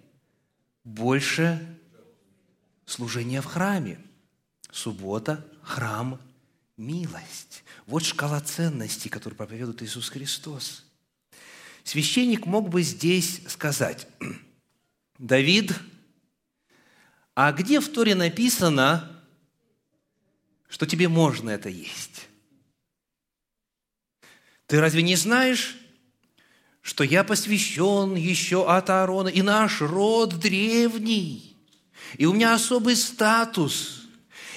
больше 0.84 1.80
служения 2.86 3.42
в 3.42 3.46
храме. 3.46 4.00
Суббота, 4.72 5.44
храм, 5.64 6.22
милость. 6.78 7.64
Вот 7.88 8.04
шкала 8.04 8.40
ценностей, 8.40 9.10
которую 9.10 9.36
проповедует 9.36 9.82
Иисус 9.82 10.10
Христос– 10.10 10.86
Священник 11.84 12.46
мог 12.46 12.70
бы 12.70 12.82
здесь 12.84 13.42
сказать, 13.48 14.08
Давид, 15.18 15.74
а 17.36 17.52
где 17.52 17.80
в 17.80 17.90
Торе 17.90 18.16
написано, 18.16 19.24
что 20.70 20.86
тебе 20.86 21.08
можно 21.08 21.50
это 21.50 21.70
есть. 21.70 22.28
Ты 24.68 24.80
разве 24.80 25.02
не 25.02 25.16
знаешь, 25.16 25.78
что 26.82 27.04
я 27.04 27.24
посвящен 27.24 28.16
еще 28.16 28.70
от 28.70 28.90
Аарона, 28.90 29.30
и 29.30 29.42
наш 29.42 29.82
род 29.82 30.40
древний, 30.40 31.58
и 32.18 32.26
у 32.26 32.34
меня 32.34 32.54
особый 32.54 32.96
статус, 32.96 34.08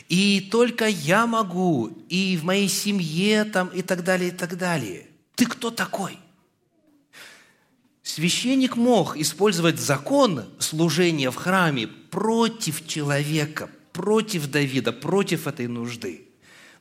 и 0.09 0.41
только 0.41 0.87
я 0.87 1.27
могу, 1.27 1.89
и 2.09 2.37
в 2.37 2.45
моей 2.45 2.69
семье 2.69 3.45
там, 3.45 3.69
и 3.69 3.83
так 3.83 4.05
далее, 4.05 4.29
и 4.29 4.35
так 4.35 4.59
далее. 4.59 5.09
Ты 5.35 5.47
кто 5.47 5.71
такой? 5.71 6.19
Священник 8.03 8.77
мог 8.77 9.17
использовать 9.17 9.79
закон 9.79 10.45
служения 10.59 11.31
в 11.31 11.37
храме 11.37 11.87
против 11.87 12.87
человека, 12.87 13.71
против 13.93 14.51
Давида, 14.51 14.93
против 14.93 15.47
этой 15.47 15.69
нужды. 15.69 16.29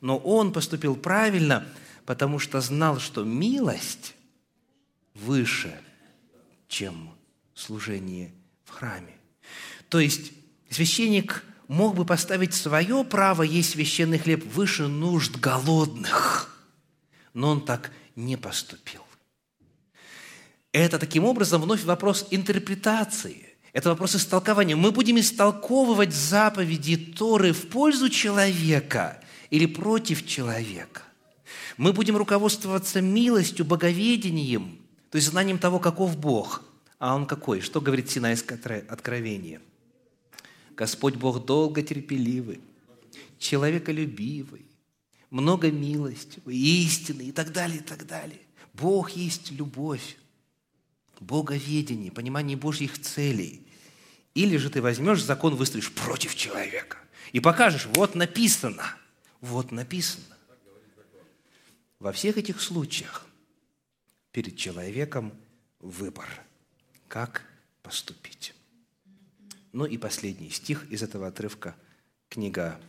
Но 0.01 0.17
он 0.17 0.51
поступил 0.51 0.95
правильно, 0.95 1.67
потому 2.05 2.39
что 2.39 2.59
знал, 2.59 2.99
что 2.99 3.23
милость 3.23 4.15
выше, 5.13 5.79
чем 6.67 7.11
служение 7.53 8.33
в 8.65 8.71
храме. 8.71 9.15
То 9.89 9.99
есть 9.99 10.31
священник 10.71 11.43
мог 11.67 11.95
бы 11.95 12.03
поставить 12.03 12.55
свое 12.55 13.03
право 13.03 13.43
есть 13.43 13.71
священный 13.71 14.17
хлеб 14.17 14.43
выше 14.45 14.87
нужд 14.87 15.37
голодных, 15.37 16.63
но 17.35 17.49
он 17.49 17.63
так 17.63 17.91
не 18.15 18.37
поступил. 18.37 19.03
Это 20.71 20.99
таким 20.99 21.25
образом 21.25 21.61
вновь 21.61 21.83
вопрос 21.83 22.27
интерпретации. 22.31 23.49
Это 23.73 23.89
вопрос 23.89 24.15
истолкования. 24.15 24.75
Мы 24.75 24.91
будем 24.91 25.19
истолковывать 25.19 26.13
заповеди 26.13 26.97
Торы 26.97 27.53
в 27.53 27.67
пользу 27.69 28.09
человека 28.09 29.21
или 29.49 29.65
против 29.65 30.25
человека. 30.25 31.03
Мы 31.77 31.93
будем 31.93 32.17
руководствоваться 32.17 33.01
милостью, 33.01 33.65
боговедением, 33.65 34.77
то 35.09 35.17
есть 35.17 35.27
знанием 35.29 35.57
того, 35.57 35.79
каков 35.79 36.17
Бог. 36.17 36.63
А 36.99 37.15
Он 37.15 37.25
какой? 37.25 37.61
Что 37.61 37.81
говорит 37.81 38.09
Синайское 38.09 38.59
откровение? 38.87 39.61
Господь 40.75 41.15
Бог 41.15 41.45
долго 41.45 41.81
терпеливый, 41.81 42.61
человеколюбивый, 43.39 44.65
много 45.29 45.71
милости, 45.71 46.41
истины 46.45 47.23
и 47.23 47.31
так 47.31 47.51
далее, 47.51 47.79
и 47.79 47.83
так 47.83 48.05
далее. 48.05 48.39
Бог 48.73 49.11
есть 49.11 49.51
любовь 49.51 50.17
боговедение, 51.21 52.11
понимание 52.11 52.57
Божьих 52.57 52.99
целей. 52.99 53.65
Или 54.33 54.57
же 54.57 54.69
ты 54.69 54.81
возьмешь 54.81 55.23
закон, 55.23 55.55
выставишь 55.55 55.91
против 55.91 56.35
человека 56.35 56.97
и 57.31 57.39
покажешь, 57.39 57.85
вот 57.93 58.15
написано, 58.15 58.83
вот 59.39 59.71
написано. 59.71 60.25
Во 61.99 62.11
всех 62.11 62.37
этих 62.37 62.59
случаях 62.59 63.25
перед 64.31 64.57
человеком 64.57 65.31
выбор, 65.79 66.27
как 67.07 67.43
поступить. 67.83 68.55
Ну 69.71 69.85
и 69.85 69.97
последний 69.97 70.49
стих 70.49 70.89
из 70.89 71.03
этого 71.03 71.27
отрывка, 71.27 71.75
книга 72.29 72.79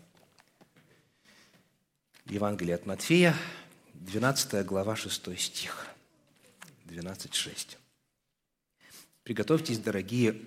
Евангелия 2.27 2.77
от 2.77 2.87
Матфея, 2.87 3.37
12 3.95 4.65
глава, 4.65 4.97
6 4.97 5.39
стих, 5.39 5.87
12.6. 6.87 7.77
Приготовьтесь, 9.23 9.79
дорогие, 9.79 10.41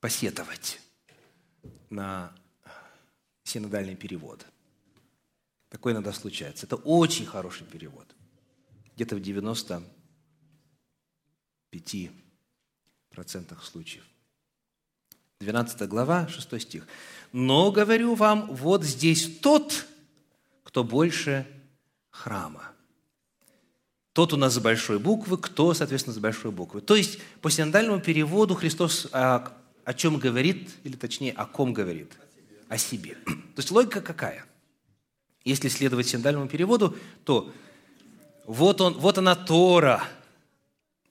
посетовать 0.00 0.80
на 1.90 2.34
синодальный 3.42 3.94
перевод. 3.94 4.46
Такое 5.68 5.92
иногда 5.92 6.12
случается. 6.12 6.66
Это 6.66 6.76
очень 6.76 7.26
хороший 7.26 7.66
перевод. 7.66 8.06
Где-то 8.94 9.16
в 9.16 9.20
95% 9.20 9.82
случаев. 13.62 14.04
12 15.40 15.88
глава, 15.88 16.28
6 16.28 16.60
стих. 16.60 16.86
«Но, 17.32 17.70
говорю 17.70 18.14
вам, 18.14 18.54
вот 18.54 18.84
здесь 18.84 19.38
тот, 19.40 19.86
кто 20.62 20.84
больше 20.84 21.46
храма. 22.10 22.73
Тот 24.14 24.32
у 24.32 24.36
нас 24.36 24.54
с 24.54 24.58
большой 24.60 25.00
буквы, 25.00 25.36
кто, 25.36 25.74
соответственно, 25.74 26.14
с 26.14 26.18
большой 26.18 26.52
буквы. 26.52 26.80
То 26.80 26.94
есть 26.94 27.18
по 27.40 27.50
синодальному 27.50 28.00
переводу 28.00 28.54
Христос 28.54 29.08
о, 29.10 29.52
о 29.84 29.92
чем 29.92 30.18
говорит, 30.18 30.70
или 30.84 30.94
точнее, 30.94 31.32
о 31.32 31.46
ком 31.46 31.72
говорит? 31.72 32.12
О 32.68 32.78
себе. 32.78 33.16
То 33.24 33.58
есть 33.58 33.72
логика 33.72 34.00
какая? 34.00 34.46
Если 35.44 35.66
следовать 35.66 36.06
синодальному 36.06 36.48
переводу, 36.48 36.96
то 37.24 37.52
вот, 38.46 38.80
он, 38.80 38.94
вот 38.94 39.18
она 39.18 39.34
Тора, 39.34 40.04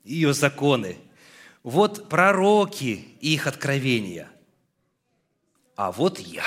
ее 0.06 0.34
законы, 0.34 0.98
вот 1.62 2.08
пророки 2.08 3.06
и 3.20 3.34
их 3.34 3.48
откровения, 3.48 4.30
а 5.76 5.92
вот 5.92 6.20
я. 6.20 6.46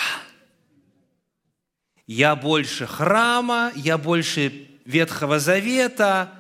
Я 2.07 2.35
больше 2.35 2.87
храма, 2.87 3.73
я 3.77 3.99
больше 3.99 4.69
Ветхого 4.87 5.39
Завета, 5.39 6.33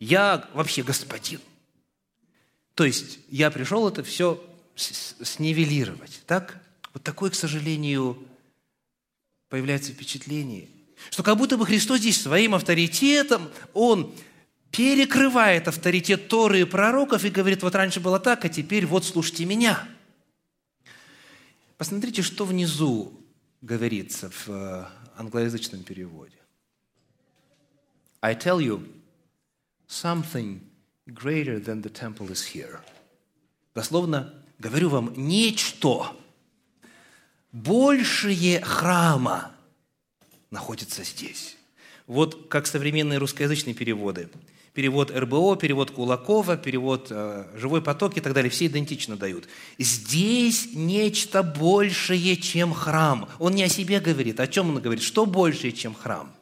я 0.00 0.48
вообще 0.54 0.82
господин. 0.82 1.40
То 2.74 2.84
есть 2.84 3.18
я 3.28 3.50
пришел 3.50 3.88
это 3.88 4.02
все 4.02 4.42
снивелировать. 4.76 6.22
Так? 6.26 6.60
Вот 6.94 7.02
такое, 7.02 7.30
к 7.30 7.34
сожалению, 7.34 8.18
появляется 9.48 9.92
впечатление, 9.92 10.68
что 11.10 11.22
как 11.22 11.36
будто 11.36 11.56
бы 11.56 11.66
Христос 11.66 12.00
здесь 12.00 12.20
своим 12.20 12.54
авторитетом, 12.54 13.50
Он 13.72 14.14
перекрывает 14.70 15.68
авторитет 15.68 16.28
Торы 16.28 16.60
и 16.60 16.64
пророков 16.64 17.24
и 17.24 17.30
говорит, 17.30 17.62
вот 17.62 17.74
раньше 17.74 18.00
было 18.00 18.20
так, 18.20 18.44
а 18.44 18.48
теперь 18.48 18.86
вот 18.86 19.04
слушайте 19.04 19.44
меня. 19.44 19.88
Посмотрите, 21.76 22.22
что 22.22 22.44
внизу 22.44 23.12
говорится 23.60 24.30
в 24.30 24.48
э, 24.48 24.86
англоязычном 25.16 25.82
переводе. 25.84 26.36
I 28.20 28.34
tell 28.34 28.58
you, 28.58 28.86
something 29.88 30.60
greater 31.12 31.58
than 31.58 31.82
the 31.82 31.90
temple 31.90 32.30
is 32.30 32.54
here. 32.54 32.80
Дословно, 33.74 34.34
говорю 34.58 34.88
вам, 34.88 35.12
нечто 35.16 36.12
большее 37.52 38.60
храма 38.60 39.52
находится 40.50 41.04
здесь. 41.04 41.56
Вот 42.06 42.48
как 42.48 42.66
современные 42.66 43.18
русскоязычные 43.18 43.74
переводы. 43.74 44.28
Перевод 44.74 45.10
РБО, 45.10 45.56
перевод 45.56 45.90
Кулакова, 45.90 46.56
перевод 46.56 47.08
э, 47.10 47.46
«Живой 47.56 47.82
поток» 47.82 48.16
и 48.16 48.20
так 48.20 48.32
далее. 48.32 48.48
Все 48.48 48.66
идентично 48.66 49.16
дают. 49.16 49.48
Здесь 49.76 50.68
нечто 50.72 51.42
большее, 51.42 52.36
чем 52.36 52.72
храм. 52.72 53.28
Он 53.40 53.54
не 53.54 53.64
о 53.64 53.68
себе 53.68 53.98
говорит. 53.98 54.38
О 54.38 54.46
чем 54.46 54.70
он 54.70 54.80
говорит? 54.80 55.02
Что 55.02 55.26
большее, 55.26 55.72
чем 55.72 55.94
храм? 55.94 56.32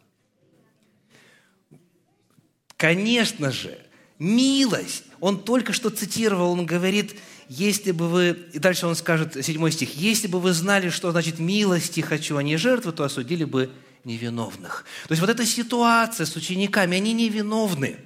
Конечно 2.77 3.51
же, 3.51 3.79
милость. 4.18 5.05
Он 5.20 5.43
только 5.43 5.72
что 5.72 5.91
цитировал, 5.91 6.53
он 6.53 6.66
говорит, 6.66 7.16
если 7.49 7.93
бы 7.93 8.09
вы, 8.09 8.39
и 8.53 8.59
дальше 8.59 8.87
он 8.87 8.97
скажет, 8.97 9.45
седьмой 9.45 9.72
стих, 9.72 9.95
если 9.97 10.27
бы 10.27 10.41
вы 10.41 10.53
знали, 10.53 10.91
что 10.91 11.11
значит 11.11 11.39
милости 11.39 12.01
хочу, 12.01 12.37
а 12.37 12.43
не 12.43 12.57
жертвы, 12.57 12.93
то 12.93 13.05
осудили 13.05 13.45
бы 13.45 13.70
невиновных. 14.05 14.85
То 15.09 15.12
есть 15.12 15.20
вот 15.20 15.31
эта 15.31 15.47
ситуация 15.47 16.27
с 16.27 16.37
учениками, 16.37 16.97
они 16.97 17.12
невиновны. 17.12 17.99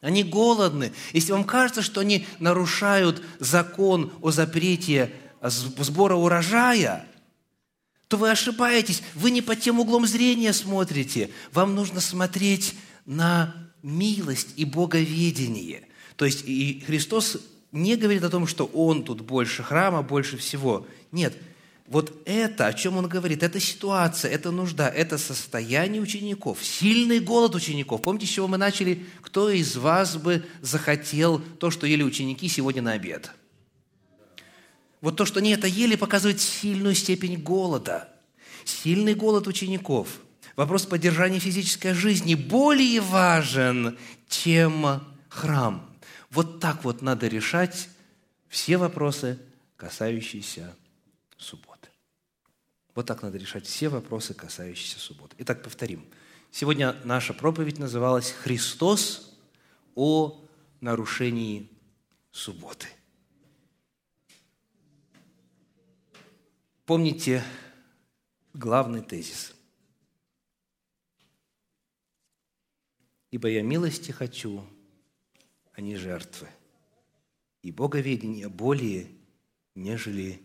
Они 0.00 0.24
голодны. 0.24 0.92
Если 1.12 1.30
вам 1.30 1.44
кажется, 1.44 1.80
что 1.80 2.00
они 2.00 2.26
нарушают 2.40 3.22
закон 3.38 4.12
о 4.20 4.32
запрете 4.32 5.12
сбора 5.40 6.16
урожая, 6.16 7.06
то 8.08 8.16
вы 8.16 8.30
ошибаетесь. 8.30 9.02
Вы 9.14 9.30
не 9.30 9.42
под 9.42 9.60
тем 9.60 9.78
углом 9.78 10.06
зрения 10.06 10.52
смотрите. 10.52 11.30
Вам 11.52 11.76
нужно 11.76 12.00
смотреть 12.00 12.74
на 13.06 13.54
милость 13.82 14.54
и 14.56 14.64
боговедение. 14.64 15.88
То 16.16 16.24
есть 16.24 16.44
и 16.46 16.82
Христос 16.86 17.38
не 17.72 17.96
говорит 17.96 18.22
о 18.24 18.30
том, 18.30 18.46
что 18.46 18.66
Он 18.66 19.02
тут 19.02 19.22
больше 19.22 19.62
храма, 19.62 20.02
больше 20.02 20.36
всего. 20.36 20.86
Нет, 21.10 21.36
вот 21.86 22.22
это, 22.24 22.66
о 22.66 22.72
чем 22.72 22.96
Он 22.96 23.08
говорит, 23.08 23.42
это 23.42 23.58
ситуация, 23.60 24.30
это 24.30 24.50
нужда, 24.50 24.88
это 24.88 25.18
состояние 25.18 26.00
учеников, 26.00 26.64
сильный 26.64 27.20
голод 27.20 27.54
учеников. 27.54 28.02
Помните, 28.02 28.26
с 28.26 28.30
чего 28.30 28.48
мы 28.48 28.56
начали? 28.56 29.04
Кто 29.22 29.50
из 29.50 29.76
вас 29.76 30.16
бы 30.16 30.44
захотел 30.60 31.40
то, 31.58 31.70
что 31.70 31.86
ели 31.86 32.02
ученики 32.02 32.48
сегодня 32.48 32.82
на 32.82 32.92
обед? 32.92 33.32
Вот 35.00 35.16
то, 35.16 35.24
что 35.24 35.40
они 35.40 35.50
это 35.50 35.66
ели, 35.66 35.96
показывает 35.96 36.40
сильную 36.40 36.94
степень 36.94 37.36
голода. 37.36 38.08
Сильный 38.64 39.14
голод 39.14 39.48
учеников– 39.48 40.08
Вопрос 40.56 40.84
поддержания 40.86 41.38
физической 41.38 41.94
жизни 41.94 42.34
более 42.34 43.00
важен, 43.00 43.98
чем 44.28 45.02
храм. 45.28 45.98
Вот 46.30 46.60
так 46.60 46.84
вот 46.84 47.00
надо 47.02 47.26
решать 47.28 47.88
все 48.48 48.76
вопросы, 48.76 49.38
касающиеся 49.76 50.74
субботы. 51.38 51.88
Вот 52.94 53.06
так 53.06 53.22
надо 53.22 53.38
решать 53.38 53.66
все 53.66 53.88
вопросы, 53.88 54.34
касающиеся 54.34 54.98
субботы. 54.98 55.34
Итак, 55.38 55.62
повторим. 55.62 56.04
Сегодня 56.50 56.96
наша 57.04 57.32
проповедь 57.32 57.78
называлась 57.78 58.30
«Христос 58.30 59.34
о 59.94 60.44
нарушении 60.82 61.70
субботы». 62.30 62.88
Помните 66.84 67.42
главный 68.52 69.00
тезис. 69.00 69.51
«Ибо 73.32 73.48
я 73.48 73.62
милости 73.62 74.12
хочу, 74.12 74.64
а 75.72 75.80
не 75.80 75.96
жертвы, 75.96 76.46
и 77.62 77.72
боговедение 77.72 78.48
более, 78.48 79.08
нежели 79.74 80.40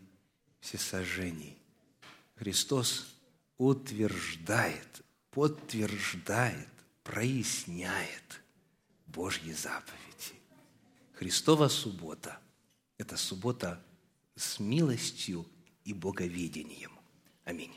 всесожжений». 0.58 1.56
Христос 2.34 3.14
утверждает, 3.58 5.02
подтверждает, 5.30 6.68
проясняет 7.02 8.42
Божьи 9.06 9.52
заповеди. 9.52 10.34
Христова 11.14 11.68
суббота– 11.68 12.38
это 12.98 13.16
суббота 13.16 13.82
с 14.36 14.60
милостью 14.60 15.44
и 15.84 15.92
боговедением. 15.92 16.92
Аминь. 17.44 17.72